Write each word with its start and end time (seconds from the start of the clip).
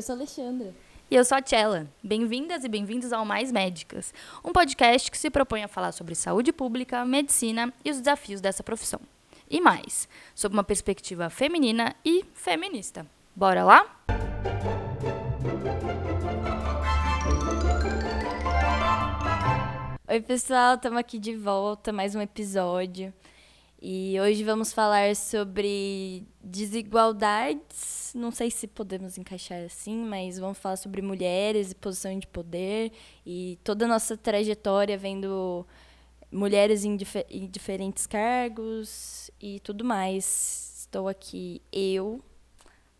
eu 0.00 0.02
sou 0.02 0.14
a 0.14 0.18
Alexandra. 0.18 0.74
E 1.10 1.14
eu 1.14 1.22
sou 1.26 1.36
a 1.36 1.42
Tchela. 1.42 1.86
Bem-vindas 2.02 2.64
e 2.64 2.68
bem-vindos 2.70 3.12
ao 3.12 3.22
Mais 3.22 3.52
Médicas, 3.52 4.14
um 4.42 4.50
podcast 4.50 5.10
que 5.10 5.18
se 5.18 5.28
propõe 5.28 5.62
a 5.62 5.68
falar 5.68 5.92
sobre 5.92 6.14
saúde 6.14 6.54
pública, 6.54 7.04
medicina 7.04 7.70
e 7.84 7.90
os 7.90 7.98
desafios 7.98 8.40
dessa 8.40 8.62
profissão. 8.62 8.98
E 9.50 9.60
mais, 9.60 10.08
sob 10.34 10.54
uma 10.54 10.64
perspectiva 10.64 11.28
feminina 11.28 11.94
e 12.02 12.24
feminista. 12.32 13.06
Bora 13.36 13.62
lá? 13.62 13.84
Oi, 20.08 20.20
pessoal, 20.22 20.76
estamos 20.76 20.98
aqui 20.98 21.18
de 21.18 21.36
volta, 21.36 21.92
mais 21.92 22.14
um 22.14 22.22
episódio. 22.22 23.12
E 23.82 24.20
hoje 24.20 24.44
vamos 24.44 24.74
falar 24.74 25.16
sobre 25.16 26.26
desigualdades. 26.44 28.12
Não 28.14 28.30
sei 28.30 28.50
se 28.50 28.66
podemos 28.66 29.16
encaixar 29.16 29.64
assim, 29.64 30.04
mas 30.04 30.38
vamos 30.38 30.58
falar 30.58 30.76
sobre 30.76 31.00
mulheres 31.00 31.70
e 31.70 31.74
posição 31.74 32.18
de 32.18 32.26
poder 32.26 32.92
e 33.24 33.58
toda 33.64 33.86
a 33.86 33.88
nossa 33.88 34.18
trajetória 34.18 34.98
vendo 34.98 35.66
mulheres 36.30 36.84
em, 36.84 36.98
em 37.30 37.46
diferentes 37.48 38.06
cargos 38.06 39.30
e 39.40 39.60
tudo 39.60 39.82
mais. 39.82 40.76
Estou 40.80 41.08
aqui 41.08 41.62
eu, 41.72 42.22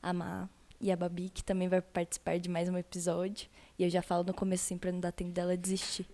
a 0.03 0.15
Má 0.15 0.49
e 0.81 0.91
a 0.91 0.97
Babi, 0.97 1.29
que 1.29 1.45
também 1.45 1.69
vai 1.69 1.83
participar 1.83 2.39
de 2.39 2.49
mais 2.49 2.71
um 2.71 2.79
episódio. 2.79 3.51
E 3.79 3.85
eu 3.85 3.91
já 3.91 4.01
falo 4.01 4.25
no 4.25 4.33
começo 4.33 4.65
assim 4.65 4.79
para 4.79 4.91
não 4.91 5.01
dar 5.01 5.13
tempo 5.13 5.33
dela 5.33 5.59
desistir. 5.59 6.07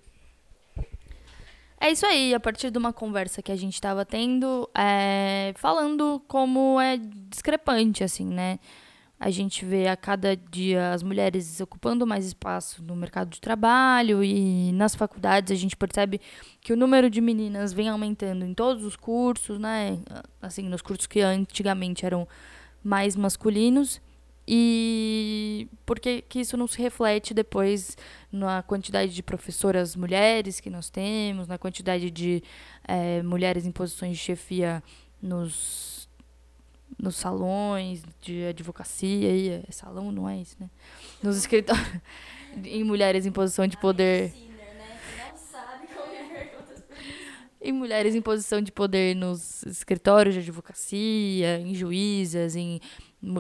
É 1.79 1.91
isso 1.91 2.07
aí, 2.07 2.35
a 2.35 2.41
partir 2.41 2.71
de 2.71 2.79
uma 2.79 2.93
conversa 2.93 3.43
que 3.43 3.53
a 3.53 3.57
gente 3.57 3.75
estava 3.75 4.05
tendo, 4.05 4.69
é, 4.75 5.53
falando 5.57 6.23
como 6.27 6.81
é 6.81 6.97
discrepante, 6.97 8.03
assim, 8.03 8.25
né? 8.25 8.59
A 9.19 9.31
gente 9.31 9.65
vê 9.65 9.89
a 9.89 9.97
cada 9.97 10.37
dia 10.37 10.93
as 10.93 11.03
mulheres 11.03 11.59
ocupando 11.61 12.07
mais 12.07 12.27
espaço 12.27 12.83
no 12.83 12.95
mercado 12.95 13.31
de 13.31 13.41
trabalho 13.41 14.23
e 14.23 14.73
nas 14.73 14.95
faculdades 14.95 15.53
a 15.53 15.55
gente 15.55 15.75
percebe 15.75 16.21
que 16.61 16.73
o 16.73 16.77
número 16.77 17.09
de 17.09 17.23
meninas 17.23 17.73
vem 17.73 17.89
aumentando 17.89 18.45
em 18.45 18.53
todos 18.53 18.85
os 18.85 18.95
cursos, 18.95 19.59
né? 19.59 19.99
Assim, 20.41 20.69
nos 20.69 20.83
cursos 20.83 21.07
que 21.07 21.21
antigamente 21.21 22.05
eram 22.05 22.29
mais 22.85 23.17
masculinos. 23.17 24.01
E 24.49 25.69
por 25.85 25.99
que, 25.99 26.23
que 26.23 26.39
isso 26.41 26.57
não 26.57 26.69
se 26.69 26.81
reflete 26.81 27.35
depois 27.35 27.97
na 28.31 28.63
quantidade 28.63 29.13
de 29.13 29.23
professoras 29.23 29.97
mulheres 29.97 30.61
que 30.61 30.71
nós 30.71 30.89
temos, 30.89 31.49
na 31.49 31.59
quantidade 31.59 32.11
de 32.13 32.43
é, 32.87 33.23
mulheres 33.23 33.67
em 33.67 33.73
posições 33.73 34.13
de 34.13 34.23
chefia 34.23 34.83
nos, 35.21 36.09
nos 36.97 37.17
salões 37.17 38.05
de 38.21 38.45
advocacia, 38.45 39.31
e 39.31 39.49
é, 39.49 39.65
salão 39.71 40.13
não 40.13 40.29
é 40.29 40.39
isso, 40.39 40.57
né? 40.61 40.71
Nos 41.21 41.37
escritórios, 41.37 41.85
em 42.65 42.85
mulheres 42.85 43.27
em 43.27 43.33
posição 43.33 43.67
de 43.67 43.77
poder. 43.77 44.33
Em 47.61 47.73
mulheres 47.73 48.15
em 48.15 48.23
posição 48.23 48.61
de 48.61 48.71
poder 48.71 49.17
nos 49.17 49.65
escritórios 49.65 50.35
de 50.37 50.41
advocacia, 50.41 51.59
em 51.59 51.75
juízas, 51.75 52.55
em 52.55 52.81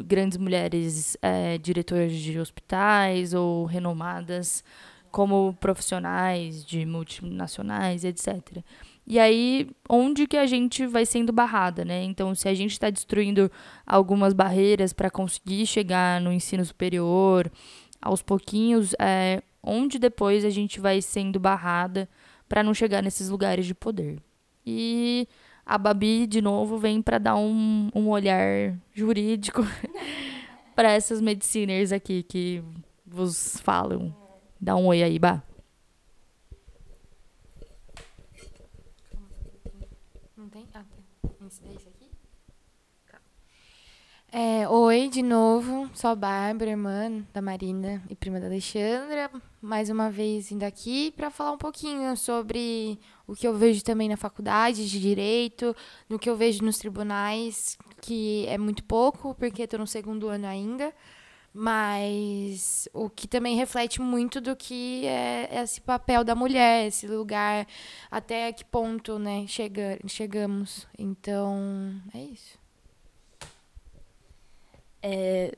grandes 0.04 0.36
mulheres 0.38 1.16
é, 1.22 1.58
diretoras 1.58 2.12
de 2.12 2.38
hospitais 2.38 3.32
ou 3.32 3.64
renomadas 3.64 4.64
como 5.10 5.56
profissionais 5.60 6.64
de 6.64 6.84
multinacionais, 6.84 8.04
etc. 8.04 8.62
E 9.06 9.18
aí, 9.18 9.70
onde 9.88 10.26
que 10.26 10.36
a 10.36 10.46
gente 10.46 10.86
vai 10.86 11.06
sendo 11.06 11.32
barrada, 11.32 11.84
né? 11.84 12.02
Então, 12.02 12.34
se 12.34 12.48
a 12.48 12.54
gente 12.54 12.72
está 12.72 12.90
destruindo 12.90 13.50
algumas 13.86 14.32
barreiras 14.32 14.92
para 14.92 15.08
conseguir 15.08 15.64
chegar 15.64 16.20
no 16.20 16.32
ensino 16.32 16.64
superior, 16.64 17.50
aos 18.02 18.20
pouquinhos, 18.20 18.94
é, 19.00 19.42
onde 19.62 19.98
depois 19.98 20.44
a 20.44 20.50
gente 20.50 20.80
vai 20.80 21.00
sendo 21.00 21.40
barrada 21.40 22.08
para 22.48 22.62
não 22.62 22.74
chegar 22.74 23.02
nesses 23.02 23.28
lugares 23.28 23.64
de 23.64 23.74
poder. 23.74 24.18
E 24.66 25.28
a 25.66 25.76
Babi, 25.76 26.28
de 26.28 26.40
novo, 26.40 26.78
vem 26.78 27.02
para 27.02 27.18
dar 27.18 27.34
um, 27.34 27.90
um 27.92 28.08
olhar 28.08 28.78
jurídico 28.94 29.62
para 30.76 30.92
essas 30.92 31.20
mediciners 31.20 31.90
aqui 31.90 32.22
que 32.22 32.62
vos 33.04 33.58
falam. 33.62 34.14
Dá 34.60 34.76
um 34.76 34.86
oi 34.86 35.02
aí, 35.02 35.18
Bá. 35.18 35.42
Não 40.36 40.48
tem? 40.48 40.68
Ah, 40.72 40.84
tem. 41.60 41.74
Esse 41.74 41.88
aqui? 41.88 42.10
Tá. 43.10 43.20
É, 44.38 44.68
oi, 44.68 45.08
de 45.08 45.22
novo. 45.22 45.88
Sou 45.94 46.10
a 46.10 46.14
Bárbara, 46.14 46.72
irmã 46.72 47.24
da 47.32 47.40
Marina 47.40 48.02
e 48.10 48.14
prima 48.14 48.38
da 48.38 48.44
Alexandra. 48.44 49.30
Mais 49.62 49.88
uma 49.88 50.10
vez 50.10 50.50
vindo 50.50 50.62
aqui 50.62 51.10
para 51.12 51.30
falar 51.30 51.52
um 51.52 51.56
pouquinho 51.56 52.14
sobre 52.18 53.00
o 53.26 53.34
que 53.34 53.48
eu 53.48 53.54
vejo 53.56 53.82
também 53.82 54.10
na 54.10 54.16
faculdade 54.18 54.90
de 54.90 55.00
direito, 55.00 55.74
no 56.06 56.18
que 56.18 56.28
eu 56.28 56.36
vejo 56.36 56.62
nos 56.62 56.76
tribunais, 56.76 57.78
que 58.02 58.44
é 58.46 58.58
muito 58.58 58.84
pouco, 58.84 59.34
porque 59.36 59.62
estou 59.62 59.80
no 59.80 59.86
segundo 59.86 60.28
ano 60.28 60.46
ainda, 60.46 60.92
mas 61.54 62.86
o 62.92 63.08
que 63.08 63.26
também 63.26 63.56
reflete 63.56 64.02
muito 64.02 64.38
do 64.38 64.54
que 64.54 65.06
é 65.06 65.62
esse 65.62 65.80
papel 65.80 66.22
da 66.22 66.34
mulher, 66.34 66.88
esse 66.88 67.06
lugar, 67.08 67.66
até 68.10 68.52
que 68.52 68.66
ponto 68.66 69.18
né, 69.18 69.46
chega, 69.48 69.98
chegamos. 70.06 70.86
Então, 70.98 71.98
é 72.12 72.20
isso. 72.20 72.65
É, 75.08 75.56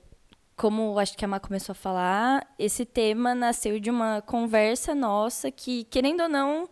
como 0.54 0.98
acho 0.98 1.16
que 1.16 1.24
a 1.24 1.28
Má 1.28 1.40
começou 1.40 1.72
a 1.72 1.74
falar, 1.74 2.46
esse 2.58 2.84
tema 2.84 3.34
nasceu 3.34 3.80
de 3.80 3.88
uma 3.88 4.20
conversa 4.20 4.94
nossa 4.94 5.50
que, 5.50 5.84
querendo 5.84 6.24
ou 6.24 6.28
não, 6.28 6.68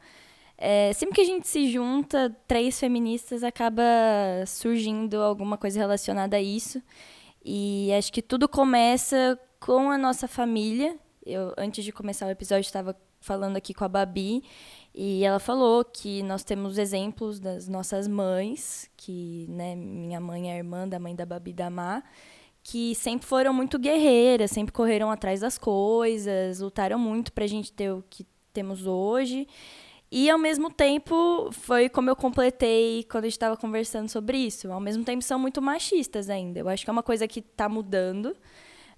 é, 0.59 0.93
sempre 0.93 1.15
que 1.15 1.23
a 1.23 1.25
gente 1.25 1.49
se 1.49 1.71
junta, 1.71 2.37
três 2.47 2.79
feministas, 2.79 3.43
acaba 3.43 3.83
surgindo 4.47 5.23
alguma 5.23 5.57
coisa 5.57 5.79
relacionada 5.79 6.37
a 6.37 6.43
isso. 6.43 6.83
E 7.43 7.91
acho 7.97 8.13
que 8.13 8.21
tudo 8.21 8.47
começa 8.47 9.39
com 9.59 9.91
a 9.91 9.97
nossa 9.97 10.29
família. 10.29 10.99
Eu, 11.25 11.55
antes 11.57 11.83
de 11.83 11.93
começar 11.93 12.27
o 12.27 12.31
episódio, 12.31 12.67
estava 12.67 12.95
falando 13.21 13.57
aqui 13.57 13.73
com 13.73 13.85
a 13.85 13.89
Babi 13.89 14.45
e 14.95 15.25
ela 15.25 15.39
falou 15.39 15.83
que 15.83 16.23
nós 16.23 16.45
temos 16.45 16.77
exemplos 16.77 17.41
das 17.41 17.69
nossas 17.69 18.07
mães, 18.07 18.91
que 18.99 19.47
né, 19.49 19.75
minha 19.75 20.21
mãe 20.21 20.53
é 20.53 20.59
irmã 20.59 20.87
da 20.87 20.99
mãe 20.99 21.15
da 21.15 21.25
Babi 21.25 21.55
da 21.55 21.71
Má, 21.71 22.03
que 22.69 22.97
sempre 22.97 23.25
foram 23.25 23.55
muito 23.55 23.79
guerreiras, 23.79 24.51
sempre 24.51 24.73
correram 24.73 25.09
atrás 25.09 25.39
das 25.39 25.57
coisas, 25.57 26.59
lutaram 26.59 26.99
muito 26.99 27.33
para 27.33 27.45
a 27.45 27.47
gente 27.47 27.73
ter 27.73 27.93
o 27.93 28.03
que 28.11 28.27
temos 28.53 28.89
hoje. 28.89 29.47
E 30.11 30.29
ao 30.29 30.37
mesmo 30.37 30.69
tempo, 30.69 31.49
foi 31.53 31.89
como 31.89 32.11
eu 32.11 32.17
completei 32.17 33.05
quando 33.05 33.23
a 33.23 33.29
gente 33.29 33.37
estava 33.37 33.57
conversando 33.57 34.09
sobre 34.09 34.39
isso. 34.39 34.73
Ao 34.73 34.81
mesmo 34.81 35.05
tempo, 35.05 35.23
são 35.23 35.39
muito 35.39 35.63
machistas 35.63 36.29
ainda. 36.29 36.59
Eu 36.59 36.69
acho 36.69 36.83
que 36.83 36.91
é 36.91 36.93
uma 36.93 37.05
coisa 37.05 37.29
que 37.29 37.39
está 37.39 37.69
mudando, 37.69 38.37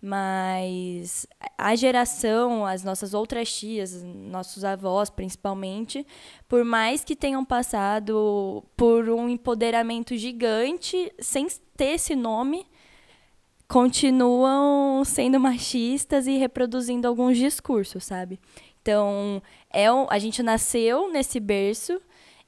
mas 0.00 1.26
a 1.58 1.76
geração, 1.76 2.64
as 2.64 2.82
nossas 2.82 3.12
outras 3.12 3.52
tias, 3.52 4.02
nossos 4.02 4.64
avós 4.64 5.10
principalmente, 5.10 6.06
por 6.48 6.64
mais 6.64 7.04
que 7.04 7.14
tenham 7.14 7.44
passado 7.44 8.64
por 8.74 9.10
um 9.10 9.28
empoderamento 9.28 10.16
gigante, 10.16 11.12
sem 11.20 11.46
ter 11.76 11.96
esse 11.96 12.16
nome, 12.16 12.66
continuam 13.68 15.04
sendo 15.04 15.38
machistas 15.38 16.26
e 16.26 16.38
reproduzindo 16.38 17.06
alguns 17.06 17.36
discursos, 17.36 18.02
sabe? 18.02 18.40
Então, 18.80 19.42
é 19.70 19.92
um, 19.92 20.06
a 20.08 20.18
gente 20.18 20.42
nasceu 20.42 21.12
nesse 21.12 21.38
berço 21.38 22.00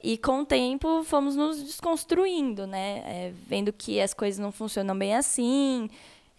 e 0.03 0.17
com 0.17 0.41
o 0.41 0.47
tempo 0.47 1.05
fomos 1.05 1.37
nos 1.37 1.63
desconstruindo, 1.63 2.67
né? 2.67 3.03
É, 3.05 3.33
vendo 3.47 3.71
que 3.71 4.01
as 4.01 4.15
coisas 4.15 4.39
não 4.39 4.51
funcionam 4.51 4.99
bem 4.99 5.15
assim. 5.15 5.91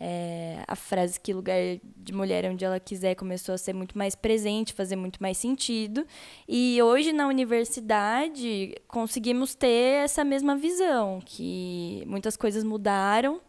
É, 0.04 0.64
a 0.68 0.76
frase 0.76 1.20
que 1.20 1.32
lugar 1.32 1.60
de 1.98 2.12
mulher 2.12 2.44
é 2.44 2.50
onde 2.50 2.66
ela 2.66 2.80
quiser 2.80 3.14
começou 3.14 3.54
a 3.54 3.58
ser 3.60 3.72
muito 3.74 3.96
mais 3.96 4.16
presente, 4.16 4.74
fazer 4.74 4.96
muito 4.96 5.22
mais 5.22 5.38
sentido. 5.38 6.08
E 6.50 6.82
hoje 6.82 7.14
na 7.14 7.28
universidade 7.28 8.74
conseguimos 8.88 9.54
ter 9.54 10.04
essa 10.04 10.24
mesma 10.24 10.56
visão, 10.56 11.22
que 11.24 12.04
muitas 12.08 12.36
coisas 12.36 12.64
mudaram, 12.64 13.40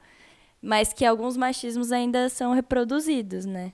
mas 0.62 0.92
que 0.92 1.04
alguns 1.04 1.36
machismos 1.36 1.90
ainda 1.90 2.28
são 2.28 2.54
reproduzidos, 2.54 3.44
né? 3.44 3.72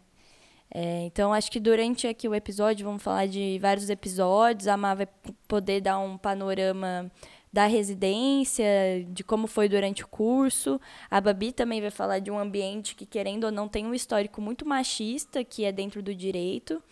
É, 0.70 1.04
então, 1.04 1.32
acho 1.32 1.50
que 1.50 1.60
durante 1.60 2.06
aqui 2.06 2.28
o 2.28 2.34
episódio, 2.34 2.84
vamos 2.84 3.02
falar 3.02 3.26
de 3.26 3.58
vários 3.60 3.88
episódios. 3.88 4.68
A 4.68 4.76
Má 4.76 4.94
vai 4.94 5.08
poder 5.46 5.80
dar 5.80 5.98
um 5.98 6.18
panorama 6.18 7.10
da 7.52 7.66
residência, 7.66 8.66
de 9.08 9.24
como 9.24 9.46
foi 9.46 9.68
durante 9.68 10.04
o 10.04 10.08
curso. 10.08 10.80
A 11.10 11.20
Babi 11.20 11.52
também 11.52 11.80
vai 11.80 11.90
falar 11.90 12.18
de 12.18 12.30
um 12.30 12.38
ambiente 12.38 12.94
que, 12.94 13.06
querendo 13.06 13.44
ou 13.44 13.52
não, 13.52 13.68
tem 13.68 13.86
um 13.86 13.94
histórico 13.94 14.40
muito 14.40 14.66
machista, 14.66 15.42
que 15.42 15.64
é 15.64 15.72
dentro 15.72 16.02
do 16.02 16.14
direito. 16.14 16.82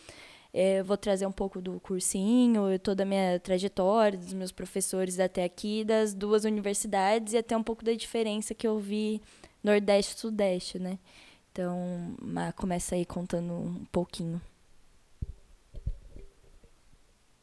É, 0.55 0.83
vou 0.83 0.97
trazer 0.97 1.27
um 1.27 1.33
pouco 1.33 1.61
do 1.61 1.79
cursinho, 1.81 2.79
toda 2.79 3.03
a 3.03 3.07
minha 3.07 3.39
trajetória, 3.39 4.19
dos 4.19 4.33
meus 4.33 4.51
professores 4.51 5.21
até 5.21 5.45
aqui, 5.45 5.85
das 5.85 6.15
duas 6.15 6.45
universidades 6.45 7.35
e 7.35 7.37
até 7.37 7.55
um 7.55 7.63
pouco 7.63 7.85
da 7.85 7.93
diferença 7.93 8.55
que 8.55 8.67
eu 8.67 8.79
vi 8.79 9.21
Nordeste 9.67 10.21
Sudeste, 10.21 10.79
né? 10.79 10.97
Então, 11.51 12.15
começa 12.55 12.95
aí 12.95 13.05
contando 13.05 13.53
um 13.53 13.85
pouquinho. 13.87 14.41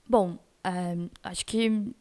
Bom, 0.08 0.38
é, 0.64 0.96
acho 1.22 1.46
que 1.46 1.94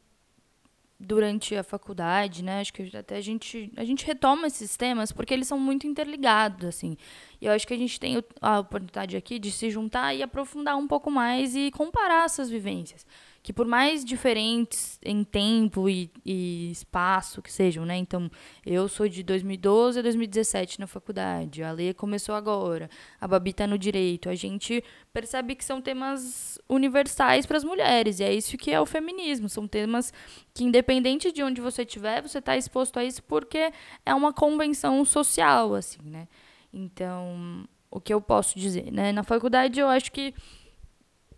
durante 1.00 1.56
a 1.56 1.64
faculdade, 1.64 2.44
né? 2.44 2.60
Acho 2.60 2.72
que 2.72 2.96
até 2.96 3.16
a 3.16 3.20
gente, 3.20 3.72
a 3.76 3.84
gente 3.84 4.06
retoma 4.06 4.46
esses 4.46 4.76
temas 4.76 5.10
porque 5.10 5.34
eles 5.34 5.48
são 5.48 5.58
muito 5.58 5.88
interligados, 5.88 6.68
assim. 6.68 6.96
E 7.40 7.46
eu 7.46 7.52
acho 7.52 7.66
que 7.66 7.74
a 7.74 7.78
gente 7.78 7.98
tem 7.98 8.22
a 8.40 8.60
oportunidade 8.60 9.16
aqui 9.16 9.40
de 9.40 9.50
se 9.50 9.70
juntar 9.70 10.14
e 10.14 10.22
aprofundar 10.22 10.76
um 10.76 10.86
pouco 10.86 11.10
mais 11.10 11.56
e 11.56 11.72
comparar 11.72 12.26
essas 12.26 12.48
vivências 12.48 13.04
que 13.42 13.52
por 13.52 13.66
mais 13.66 14.04
diferentes 14.04 15.00
em 15.04 15.24
tempo 15.24 15.88
e, 15.88 16.10
e, 16.24 16.70
espaço 16.70 17.42
que 17.42 17.50
sejam, 17.50 17.84
né? 17.84 17.96
Então, 17.96 18.30
eu 18.64 18.88
sou 18.88 19.08
de 19.08 19.22
2012 19.24 19.98
a 19.98 20.02
2017 20.02 20.78
na 20.78 20.86
faculdade, 20.86 21.62
a 21.62 21.72
Lê 21.72 21.92
começou 21.92 22.36
agora, 22.36 22.88
a 23.20 23.26
Babi 23.26 23.50
está 23.50 23.66
no 23.66 23.76
direito. 23.76 24.28
A 24.28 24.34
gente 24.36 24.84
percebe 25.12 25.56
que 25.56 25.64
são 25.64 25.82
temas 25.82 26.56
universais 26.68 27.44
para 27.44 27.56
as 27.56 27.64
mulheres, 27.64 28.20
e 28.20 28.24
é 28.24 28.32
isso 28.32 28.56
que 28.56 28.70
é 28.70 28.80
o 28.80 28.86
feminismo. 28.86 29.48
São 29.48 29.66
temas 29.66 30.12
que, 30.54 30.62
independente 30.62 31.32
de 31.32 31.42
onde 31.42 31.60
você 31.60 31.82
estiver, 31.82 32.22
você 32.22 32.38
está 32.38 32.56
exposto 32.56 32.96
a 32.98 33.04
isso 33.04 33.22
porque 33.24 33.72
é 34.06 34.14
uma 34.14 34.32
convenção 34.32 35.04
social, 35.04 35.74
assim, 35.74 36.00
né? 36.04 36.28
Então, 36.72 37.66
o 37.90 38.00
que 38.00 38.14
eu 38.14 38.20
posso 38.20 38.56
dizer, 38.56 38.92
né? 38.92 39.10
Na 39.10 39.24
faculdade, 39.24 39.80
eu 39.80 39.88
acho 39.88 40.12
que 40.12 40.32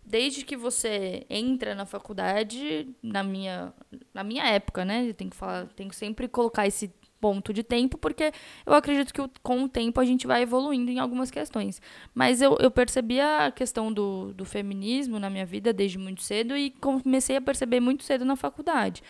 desde 0.05 0.45
que 0.45 0.55
você 0.55 1.25
entra 1.29 1.73
na 1.73 1.85
faculdade, 1.85 2.87
na 3.01 3.23
minha, 3.23 3.73
na 4.13 4.23
minha 4.23 4.45
época, 4.45 4.85
né? 4.85 5.09
Eu 5.09 5.13
tenho 5.13 5.29
que 5.29 5.35
falar, 5.35 5.67
tenho 5.67 5.89
que 5.89 5.95
sempre 5.95 6.27
colocar 6.27 6.67
esse 6.67 6.93
ponto 7.19 7.51
de 7.51 7.63
tempo, 7.63 7.97
porque 7.97 8.31
eu 8.65 8.73
acredito 8.73 9.11
que 9.11 9.39
com 9.41 9.63
o 9.63 9.69
tempo 9.69 9.99
a 9.99 10.05
gente 10.05 10.27
vai 10.27 10.43
evoluindo 10.43 10.91
em 10.91 10.99
algumas 10.99 11.31
questões. 11.31 11.81
Mas 12.13 12.41
eu, 12.41 12.55
eu 12.59 12.69
percebi 12.69 13.19
a 13.19 13.51
questão 13.51 13.91
do, 13.91 14.31
do 14.33 14.45
feminismo 14.45 15.19
na 15.19 15.29
minha 15.29 15.45
vida 15.45 15.73
desde 15.73 15.97
muito 15.97 16.21
cedo 16.21 16.55
e 16.55 16.69
comecei 16.69 17.35
a 17.35 17.41
perceber 17.41 17.79
muito 17.79 18.03
cedo 18.03 18.23
na 18.23 18.35
faculdade. 18.35 19.01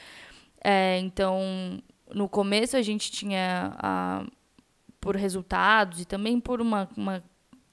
É, 0.63 0.97
então, 1.00 1.81
no 2.13 2.30
começo 2.30 2.77
a 2.77 2.81
gente 2.81 3.12
tinha 3.12 3.75
a, 3.77 4.25
por 5.01 5.15
resultados 5.15 6.00
e 6.01 6.06
também 6.06 6.39
por 6.39 6.62
uma, 6.62 6.89
uma 6.95 7.24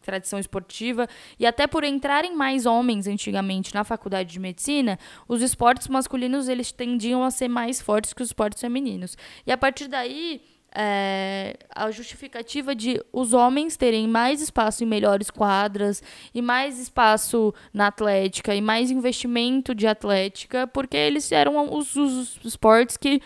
tradição 0.03 0.39
esportiva 0.39 1.09
e 1.39 1.47
até 1.47 1.67
por 1.67 1.85
entrarem 1.85 2.37
mais 2.37 2.67
homens 2.67 3.07
antigamente 3.07 3.75
na 3.75 3.85
faculdade 3.85 4.33
de 4.33 4.39
medicina, 4.39 4.99
os 5.27 5.41
esportes 5.41 5.89
masculinos 5.89 6.49
eles 6.49 6.73
tendiam 6.73 7.25
a 7.25 7.31
ser 7.31 7.49
mais 7.49 7.81
fortes 7.81 8.13
que 8.13 8.23
os 8.23 8.29
esportes 8.29 8.61
femininos. 8.61 9.17
E 9.47 9.53
a 9.53 9.57
partir 9.57 9.89
daí, 9.89 10.43
é, 10.75 11.55
a 11.75 11.91
justificativa 11.91 12.75
de 12.75 13.01
os 13.13 13.33
homens 13.33 13.77
terem 13.77 14.09
mais 14.09 14.41
espaço 14.41 14.83
em 14.83 14.87
melhores 14.87 15.31
quadras 15.31 16.03
e 16.35 16.41
mais 16.41 16.79
espaço 16.79 17.55
na 17.73 17.89
atlética 17.89 18.55
e 18.55 18.61
mais 18.61 18.91
investimento 18.91 19.75
de 19.75 19.87
atlética, 19.87 20.67
porque 20.67 20.97
eles 20.97 21.31
eram 21.31 21.75
os, 21.75 21.95
os 21.95 22.39
esportes 22.45 22.97
que 22.97 23.21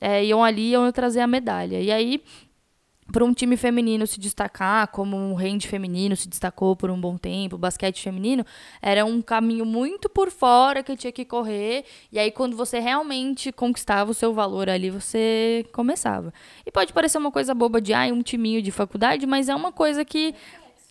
é, 0.00 0.24
iam 0.24 0.44
ali 0.44 0.70
iam 0.70 0.90
trazer 0.92 1.20
a 1.20 1.26
medalha. 1.26 1.80
E 1.80 1.90
aí 1.90 2.22
para 3.12 3.24
um 3.24 3.32
time 3.32 3.56
feminino 3.56 4.06
se 4.06 4.18
destacar, 4.18 4.88
como 4.88 5.16
um 5.16 5.34
rende 5.34 5.66
feminino 5.68 6.16
se 6.16 6.28
destacou 6.28 6.76
por 6.76 6.90
um 6.90 7.00
bom 7.00 7.16
tempo, 7.16 7.56
o 7.56 7.58
basquete 7.58 8.02
feminino, 8.02 8.44
era 8.80 9.04
um 9.04 9.20
caminho 9.20 9.64
muito 9.64 10.08
por 10.08 10.30
fora 10.30 10.82
que 10.82 10.96
tinha 10.96 11.12
que 11.12 11.24
correr. 11.24 11.84
E 12.12 12.18
aí, 12.18 12.30
quando 12.30 12.56
você 12.56 12.78
realmente 12.78 13.52
conquistava 13.52 14.10
o 14.10 14.14
seu 14.14 14.32
valor 14.32 14.68
ali, 14.68 14.90
você 14.90 15.64
começava. 15.72 16.32
E 16.64 16.70
pode 16.70 16.92
parecer 16.92 17.18
uma 17.18 17.30
coisa 17.30 17.54
boba 17.54 17.80
de, 17.80 17.92
ah, 17.92 18.06
um 18.12 18.22
timinho 18.22 18.62
de 18.62 18.70
faculdade, 18.70 19.26
mas 19.26 19.48
é 19.48 19.54
uma 19.54 19.72
coisa 19.72 20.04
que 20.04 20.34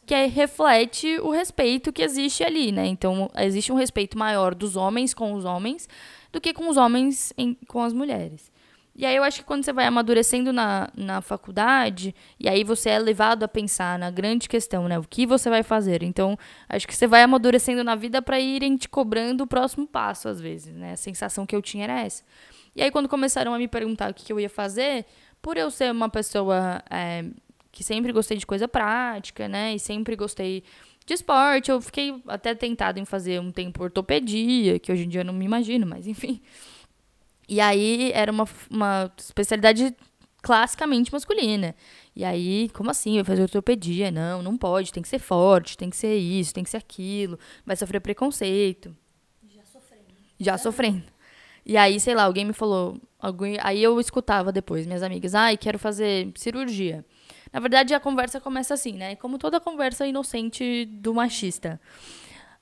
que 0.05 0.15
é, 0.15 0.25
reflete 0.25 1.19
o 1.19 1.29
respeito 1.29 1.93
que 1.93 2.01
existe 2.01 2.43
ali, 2.43 2.71
né? 2.71 2.87
Então, 2.87 3.29
existe 3.37 3.71
um 3.71 3.75
respeito 3.75 4.17
maior 4.17 4.55
dos 4.55 4.75
homens 4.75 5.13
com 5.13 5.33
os 5.33 5.45
homens 5.45 5.87
do 6.33 6.41
que 6.41 6.51
com 6.51 6.67
os 6.67 6.77
homens 6.77 7.31
em, 7.37 7.55
com 7.67 7.83
as 7.83 7.93
mulheres. 7.93 8.51
E 8.99 9.05
aí 9.05 9.15
eu 9.15 9.23
acho 9.23 9.39
que 9.39 9.45
quando 9.45 9.63
você 9.63 9.71
vai 9.71 9.85
amadurecendo 9.85 10.51
na, 10.51 10.89
na 10.93 11.21
faculdade, 11.21 12.13
e 12.37 12.49
aí 12.49 12.65
você 12.65 12.89
é 12.89 12.99
levado 12.99 13.43
a 13.43 13.47
pensar 13.47 13.97
na 13.97 14.11
grande 14.11 14.49
questão, 14.49 14.89
né? 14.89 14.99
O 14.99 15.03
que 15.03 15.25
você 15.25 15.49
vai 15.49 15.63
fazer. 15.63 16.03
Então, 16.03 16.37
acho 16.67 16.85
que 16.85 16.93
você 16.93 17.07
vai 17.07 17.23
amadurecendo 17.23 17.81
na 17.81 17.95
vida 17.95 18.21
para 18.21 18.41
irem 18.41 18.75
te 18.75 18.89
cobrando 18.89 19.45
o 19.45 19.47
próximo 19.47 19.87
passo, 19.87 20.27
às 20.27 20.41
vezes, 20.41 20.75
né? 20.75 20.91
A 20.91 20.97
sensação 20.97 21.45
que 21.45 21.55
eu 21.55 21.61
tinha 21.61 21.85
era 21.85 22.01
essa. 22.01 22.25
E 22.75 22.83
aí, 22.83 22.91
quando 22.91 23.07
começaram 23.07 23.53
a 23.53 23.57
me 23.57 23.69
perguntar 23.69 24.11
o 24.11 24.13
que, 24.13 24.25
que 24.25 24.33
eu 24.33 24.39
ia 24.39 24.49
fazer, 24.49 25.05
por 25.41 25.55
eu 25.55 25.71
ser 25.71 25.93
uma 25.93 26.09
pessoa 26.09 26.83
é, 26.89 27.23
que 27.71 27.85
sempre 27.85 28.11
gostei 28.11 28.35
de 28.35 28.45
coisa 28.45 28.67
prática, 28.67 29.47
né? 29.47 29.75
E 29.75 29.79
sempre 29.79 30.13
gostei 30.17 30.61
de 31.05 31.13
esporte, 31.13 31.71
eu 31.71 31.79
fiquei 31.79 32.21
até 32.27 32.53
tentado 32.53 32.99
em 32.99 33.05
fazer 33.05 33.39
um 33.39 33.49
tempo 33.49 33.81
ortopedia, 33.81 34.77
que 34.77 34.91
hoje 34.91 35.05
em 35.05 35.07
dia 35.07 35.21
eu 35.21 35.25
não 35.25 35.33
me 35.33 35.45
imagino, 35.45 35.87
mas 35.87 36.05
enfim. 36.05 36.41
E 37.49 37.59
aí 37.59 38.11
era 38.13 38.31
uma, 38.31 38.47
uma 38.69 39.11
especialidade 39.17 39.95
classicamente 40.41 41.11
masculina. 41.11 41.75
E 42.15 42.23
aí, 42.23 42.69
como 42.69 42.91
assim? 42.91 43.15
Vai 43.15 43.23
fazer 43.23 43.41
ortopedia? 43.41 44.11
Não, 44.11 44.43
não 44.43 44.55
pode. 44.55 44.93
Tem 44.93 45.01
que 45.01 45.09
ser 45.09 45.17
forte, 45.17 45.75
tem 45.75 45.89
que 45.89 45.97
ser 45.97 46.15
isso, 46.15 46.53
tem 46.53 46.63
que 46.63 46.69
ser 46.69 46.77
aquilo. 46.77 47.39
Vai 47.65 47.75
sofrer 47.75 47.99
preconceito. 48.01 48.95
Já 49.47 49.65
sofrendo. 49.65 50.05
Já 50.39 50.57
sofrendo. 50.57 51.03
E 51.65 51.75
aí, 51.75 51.99
sei 51.99 52.13
lá, 52.13 52.23
alguém 52.23 52.45
me 52.45 52.53
falou. 52.53 53.01
Alguém, 53.19 53.57
aí 53.61 53.81
eu 53.83 53.99
escutava 53.99 54.51
depois, 54.51 54.85
minhas 54.85 55.03
amigas, 55.03 55.35
ai, 55.35 55.57
quero 55.57 55.77
fazer 55.77 56.31
cirurgia. 56.35 57.03
Na 57.51 57.59
verdade, 57.59 57.93
a 57.93 57.99
conversa 57.99 58.39
começa 58.39 58.75
assim, 58.75 58.93
né? 58.93 59.15
Como 59.15 59.37
toda 59.37 59.59
conversa 59.59 60.07
inocente 60.07 60.85
do 60.85 61.13
machista. 61.13 61.81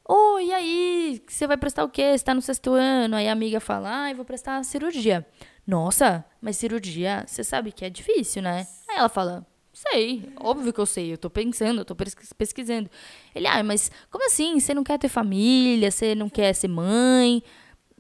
Oi, 0.10 0.46
e 0.46 0.54
aí? 0.54 1.22
Você 1.28 1.46
vai 1.46 1.58
prestar 1.58 1.84
o 1.84 1.90
quê? 1.90 2.18
Você 2.18 2.24
tá 2.24 2.34
no 2.34 2.42
sexto 2.42 2.72
ano? 2.72 3.18
Aí 3.18 3.28
a 3.28 3.32
amiga 3.34 3.60
fala, 3.60 4.04
ah, 4.04 4.10
eu 4.10 4.16
vou 4.16 4.24
prestar 4.24 4.64
cirurgia. 4.64 5.28
Nossa, 5.66 6.24
mas 6.42 6.56
cirurgia, 6.56 7.26
você 7.28 7.44
sabe 7.44 7.74
que 7.74 7.84
é 7.84 7.90
difícil, 7.90 8.42
né? 8.42 8.66
Aí 8.88 8.98
ela 8.98 9.10
fala, 9.10 9.46
sei, 9.74 10.32
óbvio 10.40 10.72
que 10.72 10.80
eu 10.80 10.86
sei, 10.86 11.12
eu 11.12 11.18
tô 11.18 11.30
pensando, 11.30 11.82
eu 11.82 11.86
tô 11.86 11.94
pesquisando. 12.38 12.90
Ele, 13.36 13.48
ah, 13.48 13.62
mas 13.64 13.92
como 14.10 14.26
assim? 14.26 14.58
Você 14.58 14.74
não 14.74 14.84
quer 14.84 14.98
ter 14.98 15.10
família? 15.10 15.92
Você 15.92 16.16
não 16.16 16.30
quer 16.30 16.54
ser 16.54 16.70
mãe? 16.70 17.44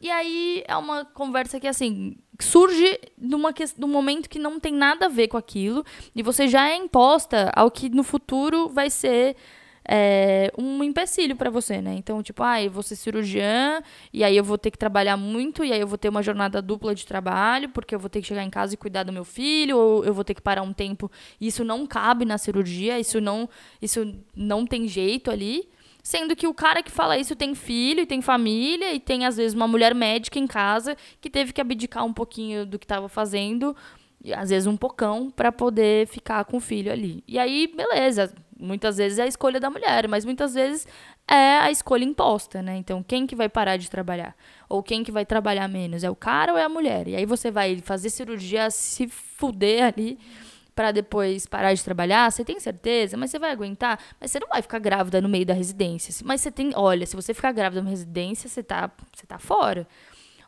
E 0.01 0.09
aí 0.09 0.63
é 0.65 0.77
uma 0.77 1.03
conversa 1.03 1.59
que, 1.59 1.67
assim, 1.67 2.15
surge 2.39 2.99
numa, 3.17 3.53
num 3.77 3.87
momento 3.89 4.29
que 4.29 4.39
não 4.39 4.61
tem 4.61 4.71
nada 4.71 5.07
a 5.07 5.09
ver 5.09 5.27
com 5.27 5.35
aquilo, 5.35 5.83
e 6.15 6.23
você 6.23 6.47
já 6.47 6.69
é 6.69 6.77
imposta 6.77 7.51
ao 7.53 7.69
que 7.69 7.89
no 7.89 8.03
futuro 8.03 8.69
vai 8.69 8.89
ser 8.89 9.35
é, 9.87 10.51
um 10.57 10.83
empecilho 10.83 11.35
para 11.35 11.49
você, 11.49 11.81
né? 11.81 11.95
Então, 11.95 12.21
tipo, 12.21 12.43
ah, 12.43 12.61
eu 12.61 12.69
vou 12.69 12.83
ser 12.83 12.97
cirurgiã, 12.97 13.81
e 14.11 14.23
aí 14.23 14.35
eu 14.35 14.43
vou 14.43 14.57
ter 14.57 14.69
que 14.69 14.77
trabalhar 14.77 15.15
muito, 15.15 15.63
e 15.63 15.71
aí 15.71 15.79
eu 15.79 15.87
vou 15.87 15.97
ter 15.97 16.09
uma 16.09 16.21
jornada 16.21 16.61
dupla 16.61 16.93
de 16.93 17.05
trabalho, 17.05 17.69
porque 17.69 17.95
eu 17.95 17.99
vou 17.99 18.09
ter 18.09 18.21
que 18.21 18.27
chegar 18.27 18.43
em 18.43 18.49
casa 18.49 18.73
e 18.73 18.77
cuidar 18.77 19.03
do 19.03 19.13
meu 19.13 19.23
filho, 19.23 19.77
ou 19.77 20.03
eu 20.03 20.13
vou 20.13 20.25
ter 20.25 20.33
que 20.33 20.41
parar 20.41 20.61
um 20.61 20.73
tempo. 20.73 21.09
Isso 21.39 21.63
não 21.63 21.87
cabe 21.87 22.25
na 22.25 22.37
cirurgia, 22.37 22.99
isso 22.99 23.21
não, 23.21 23.47
isso 23.81 24.13
não 24.35 24.65
tem 24.65 24.87
jeito 24.87 25.31
ali. 25.31 25.69
Sendo 26.03 26.37
que 26.37 26.47
o 26.47 26.53
cara 26.53 26.81
que 26.81 26.91
fala 26.91 27.17
isso 27.17 27.35
tem 27.35 27.53
filho, 27.53 28.01
e 28.01 28.05
tem 28.05 28.21
família, 28.21 28.93
e 28.93 28.99
tem, 28.99 29.25
às 29.25 29.35
vezes, 29.37 29.53
uma 29.53 29.67
mulher 29.67 29.93
médica 29.93 30.39
em 30.39 30.47
casa 30.47 30.95
que 31.19 31.29
teve 31.29 31.51
que 31.51 31.59
abdicar 31.59 32.05
um 32.05 32.13
pouquinho 32.13 32.65
do 32.65 32.79
que 32.79 32.85
estava 32.85 33.09
fazendo, 33.09 33.75
às 34.35 34.49
vezes 34.49 34.67
um 34.67 34.77
pocão, 34.77 35.31
para 35.31 35.51
poder 35.51 36.07
ficar 36.07 36.43
com 36.45 36.57
o 36.57 36.61
filho 36.61 36.91
ali. 36.91 37.23
E 37.27 37.37
aí, 37.37 37.67
beleza 37.67 38.33
muitas 38.59 38.97
vezes 38.97 39.19
é 39.19 39.23
a 39.23 39.27
escolha 39.27 39.59
da 39.59 39.69
mulher, 39.69 40.07
mas 40.07 40.25
muitas 40.25 40.53
vezes 40.53 40.87
é 41.27 41.59
a 41.59 41.69
escolha 41.71 42.03
imposta, 42.03 42.61
né? 42.61 42.77
Então, 42.77 43.03
quem 43.03 43.27
que 43.27 43.35
vai 43.35 43.49
parar 43.49 43.77
de 43.77 43.89
trabalhar? 43.89 44.35
Ou 44.69 44.81
quem 44.81 45.03
que 45.03 45.11
vai 45.11 45.25
trabalhar 45.25 45.67
menos? 45.67 46.03
É 46.03 46.09
o 46.09 46.15
cara 46.15 46.53
ou 46.53 46.57
é 46.57 46.63
a 46.63 46.69
mulher? 46.69 47.07
E 47.07 47.15
aí 47.15 47.25
você 47.25 47.51
vai 47.51 47.77
fazer 47.79 48.09
cirurgia, 48.09 48.69
se 48.69 49.07
fuder 49.07 49.93
ali 49.93 50.17
para 50.73 50.91
depois 50.91 51.47
parar 51.47 51.73
de 51.73 51.83
trabalhar, 51.83 52.31
você 52.31 52.45
tem 52.45 52.59
certeza? 52.59 53.17
Mas 53.17 53.31
você 53.31 53.39
vai 53.39 53.51
aguentar? 53.51 53.99
Mas 54.21 54.31
você 54.31 54.39
não 54.39 54.47
vai 54.47 54.61
ficar 54.61 54.79
grávida 54.79 55.19
no 55.19 55.27
meio 55.27 55.45
da 55.45 55.53
residência. 55.53 56.13
Mas 56.23 56.41
você 56.41 56.51
tem, 56.51 56.71
olha, 56.75 57.05
se 57.05 57.15
você 57.15 57.33
ficar 57.33 57.51
grávida 57.51 57.81
numa 57.81 57.89
residência, 57.89 58.47
você 58.47 58.61
tá, 58.61 58.91
você 59.13 59.25
tá 59.25 59.39
fora. 59.39 59.87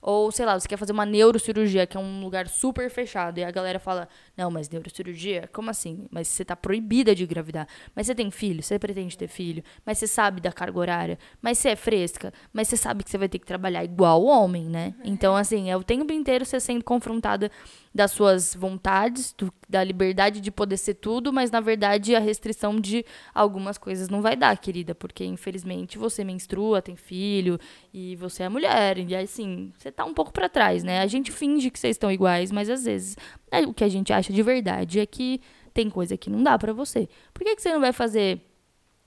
Ou, 0.01 0.32
sei 0.32 0.46
lá, 0.46 0.60
você 0.60 0.68
quer 0.68 0.77
fazer 0.77 0.91
uma 0.91 1.06
neurocirurgia, 1.06 1.86
que 1.86 1.98
é 1.98 2.00
um 2.00 2.22
lugar 2.24 2.48
super 2.48 2.89
fechado, 2.89 3.39
e 3.39 3.44
a 3.44 3.51
galera 3.51 3.79
fala: 3.79 4.08
Não, 4.36 4.50
mas 4.50 4.70
neurocirurgia? 4.70 5.50
Como 5.51 5.70
assim? 5.70 6.08
Mas 6.10 6.27
você 6.27 6.46
tá 6.46 6.56
proibida 6.56 7.13
de 7.13 7.24
engravidar. 7.24 7.68
Mas 7.96 8.08
você 8.08 8.15
tem 8.15 8.32
filho? 8.32 8.63
Você 8.63 8.79
pretende 8.79 9.18
ter 9.18 9.27
filho? 9.27 9.63
Mas 9.86 9.98
você 9.98 10.08
sabe 10.08 10.41
da 10.41 10.51
carga 10.51 10.79
horária? 10.79 11.20
Mas 11.41 11.58
você 11.58 11.70
é 11.70 11.75
fresca? 11.75 12.34
Mas 12.53 12.68
você 12.68 12.77
sabe 12.77 13.03
que 13.03 13.10
você 13.10 13.18
vai 13.18 13.29
ter 13.29 13.39
que 13.39 13.46
trabalhar 13.46 13.84
igual 13.84 14.24
o 14.24 14.27
homem, 14.27 14.65
né? 14.65 14.94
Então, 15.03 15.36
assim, 15.36 15.70
é 15.70 15.77
o 15.77 15.84
tempo 15.84 16.12
inteiro 16.13 16.46
você 16.46 16.60
sendo 16.60 16.84
confrontada 16.84 17.51
das 17.94 18.12
suas 18.12 18.53
vontades, 18.53 19.34
do, 19.38 19.51
da 19.68 19.84
liberdade 19.84 20.39
de 20.39 20.51
poder 20.51 20.77
ser 20.77 20.96
tudo, 20.96 21.34
mas 21.34 21.50
na 21.50 21.60
verdade 21.60 22.15
a 22.15 22.20
restrição 22.20 22.79
de 22.79 23.03
algumas 23.34 23.77
coisas 23.77 24.10
não 24.10 24.22
vai 24.22 24.36
dar, 24.36 24.58
querida, 24.58 24.94
porque 24.94 25.25
infelizmente 25.25 25.98
você 25.98 26.24
menstrua, 26.24 26.82
tem 26.82 26.96
filho 26.96 27.60
e 27.94 28.15
você 28.15 28.44
é 28.44 28.50
mulher, 28.50 28.98
e 29.00 29.15
assim, 29.15 29.72
você 29.77 29.88
tá 29.91 30.05
um 30.05 30.13
pouco 30.13 30.31
para 30.31 30.50
trás, 30.50 30.84
né? 30.84 31.01
A 31.01 31.08
gente 31.08 31.31
finge 31.31 31.69
que 31.69 31.79
vocês 31.79 31.96
estão 31.96 32.12
iguais, 32.12 32.51
mas 32.51 32.69
às 32.69 32.84
vezes 32.84 33.17
é, 33.51 33.62
o 33.62 33.74
que 33.74 33.84
a 33.84 33.89
gente 33.89 34.13
acha 34.13 34.31
de 34.31 34.43
verdade 34.43 35.00
é 35.00 35.05
que 35.05 35.41
tem 35.74 35.89
coisa 35.89 36.17
que 36.17 36.29
não 36.29 36.43
dá 36.43 36.58
para 36.58 36.74
você. 36.74 37.08
Por 37.34 37.43
que, 37.43 37.55
que 37.55 37.62
você 37.62 37.72
não 37.72 37.79
vai 37.79 37.93
fazer 37.93 38.41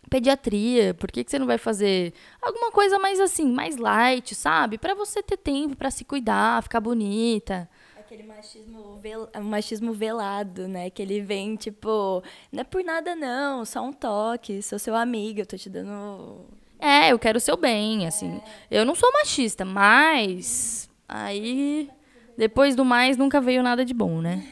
pediatria? 0.09 0.95
Por 0.95 1.11
que, 1.11 1.25
que 1.25 1.31
você 1.31 1.39
não 1.39 1.47
vai 1.47 1.59
fazer 1.59 2.13
alguma 2.41 2.71
coisa 2.71 2.99
mais 2.99 3.21
assim, 3.21 3.51
mais 3.51 3.77
light, 3.77 4.35
sabe? 4.35 4.79
Para 4.79 4.95
você 4.95 5.23
ter 5.23 5.37
tempo 5.37 5.77
para 5.77 5.91
se 5.91 6.05
cuidar, 6.05 6.63
ficar 6.63 6.81
bonita. 6.81 7.69
Aquele 7.99 8.23
machismo, 8.25 8.99
vel, 9.01 9.29
machismo 9.43 9.93
velado, 9.93 10.69
né? 10.69 10.91
Que 10.91 11.03
ele 11.03 11.21
vem, 11.21 11.57
tipo, 11.57 12.23
não 12.51 12.61
é 12.61 12.65
por 12.65 12.85
nada 12.85 13.15
não, 13.15 13.65
só 13.65 13.83
um 13.83 13.93
toque, 13.93 14.63
sou 14.63 14.79
seu 14.79 14.95
amigo, 14.95 15.41
eu 15.41 15.47
tô 15.47 15.57
te 15.57 15.71
dando. 15.71 16.47
É, 16.83 17.13
eu 17.13 17.19
quero 17.19 17.39
o 17.39 17.41
seu 17.41 17.57
bem, 17.57 18.09
assim. 18.09 18.43
É. 18.69 18.81
Eu 18.81 18.85
não 18.85 18.97
sou 18.97 19.09
machista, 19.13 19.65
mas. 19.65 20.91
Aí. 21.09 21.89
Depois 22.37 22.75
do 22.75 22.85
mais, 22.85 23.17
nunca 23.17 23.41
veio 23.41 23.63
nada 23.63 23.85
de 23.85 23.95
bom, 23.95 24.21
né? 24.21 24.45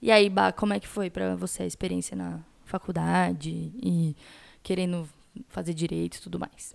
E 0.00 0.10
aí, 0.10 0.28
Bah, 0.28 0.50
como 0.50 0.74
é 0.74 0.80
que 0.80 0.88
foi 0.88 1.08
para 1.08 1.36
você 1.36 1.62
a 1.62 1.66
experiência 1.66 2.16
na 2.16 2.40
faculdade 2.64 3.70
e 3.80 4.16
querendo 4.60 5.08
fazer 5.48 5.72
direito 5.72 6.16
e 6.16 6.20
tudo 6.20 6.36
mais? 6.36 6.74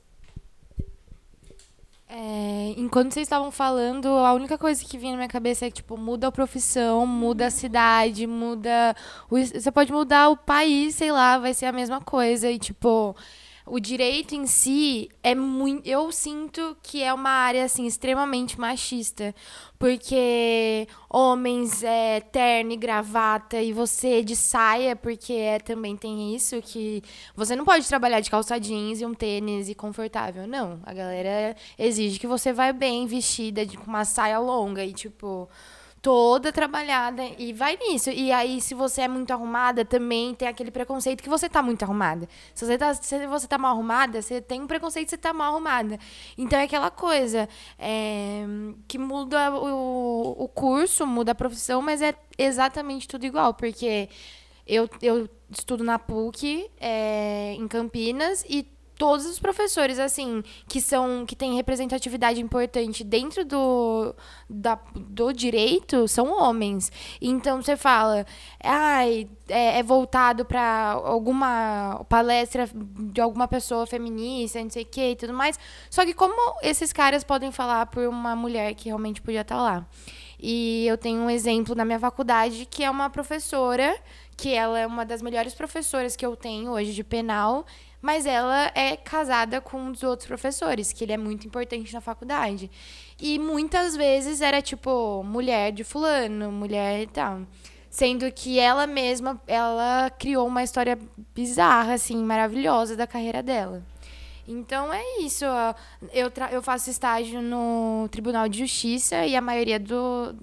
É, 2.08 2.74
enquanto 2.78 3.12
vocês 3.12 3.26
estavam 3.26 3.52
falando, 3.52 4.08
a 4.08 4.32
única 4.34 4.58
coisa 4.58 4.82
que 4.86 4.98
vinha 4.98 5.12
na 5.12 5.18
minha 5.18 5.28
cabeça 5.28 5.66
é 5.66 5.70
que, 5.70 5.78
tipo, 5.78 5.98
muda 5.98 6.28
a 6.28 6.32
profissão, 6.32 7.06
muda 7.06 7.48
a 7.48 7.52
cidade, 7.52 8.26
muda. 8.26 8.96
O, 9.30 9.38
você 9.38 9.70
pode 9.70 9.92
mudar 9.92 10.30
o 10.30 10.38
país, 10.38 10.96
sei 10.96 11.12
lá, 11.12 11.38
vai 11.38 11.54
ser 11.54 11.66
a 11.66 11.74
mesma 11.74 12.00
coisa. 12.00 12.50
E, 12.50 12.58
tipo, 12.58 13.14
o 13.68 13.80
direito 13.80 14.34
em 14.34 14.48
si 14.48 15.10
é 15.22 15.36
muito. 15.36 15.88
Eu 15.88 16.12
sinto 16.12 16.76
que 16.82 17.04
é 17.04 17.14
uma 17.14 17.30
área, 17.30 17.66
assim, 17.66 17.86
extremamente 17.86 18.60
machista. 18.60 19.36
Porque 19.78 20.88
homens 21.10 21.84
é 21.84 22.20
terno 22.20 22.72
e 22.72 22.78
gravata 22.78 23.62
e 23.62 23.72
você 23.72 24.24
de 24.24 24.36
saia, 24.36 24.96
porque 24.96 25.34
é, 25.34 25.60
também 25.60 25.96
tem 25.96 26.36
isso, 26.36 26.60
que 26.64 27.04
você 27.36 27.56
não 27.56 27.64
pode 27.64 27.88
trabalhar 27.88 28.20
de 28.20 28.30
calça 28.30 28.60
jeans 28.60 29.02
e 29.02 29.06
um 29.06 29.14
tênis 29.14 29.70
e 29.70 29.76
confortável. 29.76 30.48
Não. 30.48 30.80
A 30.84 30.94
galera 30.94 31.56
exige 31.78 32.18
que 32.20 32.26
você 32.26 32.52
vá 32.52 32.72
bem 32.72 33.06
vestida, 33.06 33.66
de, 33.66 33.78
com 33.78 33.86
uma 33.86 34.06
saia 34.06 34.40
longa 34.40 34.84
e, 34.84 34.94
tipo 34.94 35.48
toda 36.08 36.54
trabalhada 36.54 37.22
e 37.38 37.52
vai 37.52 37.76
nisso. 37.76 38.10
E 38.10 38.32
aí, 38.32 38.62
se 38.62 38.74
você 38.74 39.02
é 39.02 39.08
muito 39.10 39.32
arrumada, 39.32 39.84
também 39.84 40.34
tem 40.34 40.48
aquele 40.48 40.72
preconceito 40.72 41.22
que 41.22 41.28
você 41.28 41.50
tá 41.50 41.62
muito 41.62 41.84
arrumada. 41.84 42.30
Se 42.56 42.66
você 42.66 42.78
tá, 42.78 42.94
se 42.94 43.28
você 43.28 43.46
tá 43.46 43.58
mal 43.58 43.74
arrumada, 43.74 44.22
você 44.22 44.40
tem 44.40 44.62
um 44.62 44.68
preconceito 44.68 45.08
que 45.08 45.10
você 45.10 45.18
tá 45.18 45.34
mal 45.34 45.52
arrumada. 45.52 46.00
Então 46.38 46.58
é 46.58 46.64
aquela 46.64 46.90
coisa 46.90 47.50
é, 47.78 48.46
que 48.88 48.98
muda 48.98 49.52
o, 49.52 50.44
o 50.46 50.48
curso, 50.48 51.06
muda 51.06 51.34
a 51.34 51.36
profissão, 51.36 51.82
mas 51.82 52.02
é 52.02 52.16
exatamente 52.38 53.06
tudo 53.06 53.26
igual, 53.26 53.54
porque 53.54 54.08
eu, 54.66 54.90
eu 55.02 55.28
estudo 55.52 55.84
na 55.84 56.00
PUC, 56.00 56.72
é, 56.80 57.54
em 57.60 57.68
Campinas, 57.68 58.46
e 58.48 58.66
todos 58.98 59.26
os 59.26 59.40
professores, 59.40 60.00
assim, 60.00 60.44
que 60.68 60.82
são 60.82 61.26
que 61.26 61.36
têm 61.36 61.56
representatividade 61.56 62.42
importante 62.42 63.04
dentro 63.04 63.46
do, 63.46 64.16
da, 64.50 64.80
do 64.96 65.32
direito 65.32 66.08
são 66.08 66.32
homens. 66.32 66.92
Então 67.22 67.62
você 67.62 67.78
fala, 67.78 68.26
ai, 68.64 69.30
é, 69.48 69.80
é 69.80 69.84
voltado 69.84 70.44
para 70.46 70.92
alguma 71.04 72.06
palestra 72.10 72.70
de 72.74 73.22
alguma 73.22 73.48
pessoa 73.48 73.86
feminista, 73.86 74.62
não 74.62 74.70
sei 74.70 74.84
o 74.84 74.88
que 74.88 75.12
e 75.12 75.16
tudo 75.16 75.34
mais. 75.34 75.60
Só 75.90 76.06
que 76.06 76.14
como 76.14 76.60
esses 76.62 76.92
caras 76.92 77.24
podem 77.24 77.52
falar 77.52 77.86
por 77.88 78.08
uma 78.08 78.36
mulher 78.36 78.74
que 78.74 78.90
realmente 78.90 79.22
podia 79.22 79.42
estar 79.42 79.58
lá? 79.58 79.86
E 80.40 80.86
eu 80.86 80.98
tenho 80.98 81.22
um 81.22 81.30
exemplo 81.30 81.74
na 81.74 81.84
minha 81.84 82.00
faculdade 82.00 82.68
que 82.70 82.84
é 82.84 82.90
uma 82.90 83.10
professora, 83.10 83.98
que 84.36 84.54
ela 84.54 84.78
é 84.78 84.86
uma 84.86 85.04
das 85.04 85.22
melhores 85.22 85.56
professoras 85.56 86.16
que 86.16 86.26
eu 86.26 86.36
tenho 86.36 86.72
hoje 86.72 86.94
de 86.94 87.04
penal, 87.04 87.66
mas 88.08 88.26
ela 88.26 88.72
é 88.74 88.96
casada 88.96 89.60
com 89.60 89.78
um 89.78 89.92
dos 89.92 90.02
outros 90.02 90.26
professores, 90.26 90.94
que 90.94 91.04
ele 91.04 91.12
é 91.12 91.18
muito 91.18 91.46
importante 91.46 91.94
na 91.94 92.00
faculdade. 92.00 92.72
E 93.20 93.38
muitas 93.38 93.98
vezes 93.98 94.40
era 94.40 94.62
tipo 94.62 95.22
mulher 95.26 95.74
de 95.74 95.84
fulano, 95.84 96.50
mulher 96.50 97.02
e 97.02 97.08
tal. 97.08 97.42
Sendo 97.90 98.32
que 98.32 98.60
ela 98.60 98.88
mesma, 98.88 99.42
ela 99.46 100.10
criou 100.12 100.48
uma 100.48 100.64
história 100.64 100.98
bizarra, 101.36 101.96
assim, 101.96 102.16
maravilhosa 102.24 102.96
da 102.96 103.06
carreira 103.06 103.44
dela. 103.44 103.84
Então 104.48 104.94
é 104.94 105.20
isso. 105.20 105.44
Eu, 106.14 106.32
eu 106.50 106.64
faço 106.64 106.90
estágio 106.90 107.42
no 107.42 108.08
Tribunal 108.10 108.48
de 108.48 108.60
Justiça 108.60 109.26
e 109.26 109.36
a 109.36 109.42
maioria 109.42 109.78
do, 109.78 110.34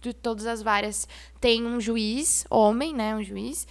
de 0.00 0.12
todas 0.12 0.46
as 0.46 0.62
várias 0.62 1.08
tem 1.40 1.66
um 1.66 1.80
juiz, 1.80 2.46
homem, 2.48 2.94
né? 2.94 3.16
Um 3.16 3.24
juiz. 3.24 3.66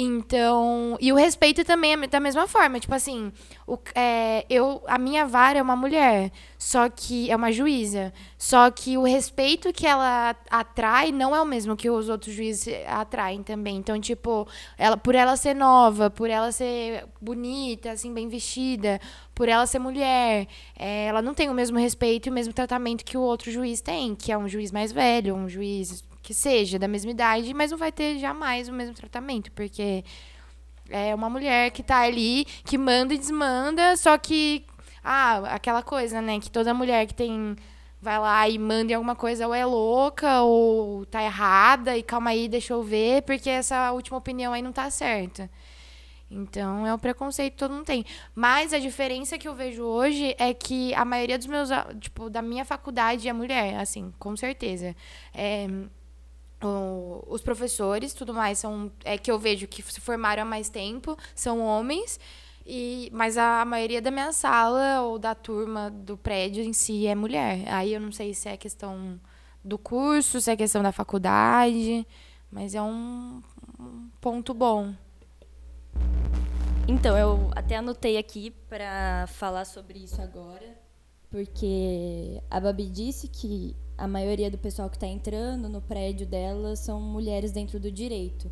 Então, 0.00 0.96
e 1.00 1.12
o 1.12 1.16
respeito 1.16 1.64
também 1.64 1.94
é 1.94 2.06
da 2.06 2.20
mesma 2.20 2.46
forma. 2.46 2.78
Tipo 2.78 2.94
assim, 2.94 3.32
o, 3.66 3.76
é, 3.96 4.46
eu, 4.48 4.80
a 4.86 4.96
minha 4.96 5.26
vara 5.26 5.58
é 5.58 5.62
uma 5.62 5.74
mulher, 5.74 6.30
só 6.56 6.88
que 6.88 7.28
é 7.28 7.34
uma 7.34 7.50
juíza. 7.50 8.12
Só 8.38 8.70
que 8.70 8.96
o 8.96 9.02
respeito 9.02 9.72
que 9.72 9.84
ela 9.84 10.36
atrai 10.48 11.10
não 11.10 11.34
é 11.34 11.42
o 11.42 11.44
mesmo 11.44 11.76
que 11.76 11.90
os 11.90 12.08
outros 12.08 12.32
juízes 12.32 12.72
atraem 12.86 13.42
também. 13.42 13.78
Então, 13.78 14.00
tipo, 14.00 14.46
ela, 14.78 14.96
por 14.96 15.16
ela 15.16 15.36
ser 15.36 15.52
nova, 15.54 16.08
por 16.08 16.30
ela 16.30 16.52
ser 16.52 17.04
bonita, 17.20 17.90
assim, 17.90 18.14
bem 18.14 18.28
vestida, 18.28 19.00
por 19.34 19.48
ela 19.48 19.66
ser 19.66 19.80
mulher, 19.80 20.46
é, 20.78 21.06
ela 21.06 21.20
não 21.20 21.34
tem 21.34 21.50
o 21.50 21.54
mesmo 21.54 21.76
respeito 21.76 22.28
e 22.28 22.30
o 22.30 22.32
mesmo 22.32 22.52
tratamento 22.52 23.04
que 23.04 23.18
o 23.18 23.20
outro 23.20 23.50
juiz 23.50 23.80
tem, 23.80 24.14
que 24.14 24.30
é 24.30 24.38
um 24.38 24.48
juiz 24.48 24.70
mais 24.70 24.92
velho, 24.92 25.34
um 25.34 25.48
juiz 25.48 26.04
que 26.28 26.34
seja 26.34 26.78
da 26.78 26.86
mesma 26.86 27.10
idade, 27.10 27.54
mas 27.54 27.70
não 27.70 27.78
vai 27.78 27.90
ter 27.90 28.18
jamais 28.18 28.68
o 28.68 28.72
mesmo 28.74 28.92
tratamento, 28.92 29.50
porque 29.52 30.04
é 30.90 31.14
uma 31.14 31.30
mulher 31.30 31.70
que 31.70 31.82
tá 31.82 32.00
ali, 32.00 32.44
que 32.66 32.76
manda 32.76 33.14
e 33.14 33.18
desmanda, 33.18 33.96
só 33.96 34.18
que 34.18 34.62
ah, 35.02 35.38
aquela 35.54 35.82
coisa, 35.82 36.20
né, 36.20 36.38
que 36.38 36.50
toda 36.50 36.74
mulher 36.74 37.06
que 37.06 37.14
tem 37.14 37.56
vai 37.98 38.18
lá 38.18 38.46
e 38.46 38.58
manda 38.58 38.94
alguma 38.94 39.16
coisa 39.16 39.46
ou 39.46 39.54
é 39.54 39.64
louca 39.64 40.42
ou 40.42 41.06
tá 41.06 41.22
errada 41.22 41.96
e 41.96 42.02
calma 42.02 42.28
aí, 42.28 42.46
deixa 42.46 42.74
eu 42.74 42.82
ver, 42.82 43.22
porque 43.22 43.48
essa 43.48 43.90
última 43.92 44.18
opinião 44.18 44.52
aí 44.52 44.60
não 44.60 44.70
tá 44.70 44.90
certa. 44.90 45.48
Então, 46.30 46.86
é 46.86 46.92
um 46.92 46.98
preconceito 46.98 47.54
que 47.54 47.58
todo 47.58 47.72
mundo 47.72 47.86
tem. 47.86 48.04
Mas 48.34 48.74
a 48.74 48.78
diferença 48.78 49.38
que 49.38 49.48
eu 49.48 49.54
vejo 49.54 49.82
hoje 49.82 50.34
é 50.38 50.52
que 50.52 50.92
a 50.92 51.02
maioria 51.02 51.38
dos 51.38 51.46
meus, 51.46 51.70
tipo, 52.00 52.28
da 52.28 52.42
minha 52.42 52.66
faculdade 52.66 53.26
é 53.26 53.32
mulher, 53.32 53.80
assim, 53.80 54.12
com 54.18 54.36
certeza. 54.36 54.94
É, 55.32 55.66
os 56.60 57.40
professores, 57.40 58.12
tudo 58.12 58.34
mais, 58.34 58.58
são 58.58 58.90
é 59.04 59.16
que 59.16 59.30
eu 59.30 59.38
vejo 59.38 59.66
que 59.66 59.82
se 59.82 60.00
formaram 60.00 60.42
há 60.42 60.46
mais 60.46 60.68
tempo, 60.68 61.16
são 61.34 61.60
homens. 61.60 62.18
E, 62.66 63.08
mas 63.14 63.38
a 63.38 63.64
maioria 63.64 64.02
da 64.02 64.10
minha 64.10 64.30
sala 64.30 65.00
ou 65.00 65.18
da 65.18 65.34
turma 65.34 65.90
do 65.90 66.18
prédio 66.18 66.62
em 66.62 66.74
si 66.74 67.06
é 67.06 67.14
mulher. 67.14 67.66
Aí 67.68 67.94
eu 67.94 68.00
não 68.00 68.12
sei 68.12 68.34
se 68.34 68.48
é 68.48 68.56
questão 68.58 69.18
do 69.64 69.78
curso, 69.78 70.40
se 70.40 70.50
é 70.50 70.56
questão 70.56 70.82
da 70.82 70.92
faculdade, 70.92 72.06
mas 72.50 72.74
é 72.74 72.82
um, 72.82 73.42
um 73.80 74.10
ponto 74.20 74.52
bom. 74.52 74.94
Então, 76.86 77.16
eu 77.18 77.50
até 77.54 77.76
anotei 77.76 78.16
aqui 78.16 78.50
para 78.50 79.26
falar 79.28 79.64
sobre 79.64 79.98
isso 79.98 80.20
agora, 80.22 80.74
porque 81.30 82.42
a 82.50 82.58
Babi 82.58 82.88
disse 82.88 83.28
que 83.28 83.76
a 83.98 84.06
maioria 84.06 84.48
do 84.48 84.56
pessoal 84.56 84.88
que 84.88 84.96
está 84.96 85.08
entrando 85.08 85.68
no 85.68 85.82
prédio 85.82 86.24
dela 86.24 86.76
são 86.76 87.00
mulheres 87.00 87.50
dentro 87.50 87.80
do 87.80 87.90
direito. 87.90 88.48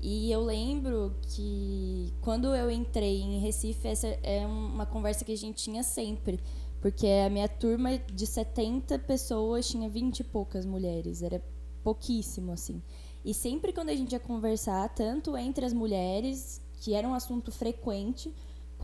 E 0.00 0.30
eu 0.30 0.42
lembro 0.42 1.16
que 1.22 2.12
quando 2.20 2.54
eu 2.54 2.70
entrei 2.70 3.20
em 3.20 3.40
Recife, 3.40 3.88
essa 3.88 4.06
é 4.22 4.46
uma 4.46 4.86
conversa 4.86 5.24
que 5.24 5.32
a 5.32 5.36
gente 5.36 5.64
tinha 5.64 5.82
sempre. 5.82 6.38
Porque 6.80 7.06
a 7.06 7.30
minha 7.30 7.48
turma 7.48 7.98
de 7.98 8.26
70 8.26 8.98
pessoas 9.00 9.66
tinha 9.66 9.88
20 9.88 10.20
e 10.20 10.24
poucas 10.24 10.64
mulheres. 10.64 11.22
Era 11.22 11.42
pouquíssimo, 11.82 12.52
assim. 12.52 12.82
E 13.24 13.32
sempre 13.32 13.72
quando 13.72 13.88
a 13.88 13.94
gente 13.94 14.12
ia 14.12 14.20
conversar, 14.20 14.88
tanto 14.94 15.36
entre 15.36 15.64
as 15.64 15.72
mulheres, 15.72 16.60
que 16.80 16.92
era 16.92 17.08
um 17.08 17.14
assunto 17.14 17.50
frequente, 17.50 18.32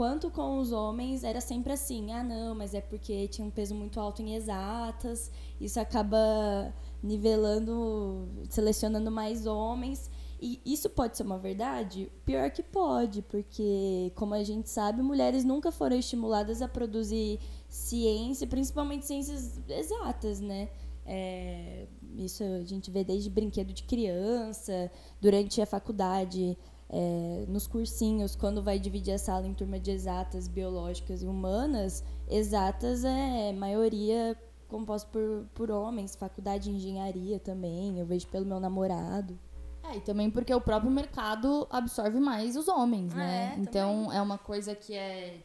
quanto 0.00 0.30
com 0.30 0.57
os 0.57 0.73
homens 0.73 1.25
era 1.25 1.42
sempre 1.42 1.75
assim: 1.75 2.11
ah, 2.11 2.25
não, 2.25 2.54
mas 2.54 2.73
é 2.73 2.80
porque 2.80 3.28
tinha 3.28 3.47
um 3.47 3.50
peso 3.50 3.75
muito 3.75 4.00
alto 4.00 4.23
em 4.23 4.35
exatas, 4.35 5.30
isso 5.61 5.78
acaba 5.78 6.73
nivelando, 7.02 8.26
selecionando 8.49 9.11
mais 9.11 9.45
homens. 9.45 10.11
E 10.40 10.59
isso 10.64 10.88
pode 10.88 11.19
ser 11.19 11.23
uma 11.25 11.37
verdade? 11.37 12.11
Pior 12.25 12.50
que 12.50 12.62
pode, 12.62 13.21
porque, 13.21 14.11
como 14.16 14.33
a 14.33 14.42
gente 14.42 14.71
sabe, 14.71 15.02
mulheres 15.02 15.45
nunca 15.45 15.71
foram 15.71 15.97
estimuladas 15.99 16.62
a 16.62 16.69
produzir 16.69 17.38
ciência, 17.69 18.47
principalmente 18.47 19.04
ciências 19.04 19.61
exatas, 19.69 20.40
né? 20.40 20.71
É, 21.04 21.87
isso 22.16 22.42
a 22.42 22.64
gente 22.64 22.90
vê 22.90 23.04
desde 23.04 23.28
brinquedo 23.28 23.71
de 23.71 23.83
criança, 23.83 24.90
durante 25.21 25.61
a 25.61 25.66
faculdade 25.66 26.57
é, 26.92 27.44
nos 27.47 27.68
cursinhos, 27.68 28.35
quando 28.35 28.62
vai 28.62 28.78
dividir 28.78 29.14
a 29.14 29.18
sala 29.18 29.47
em 29.47 29.54
turma 29.54 29.78
de 29.78 29.92
exatas, 29.92 30.49
biológicas 30.49 31.23
e 31.23 31.26
humanas, 31.26 32.04
exatas 32.28 33.04
é 33.04 33.52
maioria 33.52 34.37
composta 34.66 35.09
por, 35.11 35.47
por 35.54 35.70
homens, 35.70 36.14
faculdade 36.14 36.64
de 36.64 36.70
engenharia 36.70 37.38
também, 37.38 37.99
eu 37.99 38.06
vejo 38.06 38.26
pelo 38.28 38.47
meu 38.47 38.61
namorado. 38.61 39.38
É, 39.85 39.97
e 39.97 40.00
também 40.00 40.30
porque 40.30 40.54
o 40.54 40.61
próprio 40.61 40.90
mercado 40.90 41.66
absorve 41.70 42.20
mais 42.20 42.56
os 42.56 42.68
homens, 42.68 43.14
né? 43.14 43.54
É, 43.56 43.61
então 43.61 44.12
é 44.12 44.20
uma 44.20 44.38
coisa 44.38 44.75
que 44.75 44.94
é, 44.94 45.38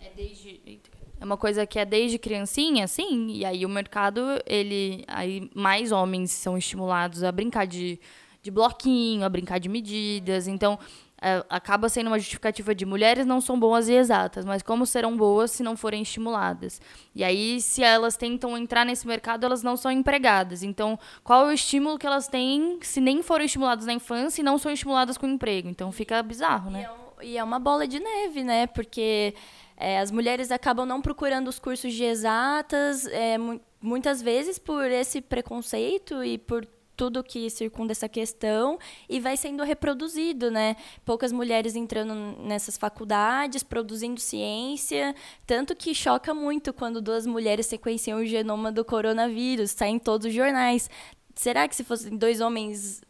é 0.00 0.10
desde. 0.16 0.80
É 1.20 1.24
uma 1.24 1.36
coisa 1.36 1.64
que 1.64 1.78
é 1.78 1.84
desde 1.84 2.18
criancinha, 2.18 2.84
assim, 2.84 3.28
e 3.28 3.44
aí 3.44 3.64
o 3.64 3.68
mercado, 3.68 4.20
ele. 4.46 5.04
Aí 5.06 5.50
mais 5.54 5.90
homens 5.90 6.32
são 6.32 6.58
estimulados 6.58 7.22
a 7.22 7.32
brincar 7.32 7.66
de, 7.66 7.98
de 8.42 8.50
bloquinho, 8.50 9.24
a 9.24 9.28
brincar 9.28 9.58
de 9.58 9.68
medidas. 9.68 10.48
Então, 10.48 10.78
é, 11.20 11.44
acaba 11.48 11.88
sendo 11.88 12.08
uma 12.08 12.18
justificativa 12.18 12.74
de 12.74 12.84
mulheres 12.84 13.24
não 13.24 13.40
são 13.40 13.58
boas 13.58 13.88
e 13.88 13.92
exatas, 13.92 14.44
mas 14.44 14.60
como 14.60 14.84
serão 14.84 15.16
boas 15.16 15.52
se 15.52 15.62
não 15.62 15.76
forem 15.76 16.02
estimuladas? 16.02 16.80
E 17.14 17.22
aí, 17.22 17.60
se 17.60 17.80
elas 17.80 18.16
tentam 18.16 18.58
entrar 18.58 18.84
nesse 18.84 19.06
mercado, 19.06 19.46
elas 19.46 19.62
não 19.62 19.76
são 19.76 19.92
empregadas. 19.92 20.64
Então, 20.64 20.98
qual 21.22 21.46
é 21.46 21.50
o 21.50 21.52
estímulo 21.52 21.96
que 21.96 22.06
elas 22.06 22.26
têm 22.26 22.80
se 22.82 23.00
nem 23.00 23.22
foram 23.22 23.44
estimuladas 23.44 23.86
na 23.86 23.92
infância 23.92 24.40
e 24.40 24.44
não 24.44 24.58
são 24.58 24.72
estimuladas 24.72 25.16
com 25.16 25.28
emprego? 25.28 25.68
Então, 25.68 25.92
fica 25.92 26.20
bizarro, 26.24 26.72
né? 26.72 26.82
E 26.82 26.84
é, 26.84 27.28
e 27.34 27.38
é 27.38 27.44
uma 27.44 27.60
bola 27.60 27.86
de 27.86 28.00
neve, 28.00 28.42
né? 28.42 28.66
Porque 28.66 29.32
é, 29.76 30.00
as 30.00 30.10
mulheres 30.10 30.50
acabam 30.50 30.84
não 30.84 31.00
procurando 31.00 31.46
os 31.46 31.60
cursos 31.60 31.94
de 31.94 32.02
exatas, 32.02 33.06
é, 33.06 33.38
mu 33.38 33.60
muitas 33.80 34.22
vezes 34.22 34.60
por 34.60 34.88
esse 34.88 35.20
preconceito 35.20 36.22
e 36.22 36.38
por 36.38 36.64
tudo 36.96 37.22
que 37.22 37.48
circunda 37.50 37.92
essa 37.92 38.08
questão 38.08 38.78
e 39.08 39.18
vai 39.20 39.36
sendo 39.36 39.62
reproduzido, 39.62 40.50
né? 40.50 40.76
Poucas 41.04 41.32
mulheres 41.32 41.74
entrando 41.74 42.14
nessas 42.42 42.76
faculdades, 42.76 43.62
produzindo 43.62 44.20
ciência, 44.20 45.14
tanto 45.46 45.74
que 45.74 45.94
choca 45.94 46.34
muito 46.34 46.72
quando 46.72 47.00
duas 47.00 47.26
mulheres 47.26 47.66
sequenciam 47.66 48.20
o 48.20 48.26
genoma 48.26 48.70
do 48.70 48.84
coronavírus, 48.84 49.72
sai 49.72 49.90
em 49.90 49.98
todos 49.98 50.26
os 50.26 50.34
jornais. 50.34 50.88
Será 51.34 51.66
que 51.66 51.74
se 51.74 51.84
fossem 51.84 52.16
dois 52.16 52.40
homens, 52.40 53.00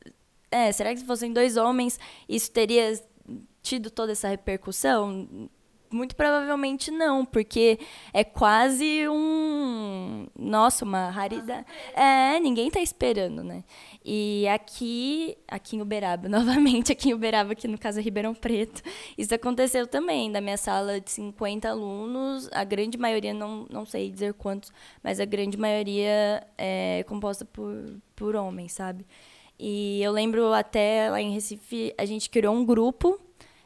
é, 0.51 0.71
será 0.73 0.93
que 0.93 1.01
se 1.01 1.07
fossem 1.07 1.33
dois 1.33 1.57
homens, 1.57 1.99
isso 2.29 2.51
teria 2.51 3.01
tido 3.63 3.91
toda 3.91 4.13
essa 4.13 4.29
repercussão? 4.29 5.49
Muito 5.93 6.17
provavelmente 6.17 6.91
não, 6.91 7.25
porque 7.25 7.79
é 8.13 8.25
quase 8.25 9.09
um. 9.09 10.27
Nossa, 10.39 10.85
uma 10.85 11.11
raridade. 11.11 11.67
É, 11.95 12.41
ninguém 12.41 12.71
tá 12.71 12.81
esperando, 12.81 13.45
né? 13.45 13.63
E 14.05 14.47
aqui, 14.49 15.37
aqui 15.47 15.77
em 15.77 15.83
Uberaba, 15.83 16.27
novamente 16.31 16.93
aqui 16.93 17.11
em 17.11 17.15
Uberaba, 17.15 17.53
aqui 17.53 17.69
no 17.69 17.79
caso 17.79 17.99
é 17.99 18.03
Ribeirão 18.03 18.35
Preto, 18.35 18.83
isso 19.17 19.35
aconteceu 19.35 19.87
também. 19.87 20.33
Da 20.33 20.41
minha 20.41 20.57
sala 20.57 21.01
de 21.01 21.11
50 21.11 21.69
alunos, 21.69 22.49
a 22.53 22.65
grande 22.65 22.99
maioria, 22.99 23.35
não, 23.35 23.67
não 23.71 23.85
sei 23.85 24.11
dizer 24.11 24.35
quantos, 24.35 24.73
mas 25.03 25.21
a 25.21 25.25
grande 25.25 25.57
maioria 25.57 26.47
é 26.57 27.05
composta 27.07 27.45
por, 27.45 27.73
por 28.17 28.35
homens, 28.35 28.73
sabe? 28.73 29.07
E 29.59 30.03
eu 30.03 30.11
lembro 30.11 30.53
até 30.53 31.09
lá 31.11 31.21
em 31.21 31.33
Recife, 31.33 31.95
a 31.97 32.05
gente 32.05 32.29
criou 32.29 32.55
um 32.55 32.65
grupo 32.65 33.21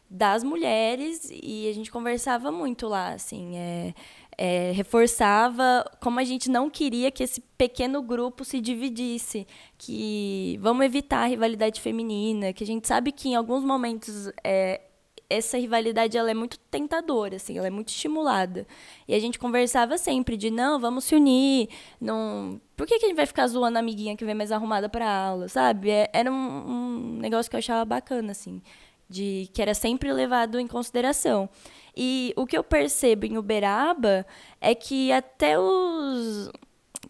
das 0.08 0.44
mulheres 0.44 1.28
e 1.30 1.68
a 1.68 1.72
gente 1.72 1.90
conversava 1.90 2.52
muito 2.52 2.86
lá, 2.86 3.12
assim, 3.12 3.56
é, 3.56 3.94
é, 4.38 4.72
reforçava 4.72 5.84
como 6.00 6.20
a 6.20 6.24
gente 6.24 6.50
não 6.50 6.68
queria 6.68 7.10
que 7.10 7.22
esse 7.22 7.40
pequeno 7.58 8.02
grupo 8.02 8.44
se 8.44 8.60
dividisse, 8.60 9.46
que 9.76 10.58
vamos 10.60 10.84
evitar 10.84 11.24
a 11.24 11.26
rivalidade 11.26 11.80
feminina, 11.80 12.52
que 12.52 12.62
a 12.62 12.66
gente 12.66 12.86
sabe 12.86 13.12
que 13.12 13.30
em 13.30 13.34
alguns 13.34 13.64
momentos 13.64 14.30
é, 14.44 14.80
essa 15.28 15.58
rivalidade 15.58 16.16
ela 16.16 16.30
é 16.30 16.34
muito 16.34 16.58
tentadora, 16.70 17.36
assim, 17.36 17.58
ela 17.58 17.66
é 17.66 17.70
muito 17.70 17.88
estimulada. 17.88 18.66
E 19.08 19.14
a 19.14 19.18
gente 19.18 19.38
conversava 19.38 19.98
sempre 19.98 20.36
de 20.36 20.50
não, 20.50 20.78
vamos 20.78 21.04
se 21.04 21.16
unir, 21.16 21.68
não, 22.00 22.60
por 22.76 22.86
que, 22.86 22.98
que 22.98 23.06
a 23.06 23.08
gente 23.08 23.16
vai 23.16 23.26
ficar 23.26 23.46
zoando 23.48 23.78
a 23.78 23.80
amiguinha 23.80 24.16
que 24.16 24.24
vem 24.24 24.34
mais 24.34 24.52
arrumada 24.52 24.88
para 24.88 25.10
aula, 25.10 25.48
sabe? 25.48 25.90
É, 25.90 26.08
era 26.12 26.30
um, 26.30 26.34
um 26.34 27.18
negócio 27.18 27.50
que 27.50 27.56
eu 27.56 27.58
achava 27.58 27.84
bacana, 27.84 28.32
assim 28.32 28.62
de 29.08 29.48
que 29.52 29.62
era 29.62 29.74
sempre 29.74 30.12
levado 30.12 30.58
em 30.58 30.66
consideração. 30.66 31.48
E 31.96 32.32
o 32.36 32.46
que 32.46 32.56
eu 32.56 32.64
percebo 32.64 33.26
em 33.26 33.38
Uberaba 33.38 34.26
é 34.60 34.74
que 34.74 35.10
até 35.12 35.58
os 35.58 36.50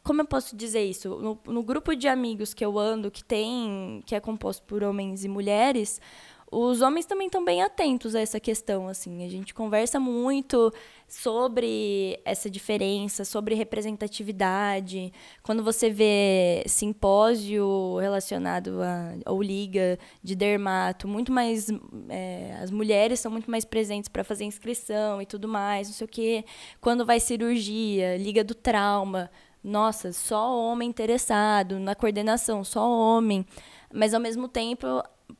como 0.02 0.20
eu 0.20 0.26
posso 0.26 0.54
dizer 0.56 0.84
isso? 0.84 1.16
No, 1.16 1.38
no, 1.52 1.62
grupo 1.64 1.94
de 1.96 2.06
amigos 2.06 2.54
que 2.54 2.64
eu 2.64 2.78
ando, 2.78 3.10
que 3.10 3.24
tem, 3.24 4.02
que 4.06 4.14
é 4.14 4.20
composto 4.20 4.62
por 4.64 4.84
homens 4.84 5.24
e 5.24 5.28
mulheres, 5.28 6.00
os 6.50 6.80
homens 6.80 7.04
também 7.06 7.26
estão 7.26 7.44
bem 7.44 7.60
atentos 7.60 8.14
a 8.14 8.20
essa 8.20 8.38
questão, 8.38 8.86
assim. 8.86 9.24
A 9.24 9.28
gente 9.28 9.52
conversa 9.52 9.98
muito 9.98 10.72
sobre 11.08 12.20
essa 12.24 12.48
diferença, 12.48 13.24
sobre 13.24 13.54
representatividade. 13.54 15.12
Quando 15.42 15.64
você 15.64 15.90
vê 15.90 16.62
simpósio 16.66 17.96
relacionado 17.98 18.80
a, 18.80 19.30
ou 19.30 19.42
liga 19.42 19.98
de 20.22 20.36
dermato, 20.36 21.08
muito 21.08 21.32
mais 21.32 21.68
é, 22.08 22.56
as 22.62 22.70
mulheres 22.70 23.18
são 23.18 23.30
muito 23.30 23.50
mais 23.50 23.64
presentes 23.64 24.08
para 24.08 24.22
fazer 24.22 24.44
inscrição 24.44 25.20
e 25.20 25.26
tudo 25.26 25.48
mais, 25.48 25.88
não 25.88 25.94
sei 25.94 26.04
o 26.04 26.08
quê. 26.08 26.44
Quando 26.80 27.04
vai 27.04 27.18
cirurgia, 27.18 28.16
liga 28.16 28.44
do 28.44 28.54
trauma, 28.54 29.30
nossa, 29.64 30.12
só 30.12 30.56
homem 30.56 30.88
interessado 30.88 31.80
na 31.80 31.96
coordenação, 31.96 32.62
só 32.62 32.88
homem. 32.88 33.44
Mas 33.92 34.14
ao 34.14 34.20
mesmo 34.20 34.46
tempo 34.46 34.86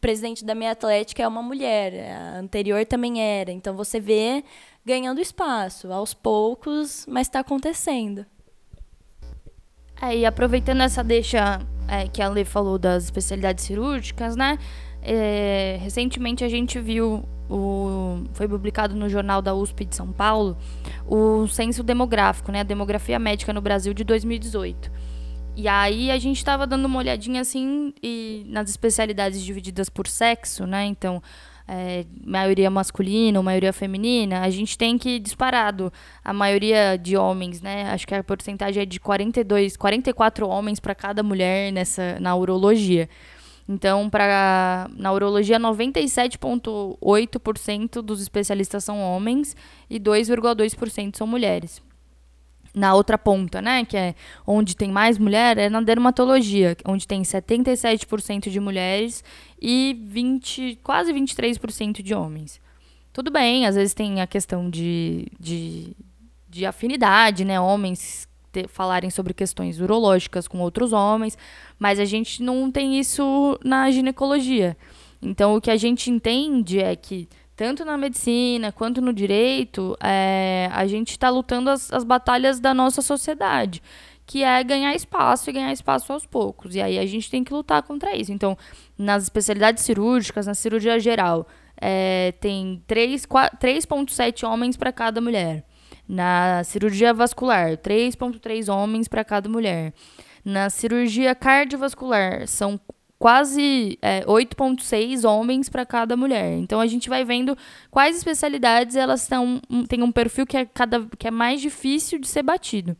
presidente 0.00 0.44
da 0.44 0.54
minha 0.54 0.72
atlética 0.72 1.22
é 1.22 1.28
uma 1.28 1.42
mulher, 1.42 2.12
a 2.12 2.38
anterior 2.38 2.84
também 2.84 3.20
era. 3.20 3.50
Então 3.50 3.74
você 3.74 4.00
vê 4.00 4.44
ganhando 4.84 5.20
espaço, 5.20 5.92
aos 5.92 6.14
poucos, 6.14 7.04
mas 7.08 7.26
está 7.26 7.40
acontecendo. 7.40 8.24
É, 10.00 10.16
e 10.16 10.26
aproveitando 10.26 10.82
essa 10.82 11.02
deixa 11.02 11.60
é, 11.88 12.06
que 12.06 12.20
a 12.20 12.28
Lê 12.28 12.44
falou 12.44 12.78
das 12.78 13.04
especialidades 13.04 13.64
cirúrgicas, 13.64 14.36
né? 14.36 14.58
É, 15.02 15.78
recentemente 15.80 16.44
a 16.44 16.48
gente 16.48 16.78
viu, 16.78 17.24
o, 17.48 18.24
foi 18.34 18.46
publicado 18.46 18.94
no 18.94 19.08
jornal 19.08 19.40
da 19.40 19.54
USP 19.54 19.84
de 19.84 19.96
São 19.96 20.12
Paulo, 20.12 20.56
o 21.06 21.46
censo 21.46 21.82
demográfico, 21.82 22.52
né? 22.52 22.60
A 22.60 22.64
demografia 22.64 23.18
médica 23.18 23.52
no 23.52 23.60
Brasil 23.60 23.94
de 23.94 24.04
2018. 24.04 24.90
E 25.56 25.66
aí 25.68 26.10
a 26.10 26.18
gente 26.18 26.36
estava 26.36 26.66
dando 26.66 26.84
uma 26.84 26.98
olhadinha 26.98 27.40
assim 27.40 27.94
e 28.02 28.44
nas 28.46 28.68
especialidades 28.68 29.42
divididas 29.42 29.88
por 29.88 30.06
sexo, 30.06 30.66
né? 30.66 30.84
Então, 30.84 31.22
é, 31.66 32.04
maioria 32.24 32.70
masculina 32.70 33.42
maioria 33.42 33.72
feminina, 33.72 34.42
a 34.42 34.50
gente 34.50 34.76
tem 34.76 34.98
que 34.98 35.18
disparado 35.18 35.90
a 36.22 36.34
maioria 36.34 36.98
de 36.98 37.16
homens, 37.16 37.62
né? 37.62 37.90
Acho 37.90 38.06
que 38.06 38.14
a 38.14 38.22
porcentagem 38.22 38.82
é 38.82 38.86
de 38.86 39.00
42, 39.00 39.78
44 39.78 40.46
homens 40.46 40.78
para 40.78 40.94
cada 40.94 41.22
mulher 41.22 41.72
nessa 41.72 42.20
na 42.20 42.36
urologia. 42.36 43.08
Então, 43.66 44.10
para 44.10 44.90
na 44.94 45.10
urologia, 45.10 45.58
97,8% 45.58 48.02
dos 48.02 48.20
especialistas 48.20 48.84
são 48.84 49.00
homens 49.00 49.56
e 49.88 49.98
2,2% 49.98 51.16
são 51.16 51.26
mulheres 51.26 51.80
na 52.76 52.94
outra 52.94 53.16
ponta, 53.16 53.62
né, 53.62 53.86
que 53.86 53.96
é 53.96 54.14
onde 54.46 54.76
tem 54.76 54.92
mais 54.92 55.16
mulher, 55.16 55.56
é 55.56 55.70
na 55.70 55.80
dermatologia, 55.80 56.76
onde 56.84 57.08
tem 57.08 57.22
77% 57.22 58.50
de 58.50 58.60
mulheres 58.60 59.24
e 59.60 59.98
20, 60.06 60.80
quase 60.84 61.10
23% 61.10 62.02
de 62.02 62.14
homens. 62.14 62.60
Tudo 63.14 63.30
bem, 63.30 63.66
às 63.66 63.76
vezes 63.76 63.94
tem 63.94 64.20
a 64.20 64.26
questão 64.26 64.68
de, 64.68 65.26
de, 65.40 65.96
de 66.50 66.66
afinidade, 66.66 67.46
né, 67.46 67.58
homens 67.58 68.28
ter, 68.52 68.68
falarem 68.68 69.08
sobre 69.08 69.32
questões 69.32 69.80
urológicas 69.80 70.46
com 70.46 70.58
outros 70.58 70.92
homens, 70.92 71.38
mas 71.78 71.98
a 71.98 72.04
gente 72.04 72.42
não 72.42 72.70
tem 72.70 73.00
isso 73.00 73.58
na 73.64 73.90
ginecologia. 73.90 74.76
Então, 75.22 75.56
o 75.56 75.62
que 75.62 75.70
a 75.70 75.78
gente 75.78 76.10
entende 76.10 76.78
é 76.78 76.94
que 76.94 77.26
tanto 77.56 77.84
na 77.84 77.96
medicina 77.96 78.70
quanto 78.70 79.00
no 79.00 79.12
direito, 79.12 79.96
é, 80.00 80.68
a 80.72 80.86
gente 80.86 81.12
está 81.12 81.30
lutando 81.30 81.70
as, 81.70 81.90
as 81.90 82.04
batalhas 82.04 82.60
da 82.60 82.74
nossa 82.74 83.00
sociedade, 83.00 83.82
que 84.26 84.44
é 84.44 84.62
ganhar 84.62 84.94
espaço 84.94 85.48
e 85.48 85.52
ganhar 85.54 85.72
espaço 85.72 86.12
aos 86.12 86.26
poucos. 86.26 86.74
E 86.74 86.82
aí 86.82 86.98
a 86.98 87.06
gente 87.06 87.30
tem 87.30 87.42
que 87.42 87.54
lutar 87.54 87.82
contra 87.82 88.14
isso. 88.14 88.30
Então, 88.30 88.58
nas 88.98 89.22
especialidades 89.22 89.84
cirúrgicas, 89.84 90.46
na 90.46 90.54
cirurgia 90.54 91.00
geral, 91.00 91.46
é, 91.80 92.32
tem 92.40 92.82
3,7 92.86 94.46
homens 94.46 94.76
para 94.76 94.92
cada 94.92 95.20
mulher. 95.20 95.64
Na 96.06 96.62
cirurgia 96.62 97.14
vascular, 97.14 97.78
3,3 97.78 98.72
homens 98.72 99.08
para 99.08 99.24
cada 99.24 99.48
mulher. 99.48 99.94
Na 100.44 100.68
cirurgia 100.70 101.34
cardiovascular, 101.34 102.46
são 102.46 102.78
quase 103.18 103.98
é, 104.02 104.24
8,6 104.24 105.28
homens 105.28 105.68
para 105.68 105.86
cada 105.86 106.16
mulher. 106.16 106.58
Então 106.58 106.80
a 106.80 106.86
gente 106.86 107.08
vai 107.08 107.24
vendo 107.24 107.56
quais 107.90 108.16
especialidades 108.16 108.96
elas 108.96 109.22
estão 109.22 109.60
têm 109.88 110.02
um 110.02 110.12
perfil 110.12 110.46
que 110.46 110.56
é 110.56 110.66
cada 110.66 111.06
que 111.18 111.26
é 111.26 111.30
mais 111.30 111.60
difícil 111.60 112.18
de 112.18 112.28
ser 112.28 112.42
batido. 112.42 112.96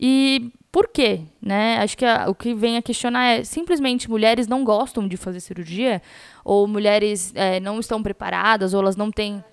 E 0.00 0.50
por 0.70 0.88
quê? 0.88 1.20
Né? 1.40 1.78
Acho 1.78 1.96
que 1.96 2.04
a, 2.04 2.28
o 2.28 2.34
que 2.34 2.54
vem 2.54 2.78
a 2.78 2.82
questionar 2.82 3.24
é 3.26 3.44
simplesmente 3.44 4.08
mulheres 4.08 4.48
não 4.48 4.64
gostam 4.64 5.06
de 5.06 5.18
fazer 5.18 5.40
cirurgia 5.40 6.00
ou 6.44 6.66
mulheres 6.66 7.30
é, 7.34 7.60
não 7.60 7.78
estão 7.78 8.02
preparadas 8.02 8.72
ou 8.72 8.80
elas 8.80 8.96
não 8.96 9.10
têm 9.10 9.44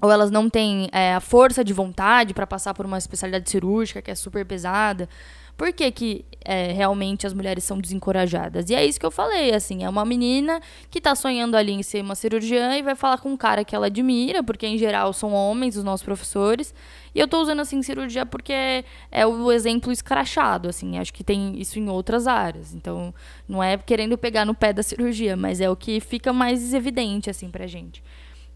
ou 0.00 0.10
elas 0.10 0.32
não 0.32 0.50
têm 0.50 0.88
é, 0.90 1.14
a 1.14 1.20
força 1.20 1.62
de 1.62 1.72
vontade 1.72 2.34
para 2.34 2.44
passar 2.44 2.74
por 2.74 2.84
uma 2.84 2.98
especialidade 2.98 3.48
cirúrgica 3.48 4.02
que 4.02 4.10
é 4.10 4.16
super 4.16 4.44
pesada. 4.44 5.08
Por 5.56 5.72
que, 5.72 5.90
que 5.92 6.24
é, 6.44 6.72
realmente 6.72 7.26
as 7.26 7.32
mulheres 7.32 7.62
são 7.64 7.78
desencorajadas? 7.78 8.68
E 8.70 8.74
é 8.74 8.84
isso 8.84 8.98
que 8.98 9.06
eu 9.06 9.10
falei, 9.10 9.54
assim, 9.54 9.84
é 9.84 9.88
uma 9.88 10.04
menina 10.04 10.60
que 10.90 11.00
tá 11.00 11.14
sonhando 11.14 11.56
ali 11.56 11.72
em 11.72 11.82
ser 11.82 12.02
uma 12.02 12.14
cirurgiã 12.14 12.76
e 12.76 12.82
vai 12.82 12.94
falar 12.94 13.18
com 13.18 13.28
um 13.28 13.36
cara 13.36 13.64
que 13.64 13.74
ela 13.74 13.86
admira, 13.86 14.42
porque 14.42 14.66
em 14.66 14.76
geral 14.78 15.12
são 15.12 15.32
homens, 15.32 15.76
os 15.76 15.84
nossos 15.84 16.04
professores. 16.04 16.74
E 17.14 17.20
eu 17.20 17.28
tô 17.28 17.40
usando, 17.40 17.60
assim, 17.60 17.82
cirurgia 17.82 18.24
porque 18.24 18.52
é, 18.52 18.84
é 19.10 19.26
o 19.26 19.52
exemplo 19.52 19.92
escrachado, 19.92 20.68
assim, 20.68 20.98
acho 20.98 21.12
que 21.12 21.22
tem 21.22 21.58
isso 21.60 21.78
em 21.78 21.88
outras 21.88 22.26
áreas. 22.26 22.74
Então, 22.74 23.14
não 23.46 23.62
é 23.62 23.76
querendo 23.76 24.16
pegar 24.18 24.44
no 24.44 24.54
pé 24.54 24.72
da 24.72 24.82
cirurgia, 24.82 25.36
mas 25.36 25.60
é 25.60 25.70
o 25.70 25.76
que 25.76 26.00
fica 26.00 26.32
mais 26.32 26.74
evidente, 26.74 27.30
assim, 27.30 27.50
pra 27.50 27.66
gente. 27.66 28.02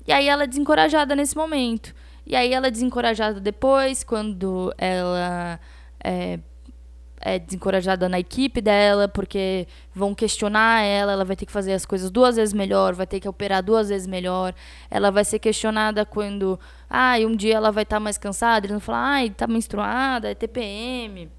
E 0.06 0.12
aí 0.12 0.28
ela 0.28 0.44
é 0.44 0.46
desencorajada 0.46 1.14
nesse 1.14 1.36
momento. 1.36 1.94
E 2.26 2.34
aí 2.34 2.52
ela 2.52 2.66
é 2.66 2.70
desencorajada 2.70 3.40
depois, 3.40 4.02
quando 4.02 4.74
ela 4.78 5.60
é, 6.02 6.40
é 7.20 7.38
desencorajada 7.38 8.08
na 8.08 8.18
equipe 8.18 8.60
dela, 8.60 9.08
porque 9.08 9.66
vão 9.94 10.14
questionar 10.14 10.82
ela, 10.82 11.12
ela 11.12 11.24
vai 11.24 11.36
ter 11.36 11.46
que 11.46 11.52
fazer 11.52 11.72
as 11.72 11.84
coisas 11.84 12.10
duas 12.10 12.36
vezes 12.36 12.52
melhor, 12.52 12.94
vai 12.94 13.06
ter 13.06 13.20
que 13.20 13.28
operar 13.28 13.62
duas 13.62 13.88
vezes 13.88 14.06
melhor. 14.06 14.54
Ela 14.90 15.10
vai 15.10 15.24
ser 15.24 15.38
questionada 15.38 16.04
quando, 16.04 16.58
ah, 16.88 17.16
um 17.20 17.34
dia 17.34 17.54
ela 17.54 17.72
vai 17.72 17.82
estar 17.82 17.96
tá 17.96 18.00
mais 18.00 18.18
cansada, 18.18 18.66
eles 18.66 18.72
vão 18.72 18.80
falar, 18.80 19.04
ai, 19.04 19.30
tá 19.30 19.46
menstruada, 19.46 20.30
é 20.30 20.34
TPM. 20.34 21.30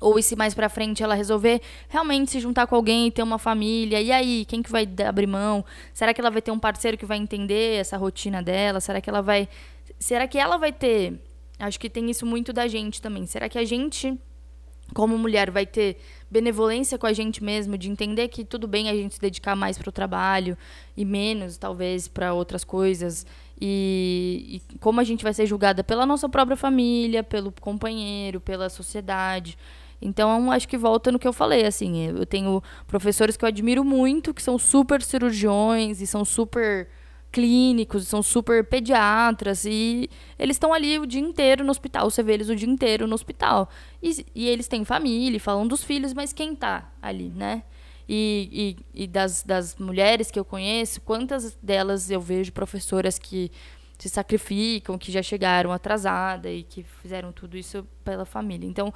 Ou 0.00 0.18
e 0.18 0.22
se 0.22 0.34
mais 0.34 0.52
pra 0.52 0.68
frente 0.68 1.02
ela 1.02 1.14
resolver 1.14 1.60
realmente 1.88 2.32
se 2.32 2.40
juntar 2.40 2.66
com 2.66 2.74
alguém 2.74 3.06
e 3.06 3.10
ter 3.10 3.22
uma 3.22 3.38
família, 3.38 4.00
e 4.00 4.10
aí, 4.10 4.44
quem 4.46 4.60
que 4.60 4.70
vai 4.70 4.88
abrir 5.06 5.28
mão? 5.28 5.64
Será 5.94 6.12
que 6.12 6.20
ela 6.20 6.30
vai 6.30 6.42
ter 6.42 6.50
um 6.50 6.58
parceiro 6.58 6.96
que 6.96 7.06
vai 7.06 7.18
entender 7.18 7.78
essa 7.78 7.96
rotina 7.96 8.42
dela? 8.42 8.80
Será 8.80 9.00
que 9.00 9.08
ela 9.08 9.20
vai 9.20 9.48
será 9.98 10.26
que 10.26 10.38
ela 10.38 10.56
vai 10.56 10.72
ter. 10.72 11.18
Acho 11.58 11.78
que 11.78 11.88
tem 11.88 12.10
isso 12.10 12.26
muito 12.26 12.52
da 12.52 12.66
gente 12.66 13.00
também. 13.00 13.24
Será 13.24 13.48
que 13.48 13.58
a 13.58 13.64
gente, 13.64 14.18
como 14.92 15.16
mulher, 15.18 15.50
vai 15.50 15.66
ter 15.66 15.98
benevolência 16.30 16.98
com 16.98 17.06
a 17.06 17.12
gente 17.12 17.42
mesmo, 17.42 17.76
de 17.76 17.90
entender 17.90 18.28
que 18.28 18.44
tudo 18.44 18.66
bem 18.66 18.88
a 18.88 18.94
gente 18.94 19.14
se 19.14 19.20
dedicar 19.20 19.54
mais 19.54 19.76
para 19.76 19.88
o 19.88 19.92
trabalho 19.92 20.56
e 20.96 21.04
menos, 21.04 21.56
talvez, 21.56 22.08
para 22.08 22.32
outras 22.32 22.64
coisas? 22.64 23.26
E, 23.60 24.60
e, 24.72 24.78
como 24.78 25.00
a 25.00 25.04
gente 25.04 25.22
vai 25.22 25.32
ser 25.32 25.46
julgada 25.46 25.84
pela 25.84 26.04
nossa 26.04 26.28
própria 26.28 26.56
família, 26.56 27.22
pelo 27.22 27.52
companheiro, 27.60 28.40
pela 28.40 28.68
sociedade. 28.68 29.56
Então, 30.00 30.50
acho 30.50 30.66
que 30.66 30.76
volta 30.76 31.12
no 31.12 31.18
que 31.18 31.28
eu 31.28 31.32
falei, 31.32 31.64
assim, 31.64 32.08
eu 32.08 32.26
tenho 32.26 32.60
professores 32.88 33.36
que 33.36 33.44
eu 33.44 33.48
admiro 33.48 33.84
muito, 33.84 34.34
que 34.34 34.42
são 34.42 34.58
super 34.58 35.00
cirurgiões 35.00 36.00
e 36.00 36.06
são 36.06 36.24
super 36.24 36.88
clínicos, 37.32 38.06
são 38.06 38.22
super 38.22 38.62
pediatras 38.64 39.64
e 39.64 40.08
eles 40.38 40.56
estão 40.56 40.72
ali 40.72 40.98
o 40.98 41.06
dia 41.06 41.20
inteiro 41.20 41.64
no 41.64 41.70
hospital. 41.70 42.10
Você 42.10 42.22
vê 42.22 42.34
eles 42.34 42.50
o 42.50 42.54
dia 42.54 42.68
inteiro 42.68 43.06
no 43.06 43.14
hospital. 43.14 43.68
E, 44.02 44.24
e 44.34 44.48
eles 44.48 44.68
têm 44.68 44.84
família, 44.84 45.40
falam 45.40 45.66
dos 45.66 45.82
filhos, 45.82 46.12
mas 46.12 46.32
quem 46.32 46.54
tá 46.54 46.92
ali, 47.00 47.30
né? 47.30 47.62
E, 48.08 48.76
e, 48.94 49.04
e, 49.04 49.06
das, 49.06 49.42
das 49.42 49.76
mulheres 49.76 50.30
que 50.30 50.38
eu 50.38 50.44
conheço, 50.44 51.00
quantas 51.00 51.56
delas 51.62 52.10
eu 52.10 52.20
vejo 52.20 52.52
professoras 52.52 53.18
que 53.18 53.50
se 53.98 54.08
sacrificam, 54.08 54.98
que 54.98 55.10
já 55.10 55.22
chegaram 55.22 55.72
atrasada 55.72 56.50
e 56.50 56.64
que 56.64 56.82
fizeram 57.00 57.32
tudo 57.32 57.56
isso 57.56 57.86
pela 58.04 58.24
família. 58.24 58.68
Então, 58.68 58.92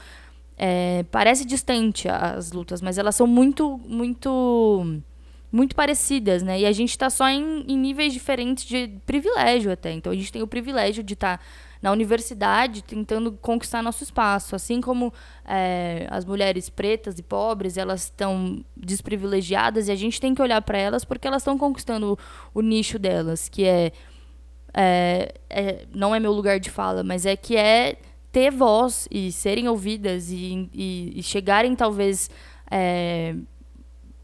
é, 0.59 1.05
parece 1.11 1.45
distante 1.45 2.09
as 2.09 2.53
lutas, 2.53 2.83
mas 2.83 2.99
elas 2.99 3.15
são 3.15 3.27
muito, 3.27 3.79
muito 3.87 5.01
muito 5.51 5.75
parecidas, 5.75 6.43
né? 6.43 6.61
E 6.61 6.67
a 6.67 6.73
gente 6.73 6.91
está 6.91 7.09
só 7.09 7.29
em, 7.29 7.65
em, 7.67 7.77
níveis 7.77 8.13
diferentes 8.13 8.65
de 8.65 8.89
privilégio 9.07 9.71
até. 9.73 9.93
Então 9.93 10.13
a 10.13 10.17
gente 10.17 10.33
tem 10.33 10.43
o 10.43 10.47
privilégio 10.47 11.03
de 11.03 11.15
estar 11.15 11.39
tá 11.39 11.45
na 11.81 11.93
universidade 11.93 12.83
tentando 12.83 13.33
conquistar 13.33 13.83
nosso 13.83 14.03
espaço, 14.03 14.57
assim 14.57 14.81
como 14.81 15.13
é, 15.45 16.07
as 16.11 16.25
mulheres 16.25 16.69
pretas 16.69 17.19
e 17.19 17.23
pobres 17.23 17.77
elas 17.77 18.05
estão 18.05 18.65
desprivilegiadas 18.77 19.89
e 19.89 19.93
a 19.93 19.95
gente 19.95 20.21
tem 20.21 20.35
que 20.35 20.43
olhar 20.43 20.61
para 20.63 20.79
elas 20.79 21.05
porque 21.05 21.29
elas 21.29 21.43
estão 21.43 21.57
conquistando 21.59 22.19
o, 22.55 22.59
o, 22.59 22.63
nicho 22.63 22.99
delas, 22.99 23.49
que 23.49 23.65
é, 23.65 23.93
é, 24.75 25.35
é, 25.49 25.87
não 25.95 26.15
é 26.15 26.21
meu 26.21 26.33
lugar 26.33 26.59
de 26.59 26.71
fala, 26.71 27.03
mas 27.03 27.27
é 27.27 27.37
que 27.37 27.57
é 27.57 27.97
ter 28.33 28.51
voz 28.51 29.07
e 29.11 29.31
serem 29.31 29.69
ouvidas 29.69 30.31
e, 30.31 30.69
e, 30.73 31.13
e 31.15 31.23
chegarem 31.23 31.75
talvez 31.75 32.29
é, 32.71 33.35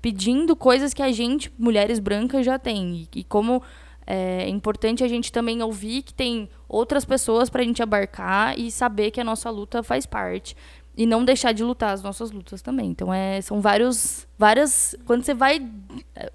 pedindo 0.03 0.57
coisas 0.57 0.93
que 0.93 1.01
a 1.01 1.13
gente, 1.13 1.51
mulheres 1.57 2.01
brancas, 2.01 2.45
já 2.45 2.59
tem. 2.59 3.09
E, 3.15 3.21
e 3.21 3.25
como 3.25 3.63
é, 4.05 4.43
é 4.43 4.49
importante 4.49 5.05
a 5.05 5.09
gente 5.09 5.31
também 5.31 5.63
ouvir 5.63 6.03
que 6.03 6.13
tem 6.13 6.49
outras 6.69 7.05
pessoas 7.05 7.49
para 7.49 7.63
a 7.63 7.65
gente 7.65 7.83
abarcar 7.83 8.59
e 8.59 8.71
saber 8.71 9.13
que 9.13 9.21
a 9.21 9.25
nossa 9.25 9.49
luta 9.49 9.83
faz 9.83 10.05
parte. 10.05 10.57
E 10.95 11.07
não 11.07 11.25
deixar 11.25 11.53
de 11.53 11.65
lutar 11.65 11.95
as 11.95 12.03
nossas 12.03 12.31
lutas 12.33 12.61
também. 12.61 12.91
Então, 12.91 13.15
é, 13.15 13.41
são 13.41 13.61
vários. 13.63 14.27
várias. 14.37 14.95
Quando 15.07 15.25
você 15.25 15.33
vai. 15.33 15.67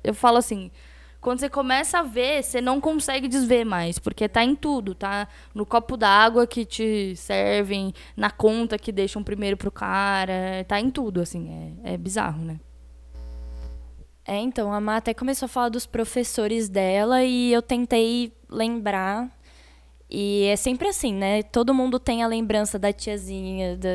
Eu 0.03 0.15
falo 0.15 0.37
assim. 0.37 0.71
Quando 1.19 1.39
você 1.39 1.49
começa 1.49 1.99
a 1.99 2.03
ver, 2.03 2.41
você 2.43 2.61
não 2.61 2.79
consegue 2.79 3.27
desver 3.27 3.65
mais, 3.65 3.99
porque 3.99 4.29
tá 4.29 4.43
em 4.43 4.55
tudo, 4.55 4.95
tá? 4.95 5.27
No 5.53 5.65
copo 5.65 5.97
d'água 5.97 6.47
que 6.47 6.63
te 6.63 7.15
servem, 7.15 7.91
na 8.15 8.29
conta 8.29 8.77
que 8.77 8.91
deixam 8.91 9.23
primeiro 9.23 9.57
pro 9.57 9.71
cara, 9.71 10.63
tá 10.67 10.79
em 10.79 10.89
tudo, 10.89 11.19
assim, 11.19 11.75
é, 11.83 11.93
é 11.95 11.97
bizarro, 11.97 12.45
né? 12.45 12.59
É, 14.27 14.37
então, 14.39 14.73
a 14.73 14.81
Má 14.81 14.97
até 14.97 15.13
começou 15.13 15.45
a 15.45 15.49
falar 15.49 15.69
dos 15.69 15.85
professores 15.85 16.67
dela 16.67 17.23
e 17.23 17.53
eu 17.53 17.61
tentei 17.61 18.33
lembrar. 18.49 19.31
E 20.09 20.45
é 20.45 20.55
sempre 20.57 20.89
assim, 20.89 21.13
né? 21.13 21.43
Todo 21.43 21.73
mundo 21.73 21.97
tem 21.97 22.23
a 22.23 22.27
lembrança 22.27 22.77
da 22.77 22.91
tiazinha, 22.91 23.77
da 23.77 23.89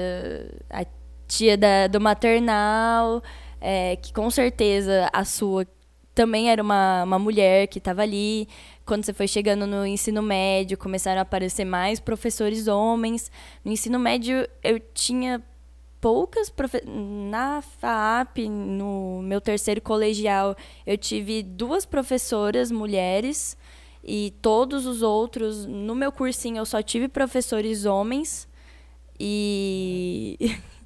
a 0.82 0.86
tia 1.28 1.56
da, 1.56 1.86
do 1.86 2.00
maternal, 2.00 3.22
é, 3.60 3.96
que 3.96 4.12
com 4.12 4.30
certeza 4.30 5.08
a 5.12 5.24
sua 5.24 5.66
também 6.14 6.50
era 6.50 6.62
uma, 6.62 7.04
uma 7.04 7.18
mulher 7.18 7.66
que 7.68 7.78
estava 7.78 8.02
ali. 8.02 8.48
Quando 8.86 9.04
você 9.04 9.12
foi 9.12 9.28
chegando 9.28 9.66
no 9.66 9.86
ensino 9.86 10.22
médio, 10.22 10.78
começaram 10.78 11.18
a 11.20 11.22
aparecer 11.22 11.64
mais 11.64 12.00
professores 12.00 12.68
homens. 12.68 13.30
No 13.64 13.72
ensino 13.72 13.98
médio, 13.98 14.48
eu 14.62 14.80
tinha 14.94 15.42
poucas 16.02 16.50
profe... 16.50 16.82
na 16.84 17.62
FAP, 17.62 18.48
no 18.48 19.22
meu 19.22 19.40
terceiro 19.40 19.80
colegial, 19.80 20.56
eu 20.84 20.98
tive 20.98 21.44
duas 21.44 21.86
professoras 21.86 22.72
mulheres 22.72 23.56
e 24.02 24.34
todos 24.42 24.84
os 24.84 25.00
outros 25.00 25.64
no 25.64 25.94
meu 25.94 26.10
cursinho 26.10 26.58
eu 26.58 26.66
só 26.66 26.82
tive 26.82 27.06
professores 27.06 27.84
homens 27.84 28.48
e 29.18 30.36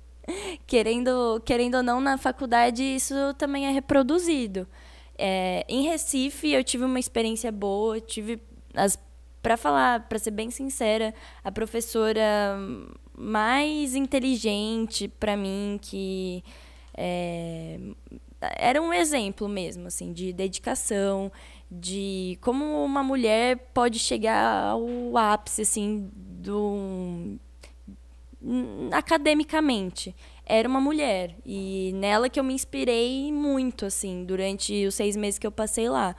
querendo 0.66 1.40
querendo 1.46 1.76
ou 1.76 1.82
não 1.82 1.98
na 1.98 2.18
faculdade 2.18 2.82
isso 2.82 3.14
também 3.38 3.66
é 3.66 3.70
reproduzido. 3.70 4.68
É, 5.18 5.64
em 5.66 5.84
Recife 5.88 6.52
eu 6.52 6.62
tive 6.62 6.84
uma 6.84 7.00
experiência 7.00 7.50
boa, 7.50 7.98
tive 7.98 8.38
as 8.74 8.98
para 9.46 9.56
falar, 9.56 10.08
para 10.08 10.18
ser 10.18 10.32
bem 10.32 10.50
sincera, 10.50 11.14
a 11.44 11.52
professora 11.52 12.68
mais 13.16 13.94
inteligente 13.94 15.08
para 15.08 15.36
mim, 15.36 15.78
que 15.80 16.44
é, 16.94 17.78
era 18.40 18.80
um 18.80 18.92
exemplo 18.92 19.48
mesmo, 19.48 19.86
assim, 19.86 20.12
de 20.12 20.32
dedicação, 20.32 21.32
de 21.70 22.38
como 22.40 22.84
uma 22.84 23.02
mulher 23.02 23.56
pode 23.72 23.98
chegar 23.98 24.70
ao 24.70 25.16
ápice, 25.16 25.62
assim, 25.62 26.10
do 26.14 27.38
academicamente. 28.92 30.14
Era 30.44 30.68
uma 30.68 30.80
mulher 30.80 31.34
e 31.44 31.90
nela 31.94 32.28
que 32.28 32.38
eu 32.38 32.44
me 32.44 32.54
inspirei 32.54 33.32
muito 33.32 33.84
assim 33.84 34.24
durante 34.24 34.86
os 34.86 34.94
seis 34.94 35.16
meses 35.16 35.38
que 35.38 35.46
eu 35.46 35.50
passei 35.50 35.88
lá. 35.88 36.14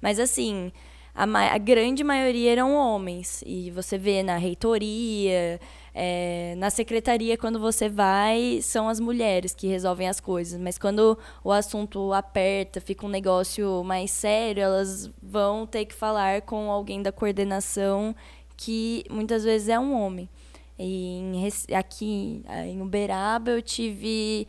Mas 0.00 0.18
assim 0.18 0.72
a, 1.14 1.24
a 1.24 1.58
grande 1.58 2.02
maioria 2.02 2.50
eram 2.50 2.74
homens 2.74 3.44
e 3.46 3.70
você 3.70 3.96
vê 3.96 4.22
na 4.22 4.36
reitoria 4.36 5.60
é, 6.00 6.54
na 6.56 6.70
secretaria, 6.70 7.36
quando 7.36 7.58
você 7.58 7.88
vai, 7.88 8.60
são 8.62 8.88
as 8.88 9.00
mulheres 9.00 9.52
que 9.52 9.66
resolvem 9.66 10.08
as 10.08 10.20
coisas. 10.20 10.60
Mas 10.60 10.78
quando 10.78 11.18
o 11.42 11.50
assunto 11.50 12.12
aperta, 12.12 12.80
fica 12.80 13.04
um 13.04 13.08
negócio 13.08 13.82
mais 13.82 14.12
sério, 14.12 14.62
elas 14.62 15.10
vão 15.20 15.66
ter 15.66 15.86
que 15.86 15.94
falar 15.94 16.42
com 16.42 16.70
alguém 16.70 17.02
da 17.02 17.10
coordenação, 17.10 18.14
que 18.56 19.04
muitas 19.10 19.42
vezes 19.42 19.68
é 19.68 19.76
um 19.76 19.92
homem. 19.92 20.28
Em, 20.78 21.32
aqui 21.76 22.44
em 22.64 22.80
Uberaba 22.80 23.50
eu 23.50 23.60
tive 23.60 24.46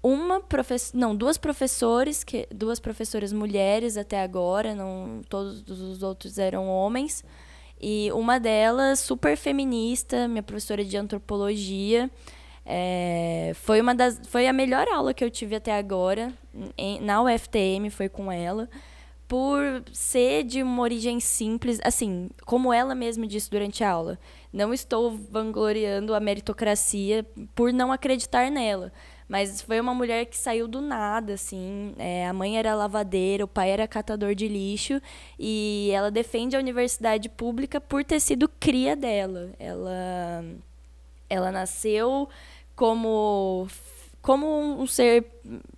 uma 0.00 0.38
professora, 0.40 0.96
não, 1.00 1.16
duas 1.16 1.36
professores, 1.36 2.22
que 2.22 2.46
duas 2.54 2.78
professoras 2.78 3.32
mulheres 3.32 3.96
até 3.96 4.22
agora, 4.22 4.76
não 4.76 5.22
todos 5.28 5.68
os 5.68 6.04
outros 6.04 6.38
eram 6.38 6.68
homens. 6.68 7.24
E 7.80 8.10
uma 8.12 8.40
delas, 8.40 8.98
super 8.98 9.36
feminista, 9.36 10.26
minha 10.26 10.42
professora 10.42 10.84
de 10.84 10.96
antropologia. 10.96 12.10
É, 12.66 13.52
foi, 13.54 13.80
uma 13.80 13.94
das, 13.94 14.20
foi 14.28 14.46
a 14.46 14.52
melhor 14.52 14.86
aula 14.88 15.14
que 15.14 15.24
eu 15.24 15.30
tive 15.30 15.56
até 15.56 15.76
agora. 15.76 16.32
Em, 16.76 17.00
na 17.00 17.22
UFTM 17.22 17.88
foi 17.90 18.08
com 18.08 18.30
ela. 18.30 18.68
Por 19.26 19.82
ser 19.92 20.42
de 20.42 20.62
uma 20.62 20.82
origem 20.82 21.20
simples, 21.20 21.78
assim, 21.84 22.30
como 22.46 22.72
ela 22.72 22.94
mesma 22.94 23.26
disse 23.26 23.50
durante 23.50 23.84
a 23.84 23.90
aula, 23.90 24.18
não 24.50 24.72
estou 24.72 25.10
vangloriando 25.10 26.14
a 26.14 26.20
meritocracia 26.20 27.26
por 27.54 27.70
não 27.72 27.92
acreditar 27.92 28.50
nela. 28.50 28.90
Mas 29.28 29.60
foi 29.60 29.78
uma 29.78 29.92
mulher 29.92 30.24
que 30.24 30.36
saiu 30.36 30.66
do 30.66 30.80
nada, 30.80 31.34
assim. 31.34 31.94
É, 31.98 32.26
a 32.26 32.32
mãe 32.32 32.58
era 32.58 32.74
lavadeira, 32.74 33.44
o 33.44 33.48
pai 33.48 33.70
era 33.70 33.86
catador 33.86 34.34
de 34.34 34.48
lixo. 34.48 35.00
E 35.38 35.90
ela 35.92 36.10
defende 36.10 36.56
a 36.56 36.58
universidade 36.58 37.28
pública 37.28 37.80
por 37.80 38.02
ter 38.04 38.20
sido 38.20 38.48
cria 38.48 38.96
dela. 38.96 39.50
Ela, 39.58 40.44
ela 41.28 41.52
nasceu 41.52 42.28
como 42.74 43.68
como 44.20 44.46
um 44.80 44.86
ser 44.86 45.26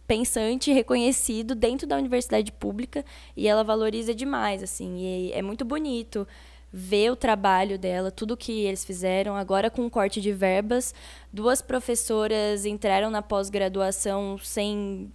pensante 0.06 0.72
reconhecido 0.72 1.54
dentro 1.54 1.86
da 1.86 1.96
universidade 1.96 2.50
pública 2.50 3.04
e 3.36 3.46
ela 3.46 3.62
valoriza 3.62 4.14
demais 4.14 4.62
assim 4.62 4.96
e 4.98 5.32
é 5.32 5.42
muito 5.42 5.64
bonito 5.64 6.26
ver 6.72 7.10
o 7.10 7.16
trabalho 7.16 7.78
dela, 7.78 8.10
tudo 8.10 8.36
que 8.36 8.64
eles 8.64 8.84
fizeram. 8.84 9.34
Agora, 9.36 9.70
com 9.70 9.84
o 9.86 9.90
corte 9.90 10.20
de 10.20 10.32
verbas, 10.32 10.94
duas 11.32 11.60
professoras 11.60 12.64
entraram 12.64 13.10
na 13.10 13.22
pós-graduação 13.22 14.38
sem, 14.38 15.10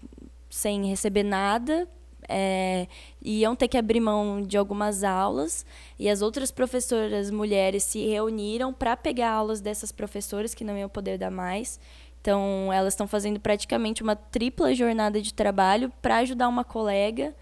sem 0.49 0.85
receber 0.87 1.23
nada. 1.23 1.87
É, 2.27 2.87
iam 3.21 3.55
ter 3.55 3.67
que 3.67 3.77
abrir 3.77 3.99
mão 3.99 4.41
de 4.41 4.57
algumas 4.57 5.03
aulas 5.03 5.63
e 5.99 6.09
as 6.09 6.23
outras 6.23 6.49
professoras 6.49 7.29
mulheres 7.29 7.83
se 7.83 8.03
reuniram 8.07 8.73
para 8.73 8.97
pegar 8.97 9.29
aulas 9.29 9.61
dessas 9.61 9.91
professoras 9.91 10.55
que 10.55 10.63
não 10.63 10.75
iam 10.75 10.89
poder 10.89 11.19
dar 11.19 11.29
mais. 11.29 11.79
Então, 12.19 12.73
elas 12.73 12.93
estão 12.93 13.07
fazendo 13.07 13.39
praticamente 13.39 14.01
uma 14.01 14.15
tripla 14.15 14.73
jornada 14.73 15.21
de 15.21 15.31
trabalho 15.31 15.93
para 16.01 16.17
ajudar 16.17 16.47
uma 16.47 16.63
colega 16.63 17.35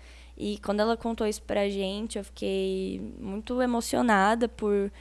e 0.44 0.58
quando 0.58 0.82
ela 0.82 0.98
contou 0.98 1.26
isso 1.26 1.42
pra 1.42 1.70
gente, 1.70 2.18
eu 2.18 2.24
fiquei 2.26 3.00
muito 3.18 3.62
emocionada 3.62 4.50
por 4.50 4.92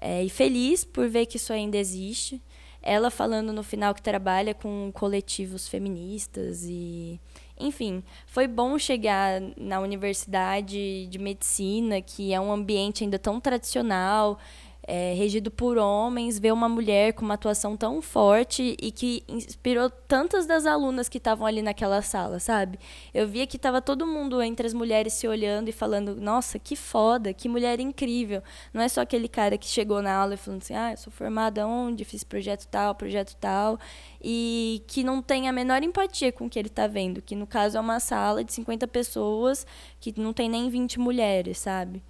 é, 0.00 0.22
e 0.22 0.28
feliz 0.28 0.84
por 0.84 1.08
ver 1.08 1.26
que 1.26 1.38
isso 1.38 1.52
ainda 1.52 1.76
existe. 1.76 2.40
Ela 2.80 3.10
falando 3.10 3.52
no 3.52 3.64
final 3.64 3.92
que 3.92 4.00
trabalha 4.00 4.54
com 4.54 4.92
coletivos 4.94 5.66
feministas 5.66 6.64
e 6.64 7.20
enfim, 7.58 8.00
foi 8.26 8.46
bom 8.46 8.78
chegar 8.78 9.40
na 9.56 9.80
universidade 9.80 11.08
de 11.08 11.18
medicina, 11.18 12.00
que 12.00 12.32
é 12.32 12.40
um 12.40 12.52
ambiente 12.52 13.02
ainda 13.02 13.18
tão 13.18 13.40
tradicional, 13.40 14.38
é, 14.86 15.14
regido 15.14 15.50
por 15.50 15.76
homens, 15.76 16.38
ver 16.38 16.52
uma 16.52 16.68
mulher 16.68 17.12
com 17.12 17.24
uma 17.24 17.34
atuação 17.34 17.76
tão 17.76 18.00
forte 18.00 18.76
e 18.80 18.92
que 18.92 19.24
inspirou 19.26 19.90
tantas 19.90 20.46
das 20.46 20.64
alunas 20.64 21.08
que 21.08 21.18
estavam 21.18 21.44
ali 21.44 21.60
naquela 21.60 22.00
sala, 22.02 22.38
sabe? 22.38 22.78
Eu 23.12 23.26
via 23.26 23.46
que 23.46 23.56
estava 23.56 23.82
todo 23.82 24.06
mundo 24.06 24.40
entre 24.40 24.66
as 24.66 24.72
mulheres 24.72 25.14
se 25.14 25.26
olhando 25.26 25.68
e 25.68 25.72
falando: 25.72 26.14
nossa, 26.14 26.58
que 26.58 26.76
foda, 26.76 27.34
que 27.34 27.48
mulher 27.48 27.80
incrível. 27.80 28.42
Não 28.72 28.80
é 28.80 28.88
só 28.88 29.00
aquele 29.00 29.26
cara 29.28 29.58
que 29.58 29.66
chegou 29.66 30.00
na 30.00 30.14
aula 30.14 30.34
e 30.34 30.36
falando 30.36 30.62
assim: 30.62 30.74
ah, 30.74 30.92
eu 30.92 30.96
sou 30.96 31.12
formada 31.12 31.66
onde, 31.66 32.04
fiz 32.04 32.22
projeto 32.22 32.68
tal, 32.68 32.94
projeto 32.94 33.34
tal, 33.36 33.78
e 34.22 34.84
que 34.86 35.02
não 35.02 35.20
tem 35.20 35.48
a 35.48 35.52
menor 35.52 35.82
empatia 35.82 36.30
com 36.30 36.46
o 36.46 36.50
que 36.50 36.58
ele 36.58 36.68
está 36.68 36.86
vendo, 36.86 37.20
que 37.20 37.34
no 37.34 37.46
caso 37.46 37.76
é 37.76 37.80
uma 37.80 37.98
sala 37.98 38.44
de 38.44 38.52
50 38.52 38.86
pessoas 38.86 39.66
que 40.00 40.14
não 40.20 40.32
tem 40.32 40.48
nem 40.48 40.70
20 40.70 41.00
mulheres, 41.00 41.58
sabe? 41.58 42.02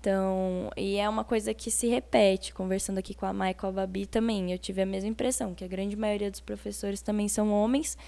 Então, 0.00 0.70
e 0.76 0.96
é 0.96 1.08
uma 1.08 1.24
coisa 1.24 1.52
que 1.52 1.70
se 1.70 1.88
repete, 1.88 2.54
conversando 2.54 2.98
aqui 2.98 3.14
com 3.14 3.26
a 3.26 3.32
Mai 3.32 3.50
e 3.50 3.72
Babi 3.72 4.06
também, 4.06 4.52
eu 4.52 4.58
tive 4.58 4.82
a 4.82 4.86
mesma 4.86 5.08
impressão, 5.08 5.54
que 5.54 5.64
a 5.64 5.68
grande 5.68 5.96
maioria 5.96 6.30
dos 6.30 6.40
professores 6.40 7.02
também 7.02 7.28
são 7.28 7.52
homens, 7.52 7.98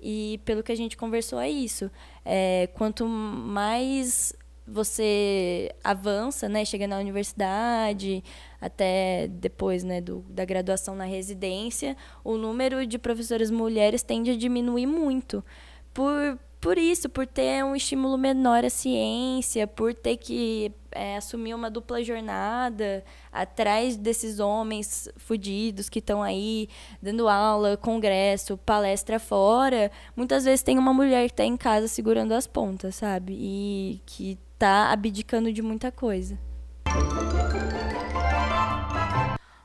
e 0.00 0.40
pelo 0.44 0.62
que 0.62 0.70
a 0.70 0.76
gente 0.76 0.96
conversou 0.96 1.40
é 1.40 1.50
isso. 1.50 1.90
É, 2.24 2.68
quanto 2.74 3.04
mais 3.04 4.32
você 4.66 5.74
avança, 5.82 6.48
né, 6.48 6.64
chega 6.64 6.86
na 6.86 6.98
universidade, 6.98 8.22
até 8.60 9.26
depois, 9.26 9.82
né, 9.82 10.00
do, 10.00 10.20
da 10.28 10.44
graduação 10.44 10.94
na 10.94 11.04
residência, 11.04 11.96
o 12.22 12.36
número 12.36 12.86
de 12.86 12.96
professoras 12.96 13.50
mulheres 13.50 14.02
tende 14.02 14.30
a 14.30 14.36
diminuir 14.36 14.86
muito. 14.86 15.44
Por, 15.92 16.38
por 16.60 16.76
isso, 16.76 17.08
por 17.08 17.26
ter 17.26 17.64
um 17.64 17.74
estímulo 17.74 18.18
menor 18.18 18.66
à 18.66 18.70
ciência, 18.70 19.66
por 19.66 19.94
ter 19.94 20.18
que 20.18 20.70
é, 20.92 21.16
assumir 21.16 21.54
uma 21.54 21.70
dupla 21.70 22.04
jornada 22.04 23.02
atrás 23.32 23.96
desses 23.96 24.40
homens 24.40 25.08
fudidos 25.16 25.88
que 25.88 26.00
estão 26.00 26.22
aí 26.22 26.68
dando 27.00 27.30
aula, 27.30 27.78
congresso, 27.78 28.58
palestra 28.58 29.18
fora, 29.18 29.90
muitas 30.14 30.44
vezes 30.44 30.62
tem 30.62 30.78
uma 30.78 30.92
mulher 30.92 31.26
que 31.28 31.32
está 31.32 31.44
em 31.44 31.56
casa 31.56 31.88
segurando 31.88 32.32
as 32.32 32.46
pontas, 32.46 32.96
sabe? 32.96 33.34
E 33.38 34.02
que 34.04 34.38
está 34.52 34.92
abdicando 34.92 35.50
de 35.50 35.62
muita 35.62 35.90
coisa. 35.90 36.38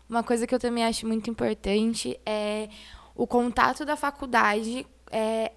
Uma 0.08 0.24
coisa 0.24 0.48
que 0.48 0.56
eu 0.56 0.60
também 0.60 0.86
acho 0.86 1.06
muito 1.06 1.30
importante 1.30 2.18
é 2.26 2.70
o 3.14 3.28
contato 3.28 3.84
da 3.84 3.98
faculdade 3.98 4.88
é 5.12 5.52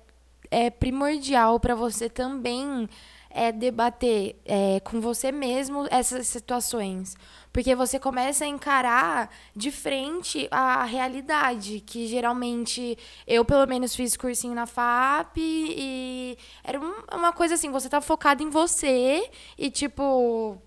é 0.50 0.70
primordial 0.70 1.58
para 1.60 1.74
você 1.74 2.08
também 2.08 2.88
é, 3.30 3.52
debater 3.52 4.36
é, 4.44 4.80
com 4.80 5.00
você 5.00 5.30
mesmo 5.30 5.86
essas 5.90 6.26
situações. 6.26 7.16
Porque 7.52 7.74
você 7.74 7.98
começa 7.98 8.44
a 8.44 8.48
encarar 8.48 9.30
de 9.54 9.70
frente 9.70 10.48
a 10.50 10.84
realidade, 10.84 11.80
que 11.80 12.06
geralmente 12.06 12.96
eu, 13.26 13.44
pelo 13.44 13.66
menos, 13.66 13.94
fiz 13.94 14.16
cursinho 14.16 14.54
na 14.54 14.66
FAP 14.66 15.38
e 15.38 16.38
era 16.62 16.80
uma 17.12 17.32
coisa 17.32 17.54
assim, 17.54 17.70
você 17.70 17.88
tá 17.88 18.00
focado 18.00 18.42
em 18.42 18.50
você 18.50 19.30
e, 19.56 19.70
tipo, 19.70 20.60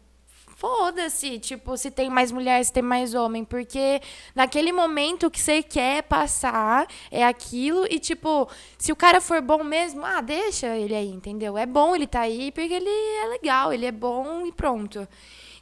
foda-se, 0.62 1.40
tipo, 1.40 1.76
se 1.76 1.90
tem 1.90 2.08
mais 2.08 2.32
mulher, 2.32 2.64
se 2.64 2.72
tem 2.72 2.84
mais 2.84 3.16
homem, 3.16 3.44
porque 3.44 4.00
naquele 4.36 4.72
momento 4.72 5.26
o 5.26 5.32
que 5.32 5.40
você 5.42 5.64
quer 5.64 6.04
passar 6.04 6.86
é 7.10 7.26
aquilo 7.26 7.88
e 7.90 7.98
tipo, 7.98 8.48
se 8.78 8.92
o 8.92 8.96
cara 8.96 9.20
for 9.20 9.42
bom 9.42 9.64
mesmo, 9.64 10.06
ah, 10.06 10.22
deixa 10.22 10.78
ele 10.78 10.94
aí, 10.94 11.08
entendeu? 11.08 11.58
É 11.58 11.66
bom 11.66 11.96
ele 11.96 12.06
tá 12.06 12.20
aí 12.20 12.52
porque 12.52 12.76
ele 12.76 12.88
é 12.88 13.28
legal, 13.30 13.74
ele 13.74 13.88
é 13.88 13.92
bom 13.92 14.46
e 14.46 14.52
pronto. 14.52 15.08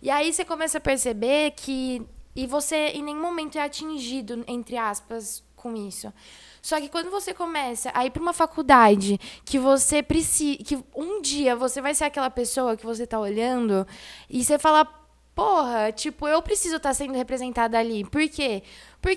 E 0.01 0.09
aí 0.09 0.33
você 0.33 0.43
começa 0.43 0.79
a 0.79 0.81
perceber 0.81 1.51
que 1.51 2.05
e 2.35 2.45
você 2.45 2.87
em 2.89 3.01
nenhum 3.01 3.21
momento 3.21 3.57
é 3.57 3.61
atingido 3.61 4.43
entre 4.49 4.75
aspas 4.75 5.41
com 5.55 5.77
isso. 5.77 6.11
Só 6.61 6.79
que 6.79 6.89
quando 6.89 7.09
você 7.09 7.33
começa 7.33 7.91
a 7.93 8.05
ir 8.05 8.11
para 8.11 8.21
uma 8.21 8.33
faculdade 8.33 9.19
que 9.45 9.57
você 9.57 10.03
precisa, 10.03 10.63
que 10.63 10.77
um 10.95 11.21
dia 11.21 11.55
você 11.55 11.81
vai 11.81 11.93
ser 11.93 12.05
aquela 12.05 12.29
pessoa 12.29 12.75
que 12.75 12.85
você 12.85 13.07
tá 13.07 13.19
olhando 13.19 13.85
e 14.29 14.43
você 14.43 14.59
fala, 14.59 14.85
porra, 15.33 15.91
tipo, 15.91 16.27
eu 16.27 16.41
preciso 16.41 16.75
estar 16.75 16.89
tá 16.89 16.93
sendo 16.93 17.13
representada 17.13 17.79
ali. 17.79 18.03
Por 18.03 18.27
quê? 18.29 18.29
Porque 18.29 18.63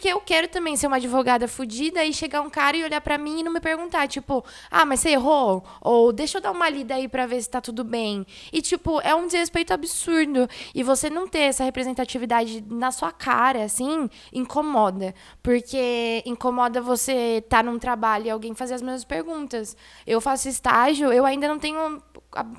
eu 0.04 0.20
quero 0.20 0.48
também 0.48 0.76
ser 0.76 0.86
uma 0.86 0.96
advogada 0.96 1.48
fodida 1.48 2.04
e 2.04 2.12
chegar 2.12 2.40
um 2.40 2.50
cara 2.50 2.76
e 2.76 2.84
olhar 2.84 3.00
para 3.00 3.18
mim 3.18 3.40
e 3.40 3.42
não 3.42 3.52
me 3.52 3.60
perguntar, 3.60 4.06
tipo, 4.06 4.44
ah, 4.70 4.84
mas 4.84 5.00
você 5.00 5.10
errou? 5.10 5.64
Ou 5.80 6.12
deixa 6.12 6.38
eu 6.38 6.42
dar 6.42 6.52
uma 6.52 6.68
lida 6.68 6.94
aí 6.94 7.08
pra 7.08 7.26
ver 7.26 7.42
se 7.42 7.50
tá 7.50 7.60
tudo 7.60 7.82
bem. 7.82 8.24
E, 8.52 8.62
tipo, 8.62 9.00
é 9.00 9.14
um 9.14 9.26
desrespeito 9.26 9.72
absurdo. 9.72 10.48
E 10.74 10.82
você 10.82 11.10
não 11.10 11.26
ter 11.26 11.40
essa 11.40 11.64
representatividade 11.64 12.64
na 12.68 12.92
sua 12.92 13.10
cara, 13.10 13.64
assim, 13.64 14.08
incomoda. 14.32 15.14
Porque 15.42 16.22
incomoda 16.24 16.80
você 16.80 17.38
estar 17.38 17.58
tá 17.58 17.62
num 17.62 17.78
trabalho 17.78 18.26
e 18.26 18.30
alguém 18.30 18.54
fazer 18.54 18.74
as 18.74 18.82
mesmas 18.82 19.04
perguntas. 19.04 19.76
Eu 20.06 20.20
faço 20.20 20.48
estágio, 20.48 21.12
eu 21.12 21.26
ainda 21.26 21.48
não 21.48 21.58
tenho 21.58 22.02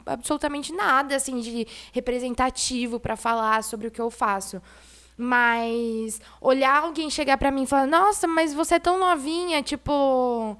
absolutamente 0.05 0.73
nada, 0.73 1.15
assim, 1.15 1.39
de 1.39 1.67
representativo 1.91 2.99
para 2.99 3.15
falar 3.15 3.63
sobre 3.63 3.87
o 3.87 3.91
que 3.91 4.01
eu 4.01 4.11
faço. 4.11 4.61
Mas 5.17 6.19
olhar 6.41 6.83
alguém 6.83 7.09
chegar 7.09 7.37
para 7.37 7.51
mim 7.51 7.63
e 7.63 7.67
falar: 7.67 7.87
"Nossa, 7.87 8.27
mas 8.27 8.53
você 8.53 8.75
é 8.75 8.79
tão 8.79 8.97
novinha", 8.99 9.61
tipo, 9.61 10.57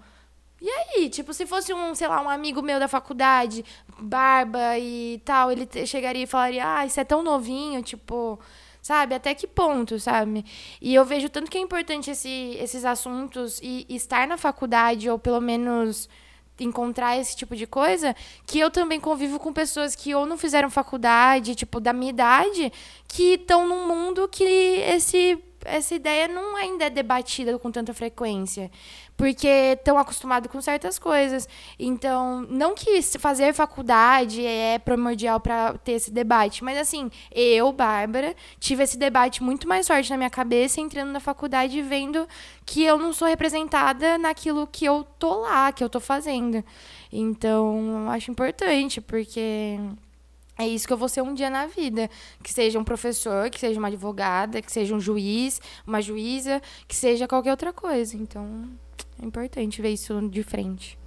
e 0.61 0.69
aí, 0.69 1.09
tipo, 1.09 1.33
se 1.33 1.45
fosse 1.45 1.73
um, 1.73 1.93
sei 1.93 2.07
lá, 2.07 2.21
um 2.21 2.29
amigo 2.29 2.61
meu 2.61 2.79
da 2.79 2.87
faculdade, 2.87 3.65
barba 3.99 4.79
e 4.79 5.21
tal, 5.25 5.51
ele 5.51 5.67
chegaria 5.85 6.23
e 6.23 6.27
falaria: 6.27 6.63
"Ah, 6.65 6.87
você 6.87 7.01
é 7.01 7.03
tão 7.03 7.21
novinho", 7.23 7.83
tipo, 7.83 8.39
sabe? 8.81 9.15
Até 9.15 9.33
que 9.35 9.47
ponto, 9.47 9.99
sabe? 9.99 10.45
E 10.81 10.93
eu 10.95 11.03
vejo 11.05 11.29
tanto 11.29 11.51
que 11.51 11.57
é 11.57 11.61
importante 11.61 12.11
esse, 12.11 12.55
esses 12.59 12.85
assuntos 12.85 13.59
e, 13.61 13.85
e 13.89 13.95
estar 13.95 14.27
na 14.27 14.37
faculdade 14.37 15.09
ou 15.09 15.19
pelo 15.19 15.41
menos 15.41 16.07
encontrar 16.59 17.17
esse 17.17 17.35
tipo 17.35 17.55
de 17.55 17.65
coisa, 17.65 18.15
que 18.45 18.59
eu 18.59 18.69
também 18.69 18.99
convivo 18.99 19.39
com 19.39 19.51
pessoas 19.51 19.95
que 19.95 20.13
ou 20.13 20.25
não 20.25 20.37
fizeram 20.37 20.69
faculdade, 20.69 21.55
tipo, 21.55 21.79
da 21.79 21.93
minha 21.93 22.09
idade, 22.09 22.71
que 23.07 23.33
estão 23.33 23.67
num 23.67 23.87
mundo 23.87 24.27
que 24.27 24.43
esse 24.43 25.41
essa 25.65 25.95
ideia 25.95 26.27
não 26.27 26.55
ainda 26.57 26.85
é 26.85 26.89
debatida 26.89 27.57
com 27.57 27.71
tanta 27.71 27.93
frequência, 27.93 28.69
porque 29.15 29.47
estão 29.78 29.97
acostumados 29.97 30.52
com 30.52 30.62
certas 30.62 30.97
coisas. 30.97 31.47
Então, 31.78 32.45
não 32.49 32.73
que 32.73 33.02
fazer 33.19 33.54
faculdade 33.54 34.45
é 34.45 34.80
primordial 34.80 35.39
para 35.39 35.78
ter 35.78 35.93
esse 35.93 36.12
debate, 36.12 36.63
mas 36.63 36.78
assim, 36.78 37.10
eu, 37.32 37.71
Bárbara, 37.71 38.36
tive 38.60 38.84
esse 38.84 38.97
debate 38.97 39.43
muito 39.43 39.67
mais 39.67 39.88
forte 39.88 40.10
na 40.10 40.17
minha 40.17 40.30
cabeça 40.30 40.82
entrando 40.82 41.12
na 41.12 41.19
faculdade 41.19 41.78
e 41.78 41.82
vendo 41.82 42.28
que 42.65 42.84
eu 42.84 42.97
não 42.97 43.13
sou 43.13 43.28
representada 43.28 44.17
naquilo 44.17 44.67
que 44.67 44.86
eu 44.86 45.04
tô 45.19 45.41
lá, 45.41 45.71
que 45.71 45.84
eu 45.84 45.89
tô 45.89 45.99
fazendo. 45.99 46.63
Então, 47.12 48.10
acho 48.10 48.32
importante, 48.32 48.99
porque 48.99 49.78
é 50.58 50.67
isso 50.67 50.86
que 50.88 50.93
eu 50.93 50.97
vou 50.97 51.10
ser 51.10 51.21
um 51.21 51.34
dia 51.34 51.49
na 51.49 51.65
vida. 51.65 52.10
Que 52.41 52.52
seja 52.54 52.80
um 52.80 52.84
professor, 52.84 53.49
que 53.49 53.60
seja 53.60 53.80
uma 53.80 53.88
advogada, 53.88 54.62
que 54.62 54.71
seja 54.71 54.95
um 54.95 54.99
juiz, 54.99 55.60
uma 55.86 56.02
juíza, 56.02 56.62
que 56.88 56.95
seja 56.95 57.28
qualquer 57.28 57.52
outra 57.52 57.73
coisa. 57.73 58.15
Então, 58.15 58.69
é 59.21 59.25
importante 59.25 59.82
ver 59.82 59.89
isso 59.89 60.29
de 60.29 60.43
frente. 60.43 60.97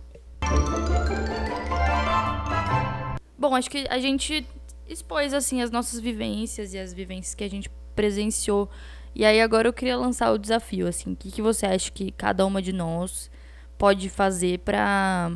Bom, 3.38 3.54
acho 3.54 3.70
que 3.70 3.86
a 3.88 3.98
gente 3.98 4.46
expôs 4.88 5.34
assim 5.34 5.62
as 5.62 5.70
nossas 5.70 6.00
vivências 6.00 6.72
e 6.72 6.78
as 6.78 6.92
vivências 6.92 7.34
que 7.34 7.44
a 7.44 7.50
gente 7.50 7.70
presenciou. 7.94 8.70
E 9.14 9.24
aí 9.24 9.40
agora 9.40 9.68
eu 9.68 9.72
queria 9.72 9.96
lançar 9.96 10.30
o 10.32 10.38
desafio, 10.38 10.86
assim, 10.86 11.12
o 11.12 11.16
que, 11.16 11.30
que 11.30 11.42
você 11.42 11.66
acha 11.66 11.90
que 11.90 12.10
cada 12.12 12.44
uma 12.44 12.60
de 12.60 12.72
nós 12.72 13.30
pode 13.78 14.08
fazer 14.08 14.60
para 14.60 15.30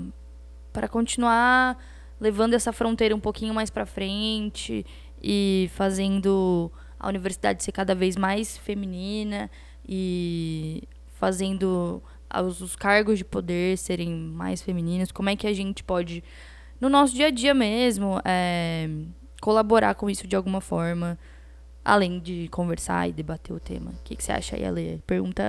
para 0.72 0.86
continuar 0.86 1.76
levando 2.20 2.54
essa 2.54 2.72
fronteira 2.72 3.16
um 3.16 3.20
pouquinho 3.20 3.52
mais 3.52 3.70
para 3.70 3.84
frente 3.84 4.86
e 5.20 5.68
fazendo 5.74 6.70
a 6.98 7.08
universidade 7.08 7.64
ser 7.64 7.72
cada 7.72 7.94
vez 7.94 8.16
mais 8.16 8.56
feminina 8.58 9.50
e 9.88 10.82
fazendo 11.18 12.02
os, 12.38 12.60
os 12.60 12.76
cargos 12.76 13.18
de 13.18 13.24
poder 13.24 13.76
serem 13.76 14.10
mais 14.10 14.62
femininos. 14.62 15.10
Como 15.10 15.28
é 15.28 15.36
que 15.36 15.46
a 15.46 15.52
gente 15.52 15.82
pode, 15.82 16.22
no 16.80 16.88
nosso 16.88 17.14
dia 17.14 17.26
a 17.26 17.30
dia 17.30 17.54
mesmo, 17.54 18.20
é, 18.24 18.88
colaborar 19.40 19.94
com 19.94 20.08
isso 20.08 20.26
de 20.26 20.36
alguma 20.36 20.60
forma? 20.60 21.18
Além 21.82 22.20
de 22.20 22.46
conversar 22.48 23.08
e 23.08 23.12
debater 23.12 23.56
o 23.56 23.58
tema. 23.58 23.90
O 23.90 24.02
que, 24.04 24.14
que 24.14 24.22
você 24.22 24.32
acha 24.32 24.54
aí, 24.54 24.64
Ale? 24.64 25.02
Pergunta. 25.06 25.42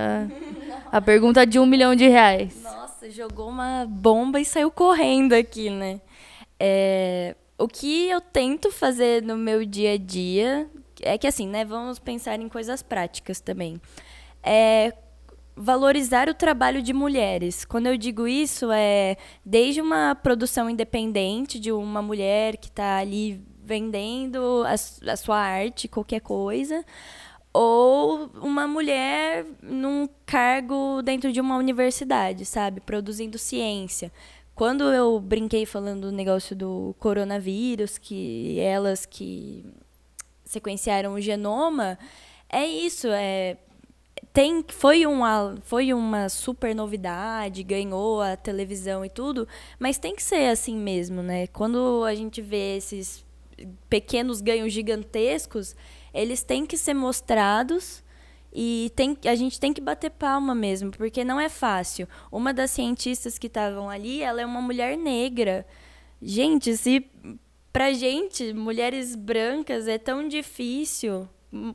a 0.90 1.00
pergunta 1.02 1.46
de 1.46 1.58
um 1.58 1.66
milhão 1.66 1.94
de 1.94 2.08
reais. 2.08 2.62
Nossa, 2.62 3.10
jogou 3.10 3.50
uma 3.50 3.86
bomba 3.86 4.40
e 4.40 4.44
saiu 4.44 4.70
correndo 4.70 5.34
aqui, 5.34 5.68
né? 5.68 6.00
É, 6.58 7.36
o 7.58 7.68
que 7.68 8.08
eu 8.08 8.20
tento 8.20 8.72
fazer 8.72 9.22
no 9.22 9.36
meu 9.36 9.64
dia 9.64 9.92
a 9.92 9.98
dia 9.98 10.70
é 11.02 11.18
que 11.18 11.26
assim, 11.26 11.46
né? 11.46 11.64
Vamos 11.64 11.98
pensar 11.98 12.40
em 12.40 12.48
coisas 12.48 12.82
práticas 12.82 13.40
também. 13.40 13.80
É 14.42 14.92
valorizar 15.56 16.28
o 16.28 16.34
trabalho 16.34 16.82
de 16.82 16.92
mulheres. 16.92 17.64
Quando 17.64 17.86
eu 17.86 17.96
digo 17.96 18.26
isso, 18.26 18.70
é 18.72 19.16
desde 19.44 19.80
uma 19.80 20.14
produção 20.14 20.68
independente 20.68 21.58
de 21.58 21.70
uma 21.70 22.00
mulher 22.00 22.56
que 22.56 22.68
está 22.68 22.98
ali 22.98 23.42
vendendo 23.64 24.64
a, 24.64 24.72
a 25.12 25.16
sua 25.16 25.38
arte, 25.38 25.88
qualquer 25.88 26.20
coisa, 26.20 26.84
ou 27.52 28.30
uma 28.42 28.66
mulher 28.66 29.44
num 29.62 30.08
cargo 30.24 31.02
dentro 31.02 31.32
de 31.32 31.40
uma 31.40 31.56
universidade, 31.56 32.44
sabe, 32.44 32.80
produzindo 32.80 33.38
ciência. 33.38 34.10
Quando 34.54 34.84
eu 34.84 35.18
brinquei 35.20 35.64
falando 35.66 36.02
do 36.02 36.12
negócio 36.12 36.56
do 36.56 36.94
coronavírus, 36.98 37.98
que 37.98 38.58
elas 38.58 39.06
que 39.06 39.64
sequenciaram 40.44 41.14
o 41.14 41.20
genoma, 41.20 41.98
é 42.48 42.66
isso, 42.66 43.08
é 43.08 43.56
tem 44.32 44.64
foi 44.68 45.06
uma 45.06 45.56
foi 45.62 45.92
uma 45.92 46.28
super 46.28 46.74
novidade, 46.74 47.62
ganhou 47.62 48.20
a 48.20 48.36
televisão 48.36 49.04
e 49.04 49.08
tudo, 49.08 49.46
mas 49.78 49.98
tem 49.98 50.14
que 50.14 50.22
ser 50.22 50.50
assim 50.50 50.76
mesmo, 50.76 51.22
né? 51.22 51.46
Quando 51.48 52.04
a 52.04 52.14
gente 52.14 52.40
vê 52.40 52.76
esses 52.76 53.24
pequenos 53.88 54.40
ganhos 54.40 54.72
gigantescos, 54.72 55.76
eles 56.12 56.42
têm 56.42 56.66
que 56.66 56.76
ser 56.76 56.94
mostrados 56.94 58.02
e 58.52 58.92
tem, 58.94 59.16
a 59.24 59.34
gente 59.34 59.58
tem 59.58 59.72
que 59.72 59.80
bater 59.80 60.10
palma 60.10 60.54
mesmo, 60.54 60.90
porque 60.90 61.24
não 61.24 61.40
é 61.40 61.48
fácil. 61.48 62.06
Uma 62.30 62.52
das 62.52 62.70
cientistas 62.70 63.38
que 63.38 63.46
estavam 63.46 63.88
ali, 63.88 64.22
ela 64.22 64.42
é 64.42 64.46
uma 64.46 64.60
mulher 64.60 64.96
negra. 64.96 65.66
Gente, 66.20 66.76
se 66.76 67.06
pra 67.72 67.92
gente, 67.92 68.52
mulheres 68.52 69.16
brancas, 69.16 69.88
é 69.88 69.96
tão 69.96 70.28
difícil 70.28 71.28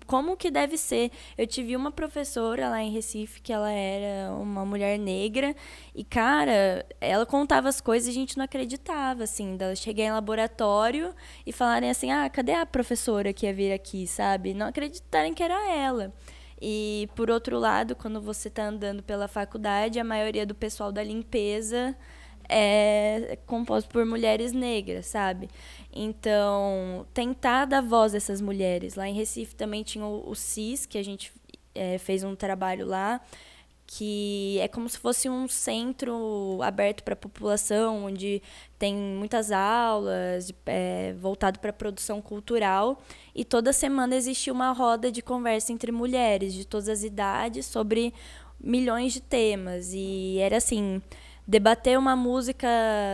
como 0.06 0.36
que 0.36 0.50
deve 0.50 0.78
ser. 0.78 1.12
Eu 1.38 1.46
tive 1.46 1.76
uma 1.76 1.92
professora 1.92 2.70
lá 2.70 2.82
em 2.82 2.92
Recife 2.92 3.42
que 3.42 3.54
ela 3.54 3.72
era 3.72 4.34
uma 4.34 4.66
mulher 4.66 4.98
negra 4.98 5.56
e 5.94 6.04
cara, 6.04 6.86
ela 7.00 7.26
contava 7.26 7.70
as 7.70 7.80
coisas 7.80 8.08
e 8.08 8.12
a 8.12 8.14
gente 8.14 8.38
não 8.38 8.46
acreditava 8.46 9.24
assim. 9.24 9.58
Ela 9.60 9.76
cheguei 9.76 10.06
em 10.06 10.12
laboratório 10.12 11.14
e 11.46 11.52
falarem 11.52 11.90
assim: 11.90 12.12
"Ah, 12.12 12.30
cadê 12.30 12.54
a 12.54 12.66
professora 12.66 13.34
que 13.34 13.46
ia 13.46 13.54
vir 13.54 13.72
aqui?", 13.72 14.08
sabe? 14.08 14.54
Não 14.54 14.68
acreditarem 14.68 15.34
que 15.34 15.44
era 15.44 15.72
ela. 15.72 16.14
E 16.62 17.08
por 17.16 17.30
outro 17.30 17.60
lado, 17.60 17.96
quando 17.96 18.20
você 18.20 18.48
está 18.48 18.66
andando 18.66 19.04
pela 19.04 19.28
faculdade, 19.28 20.00
a 20.00 20.04
maioria 20.04 20.46
do 20.46 20.56
pessoal 20.56 20.92
da 20.92 21.04
limpeza 21.04 21.96
é 22.50 23.38
composto 23.46 23.90
por 23.90 24.06
mulheres 24.06 24.52
negras, 24.54 25.06
sabe? 25.08 25.50
Então, 25.92 27.06
tentar 27.14 27.66
dar 27.66 27.82
voz 27.82 28.14
a 28.14 28.18
essas 28.18 28.42
mulheres. 28.42 28.96
Lá 28.96 29.08
em 29.08 29.14
Recife 29.14 29.56
também 29.56 29.84
tinha 29.84 30.06
o, 30.06 30.30
o 30.30 30.36
CIS, 30.36 30.86
que 30.86 30.98
a 30.98 31.04
gente 31.04 31.34
é, 31.74 31.98
fez 31.98 32.24
um 32.24 32.36
trabalho 32.36 32.86
lá, 32.86 33.22
que 33.88 34.60
é 34.60 34.68
como 34.68 34.90
se 34.90 34.98
fosse 35.00 35.30
um 35.30 35.48
centro 35.48 36.60
aberto 36.62 37.04
para 37.04 37.14
a 37.14 37.18
população, 37.18 38.06
onde 38.06 38.42
tem 38.78 38.94
muitas 38.94 39.50
aulas 39.50 40.52
é, 40.66 41.14
voltado 41.14 41.60
para 41.60 41.70
a 41.70 41.74
produção 41.74 42.22
cultural. 42.22 43.02
E 43.34 43.46
toda 43.46 43.72
semana 43.72 44.16
existia 44.16 44.52
uma 44.52 44.74
roda 44.74 45.10
de 45.10 45.22
conversa 45.22 45.72
entre 45.72 45.92
mulheres 45.92 46.54
de 46.54 46.66
todas 46.66 46.90
as 46.90 47.04
idades 47.04 47.66
sobre 47.66 48.14
milhões 48.60 49.14
de 49.14 49.22
temas. 49.22 49.94
E 49.94 50.38
era 50.40 50.58
assim 50.58 51.02
debater 51.48 51.98
uma 51.98 52.16
música 52.16 52.68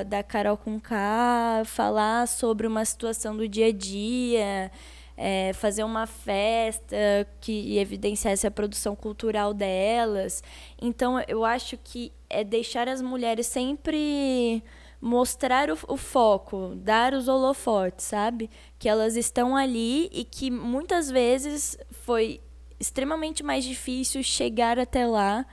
da 0.08 0.24
Carol 0.24 0.58
Conká, 0.58 1.62
falar 1.65 2.28
sobre 2.28 2.65
uma 2.65 2.84
situação 2.84 3.38
do 3.38 3.48
dia 3.48 3.67
a 3.67 3.72
dia, 3.72 4.72
é, 5.15 5.54
fazer 5.54 5.84
uma 5.84 6.08
festa 6.08 6.96
que 7.39 7.78
evidenciasse 7.78 8.48
a 8.48 8.52
produção 8.52 8.96
cultural 8.96 9.54
delas. 9.54 10.43
Então, 10.82 11.22
eu 11.28 11.46
acho 11.46 11.78
que 11.78 12.12
é 12.28 12.43
deixar 12.43 12.89
as 12.89 13.02
mulheres 13.02 13.46
sempre 13.46 14.63
mostrar 15.00 15.69
o, 15.69 15.78
o, 15.88 15.98
foco, 15.98 16.74
dar 16.76 17.13
os 17.13 17.28
holofotes, 17.28 18.06
sabe? 18.06 18.50
Que 18.80 18.89
elas 18.89 19.15
estão 19.15 19.56
ali 19.56 20.10
e 20.12 20.24
que 20.24 20.50
muitas 20.50 21.12
vezes 21.12 21.78
foi 21.91 22.41
extremamente 22.80 23.43
mais 23.43 23.63
difícil 23.63 24.24
chegar 24.24 24.80
até 24.80 25.06
lá 25.06 25.46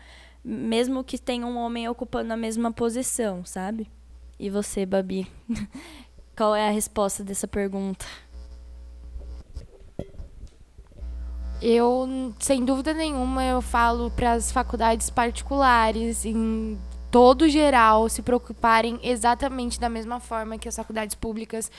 mesmo 0.44 1.04
que 1.04 1.18
tenha 1.18 1.46
um 1.46 1.56
homem 1.56 1.88
ocupando 1.88 2.32
a 2.32 2.36
mesma 2.36 2.72
posição, 2.72 3.44
sabe? 3.44 3.90
E 4.38 4.48
você, 4.48 4.86
Babi? 4.86 5.26
Qual 6.36 6.54
é 6.54 6.68
a 6.68 6.72
resposta 6.72 7.22
dessa 7.22 7.46
pergunta? 7.46 8.06
Eu, 11.60 12.32
sem 12.38 12.64
dúvida 12.64 12.94
nenhuma, 12.94 13.44
eu 13.44 13.60
falo 13.60 14.10
para 14.10 14.32
as 14.32 14.50
faculdades 14.50 15.10
particulares, 15.10 16.24
em 16.24 16.78
todo 17.10 17.48
geral, 17.48 18.08
se 18.08 18.22
preocuparem 18.22 18.98
exatamente 19.02 19.78
da 19.78 19.90
mesma 19.90 20.20
forma 20.20 20.56
que 20.56 20.68
as 20.68 20.76
faculdades 20.76 21.14
públicas 21.14 21.70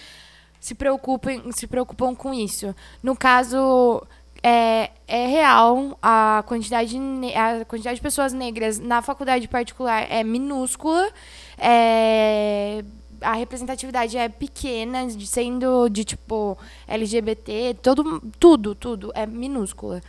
se 0.59 0.75
preocupem, 0.75 1.51
se 1.51 1.65
preocupam 1.65 2.13
com 2.13 2.31
isso. 2.31 2.75
No 3.01 3.15
caso, 3.15 4.05
é, 4.43 4.89
é 5.07 5.27
real, 5.27 5.97
a 6.01 6.43
quantidade, 6.47 6.97
a 7.35 7.65
quantidade 7.65 7.95
de 7.95 8.01
pessoas 8.01 8.33
negras 8.33 8.79
na 8.79 9.01
faculdade 9.01 9.47
particular 9.47 10.07
é 10.09 10.23
minúscula, 10.23 11.11
é, 11.57 12.83
a 13.21 13.33
representatividade 13.33 14.17
é 14.17 14.27
pequena, 14.27 15.07
sendo 15.19 15.87
de 15.89 16.03
tipo 16.03 16.57
LGBT, 16.87 17.77
todo, 17.81 18.19
tudo, 18.39 18.73
tudo 18.73 19.11
é 19.13 19.25
minúscula. 19.27 20.01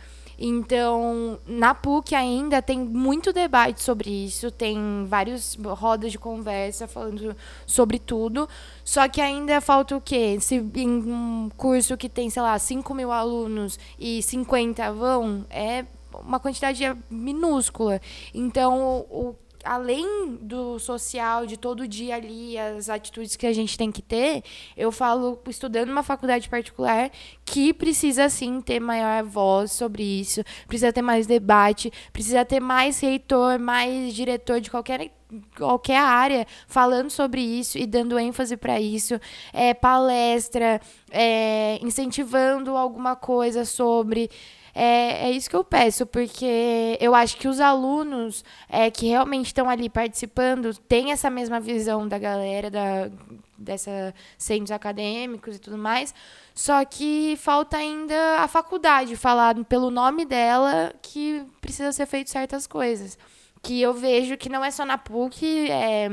Então, 0.45 1.39
na 1.47 1.73
PUC 1.73 2.13
ainda 2.13 2.61
tem 2.61 2.77
muito 2.77 3.31
debate 3.31 3.81
sobre 3.81 4.09
isso, 4.09 4.51
tem 4.51 5.05
várias 5.07 5.55
rodas 5.55 6.11
de 6.11 6.19
conversa 6.19 6.85
falando 6.85 7.33
sobre 7.65 7.97
tudo, 7.97 8.49
só 8.83 9.07
que 9.07 9.21
ainda 9.21 9.61
falta 9.61 9.95
o 9.95 10.01
quê? 10.01 10.37
Se 10.41 10.55
em 10.75 10.89
um 10.89 11.49
curso 11.55 11.95
que 11.95 12.09
tem, 12.09 12.29
sei 12.29 12.41
lá, 12.41 12.59
5 12.59 12.93
mil 12.93 13.09
alunos 13.09 13.79
e 13.97 14.21
50 14.21 14.91
vão, 14.91 15.45
é 15.49 15.85
uma 16.19 16.41
quantidade 16.41 16.83
minúscula. 17.09 18.01
Então, 18.33 19.05
o 19.09 19.35
além 19.63 20.37
do 20.41 20.77
social, 20.79 21.45
de 21.45 21.57
todo 21.57 21.87
dia 21.87 22.15
ali, 22.15 22.57
as 22.57 22.89
atitudes 22.89 23.35
que 23.35 23.47
a 23.47 23.53
gente 23.53 23.77
tem 23.77 23.91
que 23.91 24.01
ter, 24.01 24.43
eu 24.75 24.91
falo, 24.91 25.39
estudando 25.47 25.89
uma 25.89 26.03
faculdade 26.03 26.49
particular, 26.49 27.09
que 27.45 27.73
precisa 27.73 28.29
sim 28.29 28.61
ter 28.61 28.79
maior 28.79 29.23
voz 29.23 29.71
sobre 29.71 30.03
isso, 30.03 30.43
precisa 30.67 30.91
ter 30.91 31.01
mais 31.01 31.25
debate, 31.25 31.91
precisa 32.11 32.43
ter 32.43 32.59
mais 32.59 32.99
reitor, 32.99 33.59
mais 33.59 34.13
diretor 34.13 34.59
de 34.59 34.69
qualquer 34.69 35.11
qualquer 35.57 35.97
área 35.97 36.45
falando 36.67 37.09
sobre 37.09 37.41
isso 37.41 37.77
e 37.77 37.87
dando 37.87 38.19
ênfase 38.19 38.55
para 38.55 38.79
isso, 38.79 39.19
é, 39.51 39.73
palestra, 39.73 40.79
é, 41.09 41.79
incentivando 41.81 42.77
alguma 42.77 43.15
coisa 43.15 43.65
sobre 43.65 44.29
é, 44.75 45.27
é 45.27 45.31
isso 45.31 45.49
que 45.49 45.55
eu 45.55 45.63
peço, 45.63 46.05
porque 46.05 46.97
eu 46.99 47.13
acho 47.13 47.37
que 47.37 47.47
os 47.47 47.59
alunos 47.59 48.43
é, 48.67 48.89
que 48.89 49.07
realmente 49.07 49.47
estão 49.47 49.69
ali 49.69 49.89
participando 49.89 50.75
têm 50.75 51.11
essa 51.11 51.29
mesma 51.29 51.59
visão 51.59 52.07
da 52.07 52.17
galera, 52.17 52.71
da, 52.71 53.09
dessa 53.57 54.13
centros 54.37 54.71
acadêmicos 54.71 55.55
e 55.55 55.59
tudo 55.59 55.77
mais. 55.77 56.13
Só 56.55 56.83
que 56.85 57.35
falta 57.37 57.77
ainda 57.77 58.39
a 58.39 58.47
faculdade 58.47 59.15
falar 59.15 59.55
pelo 59.65 59.91
nome 59.91 60.25
dela 60.25 60.93
que 61.01 61.45
precisa 61.61 61.91
ser 61.91 62.05
feito 62.07 62.29
certas 62.29 62.65
coisas. 62.65 63.17
Que 63.61 63.81
eu 63.81 63.93
vejo 63.93 64.37
que 64.37 64.49
não 64.49 64.65
é 64.65 64.71
só 64.71 64.85
na 64.85 64.97
PUC, 64.97 65.69
é 65.69 66.09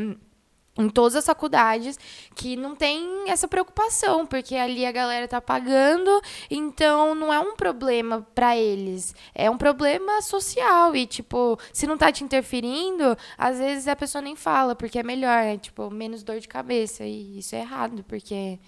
em 0.79 0.89
todas 0.89 1.16
as 1.16 1.27
faculdades 1.27 1.99
que 2.35 2.57
não 2.57 2.75
tem 2.75 3.29
essa 3.29 3.49
preocupação, 3.49 4.27
porque 4.27 4.55
ali 4.55 4.87
a 4.87 4.93
galera 4.93 5.27
tá 5.27 5.41
pagando, 5.41 6.11
então 6.51 7.14
não 7.14 7.33
é 7.33 7.39
um 7.41 7.57
problema 7.57 8.27
para 8.35 8.57
eles, 8.57 9.14
é 9.35 9.51
um 9.51 9.59
problema 9.59 10.23
social 10.23 10.95
e 10.95 11.07
tipo, 11.07 11.59
se 11.73 11.87
não 11.87 11.99
tá 11.99 12.11
te 12.12 12.25
interferindo, 12.25 13.16
às 13.37 13.59
vezes 13.59 13.89
a 13.89 13.97
pessoa 13.97 14.23
nem 14.23 14.37
fala, 14.37 14.75
porque 14.75 14.99
é 14.99 15.03
melhor, 15.03 15.45
né? 15.45 15.59
tipo, 15.59 15.91
menos 15.91 16.23
dor 16.23 16.39
de 16.41 16.49
cabeça 16.49 17.05
e 17.05 17.39
isso 17.39 17.55
é 17.55 17.61
errado, 17.61 18.05
porque 18.05 18.59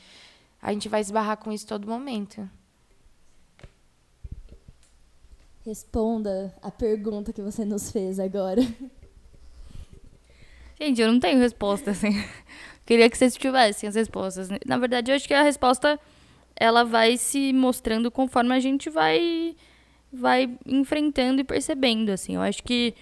a 0.60 0.72
gente 0.72 0.88
vai 0.88 1.00
esbarrar 1.00 1.36
com 1.38 1.52
isso 1.52 1.66
todo 1.66 1.88
momento. 1.88 2.48
Responda 5.64 6.52
a 6.60 6.72
pergunta 6.72 7.32
que 7.32 7.40
você 7.40 7.64
nos 7.64 7.92
fez 7.92 8.18
agora. 8.18 8.60
Gente, 10.82 11.00
eu 11.00 11.12
não 11.12 11.20
tenho 11.20 11.38
resposta, 11.38 11.92
assim. 11.92 12.10
Queria 12.84 13.08
que 13.08 13.16
vocês 13.16 13.36
tivessem 13.36 13.88
as 13.88 13.94
respostas. 13.94 14.48
Na 14.66 14.76
verdade, 14.78 15.12
eu 15.12 15.14
acho 15.14 15.28
que 15.28 15.34
a 15.34 15.42
resposta 15.42 15.98
ela 16.56 16.84
vai 16.84 17.16
se 17.16 17.52
mostrando 17.52 18.10
conforme 18.10 18.52
a 18.52 18.58
gente 18.58 18.90
vai 18.90 19.54
vai 20.12 20.50
enfrentando 20.66 21.40
e 21.40 21.44
percebendo, 21.44 22.10
assim. 22.10 22.34
Eu 22.34 22.42
acho 22.42 22.64
que 22.64 22.94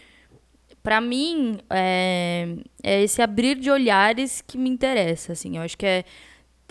para 0.83 1.01
mim 1.01 1.59
é, 1.71 2.57
é, 2.83 3.03
esse 3.03 3.23
abrir 3.23 3.57
de 3.57 3.71
olhares 3.71 4.43
que 4.43 4.59
me 4.59 4.69
interessa, 4.69 5.33
assim. 5.33 5.57
Eu 5.57 5.63
acho 5.63 5.79
que 5.79 5.87
é, 5.87 6.05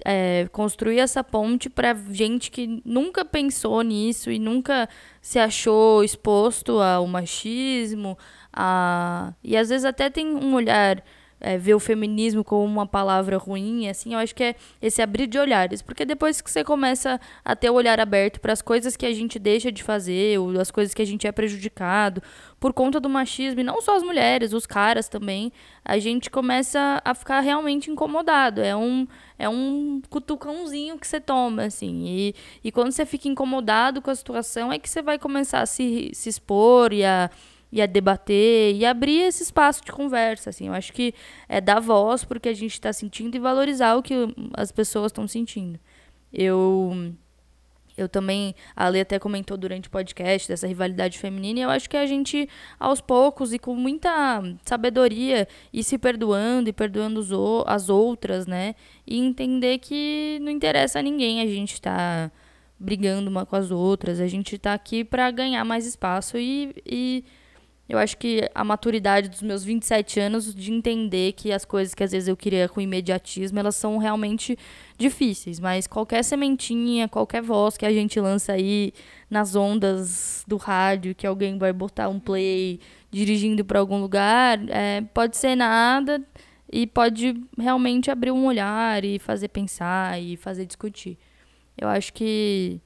é 0.05 0.47
construir 0.51 0.99
essa 0.99 1.23
ponte 1.23 1.71
para 1.71 1.95
gente 2.11 2.51
que 2.51 2.83
nunca 2.85 3.25
pensou 3.25 3.81
nisso 3.81 4.29
e 4.29 4.37
nunca 4.37 4.87
se 5.19 5.39
achou 5.39 6.03
exposto 6.03 6.79
ao 6.79 7.07
machismo, 7.07 8.15
a... 8.53 9.33
E 9.43 9.55
às 9.57 9.69
vezes 9.69 9.85
até 9.85 10.09
tem 10.09 10.27
um 10.27 10.53
olhar, 10.53 11.03
é, 11.41 11.57
ver 11.57 11.73
o 11.73 11.79
feminismo 11.79 12.43
como 12.43 12.65
uma 12.65 12.85
palavra 12.85 13.37
ruim, 13.37 13.87
assim, 13.87 14.13
eu 14.13 14.19
acho 14.19 14.35
que 14.35 14.43
é 14.43 14.55
esse 14.81 15.01
abrir 15.01 15.27
de 15.27 15.39
olhares. 15.39 15.81
Porque 15.81 16.03
depois 16.05 16.41
que 16.41 16.51
você 16.51 16.63
começa 16.63 17.19
a 17.43 17.55
ter 17.55 17.69
o 17.69 17.73
olhar 17.73 17.99
aberto 17.99 18.39
para 18.41 18.51
as 18.51 18.61
coisas 18.61 18.97
que 18.97 19.05
a 19.05 19.13
gente 19.13 19.39
deixa 19.39 19.71
de 19.71 19.81
fazer, 19.81 20.39
ou 20.39 20.59
as 20.59 20.69
coisas 20.69 20.93
que 20.93 21.01
a 21.01 21.05
gente 21.05 21.25
é 21.25 21.31
prejudicado, 21.31 22.21
por 22.59 22.73
conta 22.73 22.99
do 22.99 23.07
machismo, 23.07 23.61
e 23.61 23.63
não 23.63 23.81
só 23.81 23.95
as 23.95 24.03
mulheres, 24.03 24.51
os 24.51 24.65
caras 24.65 25.07
também, 25.07 25.51
a 25.85 25.97
gente 25.97 26.29
começa 26.29 27.01
a 27.05 27.13
ficar 27.13 27.39
realmente 27.39 27.89
incomodado. 27.89 28.61
É 28.61 28.75
um, 28.75 29.07
é 29.37 29.47
um 29.47 30.01
cutucãozinho 30.09 30.99
que 30.99 31.07
você 31.07 31.21
toma, 31.21 31.63
assim. 31.63 32.03
E, 32.05 32.35
e 32.63 32.71
quando 32.71 32.91
você 32.91 33.05
fica 33.05 33.29
incomodado 33.29 34.01
com 34.01 34.11
a 34.11 34.15
situação, 34.15 34.73
é 34.73 34.77
que 34.77 34.89
você 34.89 35.01
vai 35.01 35.17
começar 35.17 35.61
a 35.61 35.65
se, 35.65 36.11
se 36.13 36.27
expor 36.27 36.91
e 36.91 37.05
a 37.05 37.29
e 37.71 37.81
a 37.81 37.85
debater 37.85 38.75
e 38.75 38.85
abrir 38.85 39.21
esse 39.21 39.43
espaço 39.43 39.83
de 39.83 39.91
conversa, 39.91 40.49
assim. 40.49 40.67
Eu 40.67 40.73
acho 40.73 40.91
que 40.93 41.13
é 41.47 41.61
dar 41.61 41.79
voz 41.79 42.23
porque 42.23 42.49
a 42.49 42.53
gente 42.53 42.73
está 42.73 42.91
sentindo 42.91 43.35
e 43.35 43.39
valorizar 43.39 43.95
o 43.95 44.03
que 44.03 44.13
as 44.53 44.71
pessoas 44.71 45.11
estão 45.11 45.27
sentindo. 45.27 45.79
Eu 46.33 47.13
eu 47.99 48.07
também, 48.07 48.55
a 48.75 48.85
Ale 48.85 49.01
até 49.01 49.19
comentou 49.19 49.57
durante 49.57 49.89
o 49.89 49.91
podcast 49.91 50.47
dessa 50.47 50.65
rivalidade 50.65 51.19
feminina, 51.19 51.59
e 51.59 51.63
eu 51.63 51.69
acho 51.69 51.89
que 51.89 51.97
a 51.97 52.05
gente, 52.05 52.47
aos 52.79 53.01
poucos 53.01 53.51
e 53.51 53.59
com 53.59 53.75
muita 53.75 54.41
sabedoria, 54.63 55.45
ir 55.73 55.83
se 55.83 55.97
perdoando 55.97 56.69
e 56.69 56.73
perdoando 56.73 57.21
as 57.67 57.89
outras, 57.89 58.47
né? 58.47 58.73
E 59.05 59.19
entender 59.19 59.79
que 59.79 60.39
não 60.41 60.49
interessa 60.49 60.99
a 60.99 61.01
ninguém 61.01 61.41
a 61.41 61.45
gente 61.45 61.81
tá 61.81 62.31
brigando 62.79 63.29
uma 63.29 63.45
com 63.45 63.57
as 63.57 63.69
outras, 63.69 64.21
a 64.21 64.27
gente 64.27 64.57
tá 64.57 64.73
aqui 64.73 65.03
para 65.03 65.29
ganhar 65.31 65.65
mais 65.65 65.85
espaço 65.85 66.37
e, 66.37 66.73
e 66.85 67.25
eu 67.89 67.97
acho 67.97 68.15
que 68.17 68.47
a 68.53 68.63
maturidade 68.63 69.29
dos 69.29 69.41
meus 69.41 69.63
27 69.63 70.19
anos 70.19 70.53
de 70.53 70.71
entender 70.71 71.33
que 71.33 71.51
as 71.51 71.65
coisas 71.65 71.95
que 71.95 72.03
às 72.03 72.11
vezes 72.11 72.29
eu 72.29 72.37
queria 72.37 72.69
com 72.69 72.79
imediatismo, 72.79 73.57
elas 73.57 73.75
são 73.75 73.97
realmente 73.97 74.55
difíceis, 74.95 75.59
mas 75.59 75.87
qualquer 75.87 76.23
sementinha, 76.23 77.07
qualquer 77.09 77.41
voz 77.41 77.77
que 77.77 77.87
a 77.87 77.91
gente 77.91 78.19
lança 78.19 78.53
aí 78.53 78.93
nas 79.27 79.55
ondas 79.55 80.45
do 80.47 80.55
rádio, 80.55 81.15
que 81.15 81.25
alguém 81.25 81.57
vai 81.57 81.73
botar 81.73 82.09
um 82.09 82.19
play 82.19 82.79
dirigindo 83.09 83.65
para 83.65 83.79
algum 83.79 83.99
lugar, 83.99 84.59
é, 84.69 85.01
pode 85.11 85.35
ser 85.35 85.55
nada 85.55 86.23
e 86.71 86.85
pode 86.85 87.41
realmente 87.57 88.11
abrir 88.11 88.29
um 88.29 88.45
olhar 88.45 89.03
e 89.03 89.17
fazer 89.17 89.47
pensar 89.47 90.21
e 90.21 90.37
fazer 90.37 90.67
discutir. 90.67 91.17
Eu 91.75 91.87
acho 91.87 92.13
que 92.13 92.79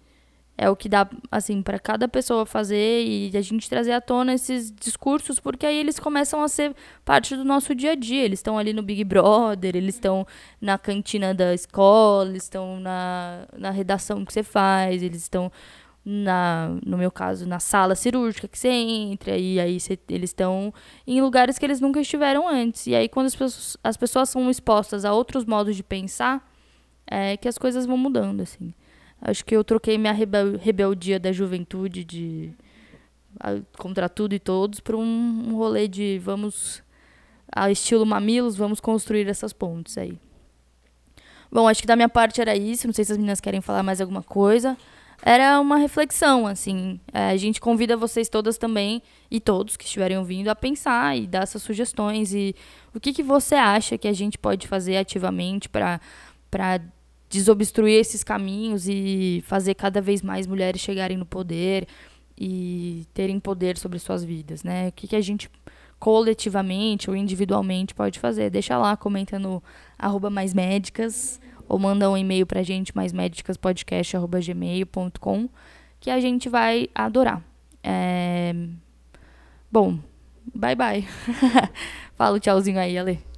é 0.57 0.69
o 0.69 0.75
que 0.75 0.87
dá, 0.87 1.09
assim, 1.31 1.61
para 1.63 1.79
cada 1.79 2.07
pessoa 2.07 2.45
fazer 2.45 3.03
e 3.03 3.35
a 3.35 3.41
gente 3.41 3.67
trazer 3.67 3.91
à 3.91 3.99
tona 3.99 4.35
esses 4.35 4.71
discursos, 4.71 5.39
porque 5.39 5.65
aí 5.65 5.75
eles 5.75 5.99
começam 5.99 6.43
a 6.43 6.47
ser 6.47 6.75
parte 7.03 7.35
do 7.35 7.43
nosso 7.43 7.73
dia 7.73 7.93
a 7.93 7.95
dia. 7.95 8.23
Eles 8.23 8.39
estão 8.39 8.57
ali 8.57 8.71
no 8.71 8.83
Big 8.83 9.03
Brother, 9.03 9.75
eles 9.75 9.95
estão 9.95 10.27
na 10.61 10.77
cantina 10.77 11.33
da 11.33 11.53
escola, 11.53 12.37
estão 12.37 12.79
na, 12.79 13.47
na 13.57 13.71
redação 13.71 14.23
que 14.23 14.31
você 14.31 14.43
faz, 14.43 15.01
eles 15.01 15.23
estão, 15.23 15.51
na, 16.05 16.77
no 16.85 16.99
meu 16.99 17.11
caso, 17.11 17.47
na 17.47 17.59
sala 17.59 17.95
cirúrgica 17.95 18.47
que 18.47 18.57
você 18.57 18.69
entra, 18.69 19.35
e 19.35 19.59
aí 19.59 19.77
eles 20.07 20.29
estão 20.29 20.71
em 21.07 21.19
lugares 21.19 21.57
que 21.57 21.65
eles 21.65 21.81
nunca 21.81 21.99
estiveram 21.99 22.47
antes. 22.47 22.85
E 22.85 22.93
aí, 22.93 23.09
quando 23.09 23.25
as 23.25 23.35
pessoas, 23.35 23.77
as 23.83 23.97
pessoas 23.97 24.29
são 24.29 24.49
expostas 24.51 25.03
a 25.03 25.13
outros 25.13 25.45
modos 25.45 25.75
de 25.75 25.81
pensar, 25.81 26.47
é 27.07 27.37
que 27.37 27.47
as 27.47 27.57
coisas 27.57 27.87
vão 27.87 27.97
mudando, 27.97 28.41
assim. 28.41 28.71
Acho 29.25 29.45
que 29.45 29.55
eu 29.55 29.63
troquei 29.63 29.97
minha 29.97 30.11
rebel 30.11 30.57
rebeldia 30.57 31.17
da 31.17 31.31
juventude 31.31 32.03
de 32.03 32.51
a, 33.39 33.51
contra 33.77 34.09
tudo 34.09 34.35
e 34.35 34.39
todos 34.39 34.81
para 34.81 34.97
um, 34.97 35.45
um 35.47 35.55
rolê 35.55 35.87
de 35.87 36.19
vamos 36.19 36.83
a 37.49 37.71
estilo 37.71 38.05
mamilos, 38.05 38.57
vamos 38.57 38.81
construir 38.81 39.27
essas 39.29 39.53
pontes 39.53 39.97
aí. 39.97 40.17
Bom, 41.49 41.69
acho 41.69 41.81
que 41.81 41.87
da 41.87 41.95
minha 41.95 42.09
parte 42.09 42.41
era 42.41 42.55
isso. 42.55 42.87
Não 42.87 42.93
sei 42.93 43.05
se 43.05 43.11
as 43.11 43.17
meninas 43.17 43.39
querem 43.39 43.61
falar 43.61 43.83
mais 43.83 44.01
alguma 44.01 44.23
coisa. 44.23 44.75
Era 45.21 45.59
uma 45.59 45.77
reflexão, 45.77 46.45
assim. 46.45 46.99
É, 47.13 47.29
a 47.29 47.37
gente 47.37 47.61
convida 47.61 47.95
vocês 47.95 48.27
todas 48.27 48.57
também, 48.57 49.01
e 49.31 49.39
todos 49.39 49.77
que 49.77 49.85
estiverem 49.85 50.17
ouvindo, 50.17 50.49
a 50.49 50.55
pensar 50.55 51.15
e 51.15 51.27
dar 51.27 51.43
essas 51.43 51.61
sugestões. 51.61 52.33
E 52.33 52.55
o 52.93 52.99
que, 52.99 53.13
que 53.13 53.23
você 53.23 53.55
acha 53.55 53.97
que 53.97 54.07
a 54.07 54.13
gente 54.13 54.37
pode 54.37 54.67
fazer 54.67 54.97
ativamente 54.97 55.69
para 55.69 56.01
desobstruir 57.33 57.99
esses 57.99 58.23
caminhos 58.23 58.87
e 58.87 59.43
fazer 59.47 59.73
cada 59.73 59.99
vez 59.99 60.21
mais 60.21 60.45
mulheres 60.45 60.79
chegarem 60.79 61.17
no 61.17 61.25
poder 61.25 61.87
e 62.37 63.07
terem 63.11 63.39
poder 63.39 63.75
sobre 63.75 63.97
suas 63.97 64.23
vidas, 64.23 64.63
né? 64.63 64.89
O 64.89 64.91
que, 64.91 65.07
que 65.07 65.15
a 65.15 65.21
gente 65.21 65.49
coletivamente 65.97 67.09
ou 67.09 67.15
individualmente 67.15 67.95
pode 67.95 68.19
fazer? 68.19 68.51
Deixa 68.51 68.77
lá, 68.77 68.95
comenta 68.95 69.39
no 69.39 69.63
arroba 69.97 70.29
mais 70.29 70.53
médicas 70.53 71.41
ou 71.67 71.79
manda 71.79 72.07
um 72.07 72.15
e-mail 72.15 72.45
pra 72.45 72.61
gente, 72.61 72.95
maismedicaspodcast.gmail.com 72.95 75.49
que 75.99 76.11
a 76.11 76.19
gente 76.19 76.47
vai 76.49 76.87
adorar. 76.93 77.43
É... 77.83 78.53
Bom, 79.71 79.97
bye 80.53 80.75
bye. 80.75 81.07
Fala 82.15 82.39
tchauzinho 82.39 82.79
aí, 82.79 82.95
Ale. 82.95 83.32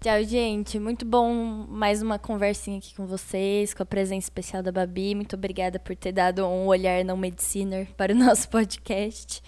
Tchau, 0.00 0.24
gente. 0.24 0.78
Muito 0.78 1.04
bom 1.04 1.30
mais 1.68 2.00
uma 2.00 2.18
conversinha 2.18 2.78
aqui 2.78 2.94
com 2.94 3.06
vocês, 3.06 3.74
com 3.74 3.82
a 3.82 3.86
presença 3.86 4.24
especial 4.24 4.62
da 4.62 4.72
Babi. 4.72 5.14
Muito 5.14 5.36
obrigada 5.36 5.78
por 5.78 5.94
ter 5.94 6.10
dado 6.10 6.42
um 6.46 6.68
olhar 6.68 7.04
não 7.04 7.18
mediciner 7.18 7.86
para 7.98 8.14
o 8.14 8.16
nosso 8.16 8.48
podcast. 8.48 9.42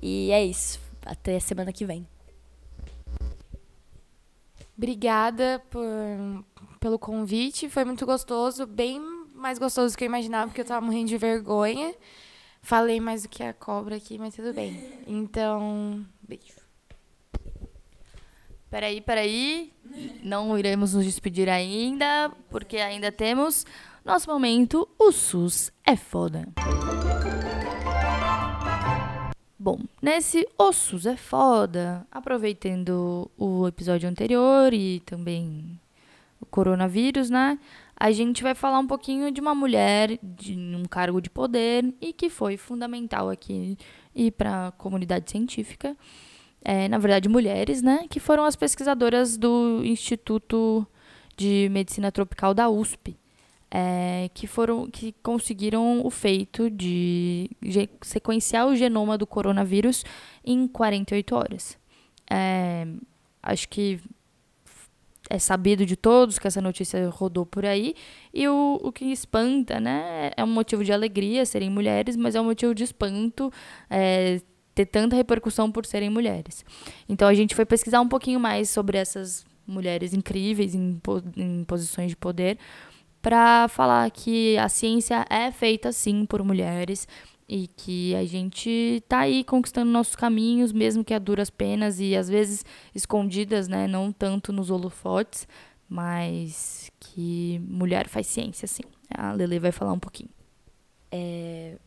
E 0.00 0.30
é 0.30 0.44
isso. 0.44 0.78
Até 1.04 1.40
semana 1.40 1.72
que 1.72 1.84
vem. 1.84 2.06
Obrigada 4.78 5.60
por, 5.70 5.82
pelo 6.78 7.00
convite. 7.00 7.68
Foi 7.68 7.84
muito 7.84 8.06
gostoso, 8.06 8.64
bem 8.64 9.00
mais 9.34 9.58
gostoso 9.58 9.92
do 9.92 9.98
que 9.98 10.04
eu 10.04 10.08
imaginava, 10.08 10.46
porque 10.46 10.60
eu 10.60 10.62
estava 10.62 10.86
morrendo 10.86 11.08
de 11.08 11.18
vergonha. 11.18 11.92
Falei 12.62 13.00
mais 13.00 13.24
do 13.24 13.28
que 13.28 13.42
a 13.42 13.52
cobra 13.52 13.96
aqui, 13.96 14.18
mas 14.18 14.36
tudo 14.36 14.52
bem. 14.52 15.02
Então, 15.04 16.06
beijo. 16.22 16.55
Peraí, 18.76 19.00
peraí. 19.00 19.72
Não 20.22 20.58
iremos 20.58 20.92
nos 20.92 21.06
despedir 21.06 21.48
ainda, 21.48 22.30
porque 22.50 22.76
ainda 22.76 23.10
temos 23.10 23.64
nosso 24.04 24.28
momento. 24.28 24.86
O 24.98 25.10
SUS 25.12 25.72
é 25.82 25.96
foda. 25.96 26.46
Bom, 29.58 29.80
nesse 30.02 30.46
O 30.58 30.74
SUS 30.74 31.06
é 31.06 31.16
foda, 31.16 32.06
aproveitando 32.10 33.30
o 33.38 33.66
episódio 33.66 34.10
anterior 34.10 34.74
e 34.74 35.00
também 35.06 35.80
o 36.38 36.44
coronavírus, 36.44 37.30
né? 37.30 37.58
A 37.98 38.12
gente 38.12 38.42
vai 38.42 38.54
falar 38.54 38.78
um 38.78 38.86
pouquinho 38.86 39.32
de 39.32 39.40
uma 39.40 39.54
mulher 39.54 40.18
de 40.22 40.54
um 40.54 40.84
cargo 40.84 41.18
de 41.22 41.30
poder 41.30 41.94
e 41.98 42.12
que 42.12 42.28
foi 42.28 42.58
fundamental 42.58 43.30
aqui 43.30 43.78
e 44.14 44.30
para 44.30 44.66
a 44.66 44.72
comunidade 44.72 45.30
científica 45.30 45.96
é, 46.68 46.88
na 46.88 46.98
verdade, 46.98 47.28
mulheres, 47.28 47.80
né, 47.80 48.06
que 48.10 48.18
foram 48.18 48.44
as 48.44 48.56
pesquisadoras 48.56 49.36
do 49.36 49.82
Instituto 49.84 50.84
de 51.36 51.68
Medicina 51.70 52.10
Tropical 52.10 52.52
da 52.52 52.68
USP, 52.68 53.16
é, 53.70 54.28
que 54.34 54.48
foram 54.48 54.90
que 54.90 55.14
conseguiram 55.22 56.04
o 56.04 56.10
feito 56.10 56.68
de 56.68 57.48
sequenciar 58.02 58.66
o 58.66 58.74
genoma 58.74 59.16
do 59.16 59.28
coronavírus 59.28 60.04
em 60.44 60.66
48 60.66 61.36
horas. 61.36 61.78
É, 62.28 62.84
acho 63.40 63.68
que 63.68 64.00
é 65.30 65.38
sabido 65.38 65.86
de 65.86 65.94
todos 65.94 66.36
que 66.36 66.48
essa 66.48 66.60
notícia 66.60 67.08
rodou 67.10 67.46
por 67.46 67.64
aí. 67.64 67.94
E 68.34 68.48
o, 68.48 68.80
o 68.82 68.90
que 68.90 69.04
espanta, 69.04 69.78
né? 69.78 70.32
É 70.36 70.42
um 70.42 70.48
motivo 70.48 70.82
de 70.82 70.92
alegria 70.92 71.46
serem 71.46 71.70
mulheres, 71.70 72.16
mas 72.16 72.34
é 72.34 72.40
um 72.40 72.44
motivo 72.44 72.74
de 72.74 72.82
espanto 72.82 73.52
é, 73.88 74.40
ter 74.76 74.84
tanta 74.84 75.16
repercussão 75.16 75.72
por 75.72 75.86
serem 75.86 76.10
mulheres. 76.10 76.62
Então 77.08 77.26
a 77.26 77.34
gente 77.34 77.54
foi 77.54 77.64
pesquisar 77.64 78.02
um 78.02 78.08
pouquinho 78.08 78.38
mais 78.38 78.68
sobre 78.68 78.98
essas 78.98 79.44
mulheres 79.66 80.12
incríveis 80.12 80.74
em, 80.74 81.00
em 81.34 81.64
posições 81.64 82.10
de 82.10 82.16
poder 82.16 82.58
para 83.22 83.66
falar 83.68 84.08
que 84.10 84.56
a 84.58 84.68
ciência 84.68 85.24
é 85.30 85.50
feita 85.50 85.90
sim 85.90 86.26
por 86.26 86.44
mulheres 86.44 87.08
e 87.48 87.68
que 87.68 88.14
a 88.14 88.24
gente 88.26 89.02
tá 89.08 89.20
aí 89.20 89.42
conquistando 89.42 89.90
nossos 89.90 90.14
caminhos, 90.14 90.72
mesmo 90.72 91.02
que 91.02 91.14
a 91.14 91.18
duras 91.18 91.48
penas 91.48 91.98
e 91.98 92.14
às 92.14 92.28
vezes 92.28 92.62
escondidas, 92.94 93.68
né, 93.68 93.88
não 93.88 94.12
tanto 94.12 94.52
nos 94.52 94.70
holofotes, 94.70 95.48
mas 95.88 96.90
que 97.00 97.60
mulher 97.66 98.08
faz 98.08 98.26
ciência, 98.26 98.68
sim. 98.68 98.82
A 99.08 99.32
Lele 99.32 99.58
vai 99.58 99.72
falar 99.72 99.92
um 99.92 99.98
pouquinho. 99.98 100.35
É, 101.18 101.78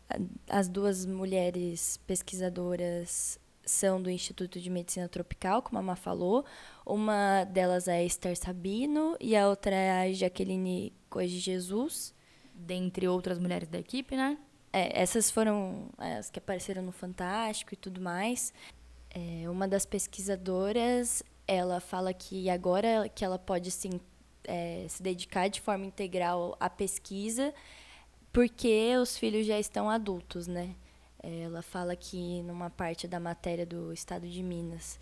as 0.49 0.67
duas 0.67 1.05
mulheres 1.05 1.97
pesquisadoras 2.07 3.39
são 3.63 4.01
do 4.01 4.09
Instituto 4.09 4.59
de 4.59 4.69
Medicina 4.71 5.07
Tropical, 5.07 5.61
como 5.61 5.77
a 5.77 5.83
Má 5.83 5.95
falou. 5.95 6.43
Uma 6.83 7.43
delas 7.43 7.87
é 7.87 7.97
a 7.97 8.03
Esther 8.03 8.35
Sabino 8.35 9.15
e 9.19 9.35
a 9.35 9.47
outra 9.47 9.75
é 9.75 9.91
a 10.01 10.11
Jaqueline 10.11 10.91
Cois 11.09 11.29
de 11.29 11.39
Jesus. 11.39 12.13
Dentre 12.55 13.07
outras 13.07 13.37
mulheres 13.37 13.67
da 13.69 13.77
equipe, 13.77 14.15
né? 14.15 14.37
É, 14.73 14.99
essas 14.99 15.29
foram 15.29 15.89
as 15.97 16.31
que 16.31 16.39
apareceram 16.39 16.81
no 16.81 16.91
Fantástico 16.91 17.75
e 17.75 17.77
tudo 17.77 18.01
mais. 18.01 18.51
É, 19.11 19.47
uma 19.47 19.67
das 19.67 19.85
pesquisadoras, 19.85 21.21
ela 21.47 21.79
fala 21.79 22.13
que 22.13 22.49
agora 22.49 23.07
que 23.09 23.23
ela 23.23 23.37
pode 23.37 23.69
é, 24.45 24.85
se 24.89 25.03
dedicar 25.03 25.47
de 25.47 25.61
forma 25.61 25.85
integral 25.85 26.57
à 26.59 26.69
pesquisa, 26.69 27.53
porque 28.39 28.95
os 28.95 29.17
filhos 29.17 29.45
já 29.45 29.59
estão 29.59 29.89
adultos, 29.89 30.47
né? 30.47 30.73
Ela 31.21 31.61
fala 31.61 31.93
que 31.93 32.41
numa 32.43 32.69
parte 32.69 33.05
da 33.05 33.19
matéria 33.19 33.65
do 33.65 33.91
Estado 33.91 34.29
de 34.29 34.41
Minas, 34.41 34.97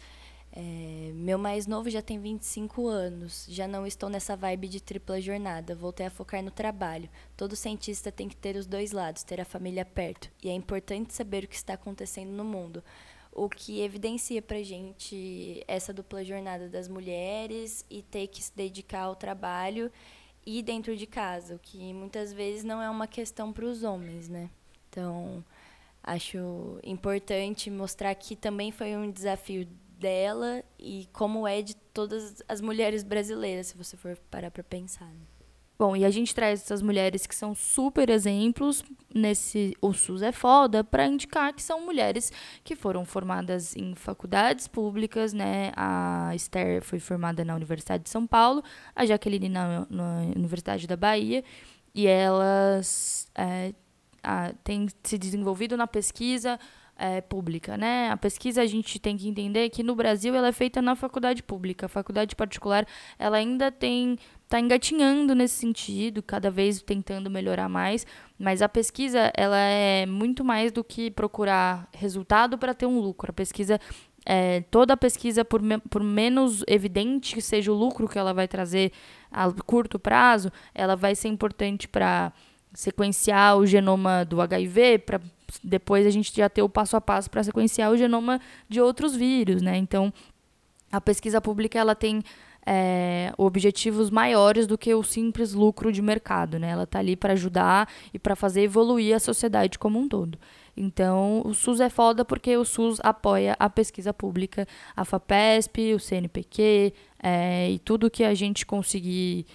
é, 0.51 1.11
meu 1.13 1.38
mais 1.38 1.67
novo 1.67 1.88
já 1.88 2.01
tem 2.01 2.19
25 2.19 2.88
anos, 2.88 3.45
já 3.47 3.67
não 3.67 3.85
estou 3.85 4.09
nessa 4.09 4.35
vibe 4.35 4.67
de 4.67 4.81
tripla 4.81 5.21
jornada, 5.21 5.75
voltei 5.75 6.07
a 6.07 6.09
focar 6.09 6.41
no 6.41 6.49
trabalho. 6.49 7.07
Todo 7.38 7.55
cientista 7.55 8.11
tem 8.11 8.27
que 8.27 8.35
ter 8.35 8.55
os 8.55 8.65
dois 8.65 8.91
lados, 8.91 9.21
ter 9.21 9.39
a 9.39 9.45
família 9.45 9.85
perto, 9.85 10.31
e 10.43 10.49
é 10.49 10.53
importante 10.53 11.13
saber 11.13 11.43
o 11.43 11.47
que 11.47 11.55
está 11.55 11.75
acontecendo 11.75 12.31
no 12.31 12.43
mundo. 12.43 12.83
O 13.31 13.47
que 13.47 13.81
evidencia 13.81 14.41
pra 14.41 14.63
gente 14.63 15.63
essa 15.67 15.93
dupla 15.93 16.25
jornada 16.25 16.67
das 16.67 16.88
mulheres 16.88 17.85
e 17.88 18.01
ter 18.01 18.25
que 18.25 18.41
se 18.41 18.51
dedicar 18.55 19.01
ao 19.01 19.15
trabalho 19.15 19.91
e 20.50 20.64
dentro 20.64 20.95
de 20.95 21.06
casa, 21.06 21.56
o 21.56 21.60
que 21.60 21.93
muitas 21.93 22.32
vezes 22.32 22.64
não 22.64 22.82
é 22.82 22.89
uma 22.89 23.06
questão 23.06 23.52
para 23.52 23.66
os 23.66 23.84
homens, 23.84 24.30
né? 24.30 24.50
Então, 24.89 25.43
acho 26.02 26.80
importante 26.86 27.70
mostrar 27.70 28.16
que 28.16 28.34
também 28.34 28.72
foi 28.72 28.95
um 28.95 29.12
desafio 29.12 29.68
dela 30.00 30.64
e 30.80 31.06
como 31.12 31.45
é 31.45 31.62
de 31.62 31.76
todas 31.76 32.41
as 32.48 32.62
mulheres 32.62 33.04
brasileiras, 33.04 33.68
se 33.68 33.78
você 33.78 33.98
for 33.98 34.18
parar 34.32 34.50
para 34.50 34.64
pensar. 34.64 35.08
Né? 35.08 35.36
Bom, 35.80 35.95
e 35.95 36.03
a 36.03 36.09
gente 36.09 36.34
traz 36.34 36.63
essas 36.63 36.82
mulheres 36.82 37.28
que 37.28 37.36
são 37.36 37.53
super 37.53 38.09
exemplos 38.09 38.84
nesse 39.13 39.78
O 39.80 39.93
SUS 39.93 40.23
é 40.23 40.32
foda 40.32 40.84
para 40.84 41.05
indicar 41.05 41.53
que 41.53 41.61
são 41.61 41.86
mulheres 41.86 42.32
que 42.63 42.75
foram 42.75 43.05
formadas 43.05 43.75
em 43.75 43.93
faculdades 43.93 44.67
públicas, 44.67 45.34
né? 45.34 45.71
A 45.75 46.32
Esther 46.34 46.82
foi 46.82 46.99
formada 46.99 47.45
na 47.45 47.55
Universidade 47.55 48.03
de 48.03 48.09
São 48.09 48.25
Paulo, 48.25 48.63
a 48.95 49.05
Jaqueline 49.05 49.49
na, 49.49 49.86
na 49.88 50.21
Universidade 50.36 50.88
da 50.88 50.97
Bahia, 50.97 51.43
e 51.93 52.07
elas 52.07 53.30
é, 53.36 53.71
a, 54.23 54.53
têm 54.63 54.88
se 55.03 55.17
desenvolvido 55.17 55.78
na 55.78 55.86
pesquisa 55.86 56.59
é, 56.97 57.21
pública, 57.21 57.78
né? 57.78 58.09
A 58.09 58.17
pesquisa 58.17 58.61
a 58.63 58.65
gente 58.65 58.99
tem 58.99 59.15
que 59.15 59.28
entender 59.28 59.69
que 59.69 59.84
no 59.84 59.95
Brasil 59.95 60.34
ela 60.36 60.47
é 60.47 60.51
feita 60.51 60.82
na 60.82 60.95
faculdade 60.95 61.43
pública. 61.43 61.86
A 61.86 61.89
faculdade 61.89 62.36
particular 62.36 62.86
ela 63.19 63.38
ainda 63.38 63.71
tem 63.71 64.17
está 64.48 64.62
engatinhando 64.62 65.36
nesse 65.36 65.56
sentido, 65.56 66.24
cada 66.24 66.50
vez 66.50 66.82
tentando 66.82 67.30
melhorar 67.30 67.68
mais, 67.68 68.08
mas 68.39 68.62
a 68.62 68.70
pesquisa 68.70 69.30
ela 69.36 69.58
é 69.58 70.06
muito 70.06 70.43
mais 70.43 70.72
do 70.72 70.86
que 70.86 71.12
procurar 71.12 71.89
resultado 71.93 72.58
para 72.58 72.74
ter 72.74 72.86
um 72.86 72.98
lucro. 72.98 73.30
A 73.30 73.34
pesquisa 73.34 73.78
é, 74.26 74.62
toda 74.72 74.93
a 74.93 74.98
pesquisa, 74.98 75.43
por, 75.43 75.62
me, 75.62 75.78
por 75.78 76.02
menos 76.02 76.64
evidente 76.66 77.36
que 77.36 77.41
seja 77.41 77.74
o 77.74 77.76
lucro 77.76 78.08
que 78.08 78.18
ela 78.18 78.34
vai 78.34 78.48
trazer 78.48 78.93
a 79.30 79.52
curto 79.52 80.00
prazo, 80.00 80.50
ela 80.74 80.95
vai 80.95 81.14
ser 81.14 81.28
importante 81.28 81.86
para 81.86 82.32
sequenciar 82.74 83.58
o 83.58 83.66
genoma 83.66 84.24
do 84.24 84.39
HIV, 84.41 85.00
para 85.00 85.22
depois 85.62 86.06
a 86.06 86.10
gente 86.10 86.34
já 86.34 86.50
ter 86.50 86.62
o 86.62 86.70
passo 86.70 86.95
a 86.95 87.02
passo 87.02 87.30
para 87.30 87.43
sequenciar 87.43 87.91
o 87.91 87.98
genoma 87.98 88.39
de 88.70 88.80
outros 88.80 89.14
vírus, 89.14 89.62
né? 89.62 89.78
Então, 89.78 90.14
a 90.89 91.02
pesquisa 91.02 91.41
pública 91.41 91.78
ela 91.78 91.95
tem 91.95 92.24
é, 92.70 93.32
objetivos 93.38 94.09
maiores 94.09 94.68
do 94.68 94.78
que 94.78 94.93
o 94.93 95.01
simples 95.01 95.53
lucro 95.53 95.89
de 95.89 96.01
mercado, 96.01 96.59
né? 96.59 96.72
Ela 96.72 96.84
está 96.84 96.99
ali 96.99 97.15
para 97.15 97.32
ajudar 97.32 97.88
e 98.13 98.20
para 98.20 98.36
fazer 98.36 98.63
evoluir 98.63 99.15
a 99.15 99.20
sociedade 99.20 99.80
como 99.80 99.97
um 99.97 100.07
todo. 100.07 100.38
Então, 100.76 101.41
o 101.45 101.53
SUS 101.53 101.80
é 101.80 101.89
foda 101.89 102.26
porque 102.26 102.55
o 102.57 102.65
SUS 102.65 102.99
apoia 103.01 103.55
a 103.57 103.70
pesquisa 103.70 104.13
pública, 104.13 104.68
a 104.95 105.05
FAPESP, 105.05 105.93
o 105.93 105.99
CNPq 105.99 106.93
é, 107.24 107.72
e 107.72 107.80
tudo 107.80 108.11
que 108.11 108.24
a 108.24 108.34
gente 108.34 108.65
conseguir 108.65 109.45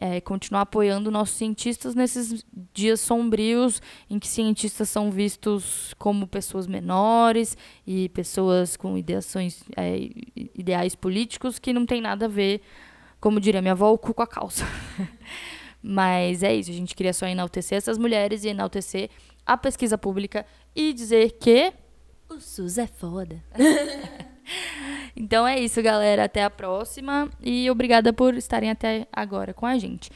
é, 0.00 0.18
continuar 0.18 0.62
apoiando 0.62 1.10
nossos 1.10 1.36
cientistas 1.36 1.94
nesses 1.94 2.42
dias 2.72 3.00
sombrios 3.00 3.82
em 4.08 4.18
que 4.18 4.26
cientistas 4.26 4.88
são 4.88 5.10
vistos 5.10 5.94
como 5.98 6.26
pessoas 6.26 6.66
menores 6.66 7.56
e 7.86 8.08
pessoas 8.08 8.78
com 8.78 8.96
ideações, 8.96 9.62
é, 9.76 10.08
ideais 10.54 10.94
políticos 10.94 11.58
que 11.58 11.74
não 11.74 11.84
tem 11.84 12.00
nada 12.00 12.24
a 12.24 12.28
ver, 12.28 12.62
como 13.20 13.38
diria 13.38 13.60
minha 13.60 13.72
avó, 13.72 13.92
o 13.92 13.98
cu 13.98 14.14
com 14.14 14.22
a 14.22 14.26
calça. 14.26 14.64
Mas 15.82 16.42
é 16.42 16.54
isso, 16.54 16.70
a 16.70 16.74
gente 16.74 16.94
queria 16.94 17.12
só 17.12 17.26
enaltecer 17.26 17.76
essas 17.76 17.98
mulheres 17.98 18.42
e 18.44 18.48
enaltecer 18.48 19.10
a 19.44 19.56
pesquisa 19.56 19.98
pública 19.98 20.46
e 20.74 20.92
dizer 20.94 21.32
que 21.32 21.72
o 22.28 22.40
SUS 22.40 22.78
é 22.78 22.86
foda. 22.86 23.42
Então 25.16 25.46
é 25.46 25.58
isso, 25.58 25.82
galera. 25.82 26.24
Até 26.24 26.44
a 26.44 26.50
próxima. 26.50 27.28
E 27.42 27.70
obrigada 27.70 28.12
por 28.12 28.34
estarem 28.34 28.70
até 28.70 29.06
agora 29.12 29.52
com 29.52 29.66
a 29.66 29.78
gente. 29.78 30.10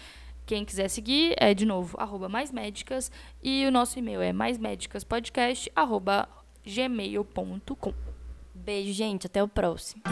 Quem 0.47 0.65
quiser 0.65 0.89
seguir 0.89 1.35
é, 1.39 1.55
de 1.55 1.65
novo, 1.65 1.97
arroba 1.99 2.29
mais 2.29 2.53
médicas. 2.53 3.11
E 3.43 3.67
o 3.67 3.71
nosso 3.71 3.99
e-mail 3.99 4.21
é 4.21 4.33
maismédicaspodcast. 4.33 5.71
Beijo, 8.55 8.93
gente. 8.93 9.27
Até 9.27 9.43
o 9.43 9.49
próximo. 9.49 10.03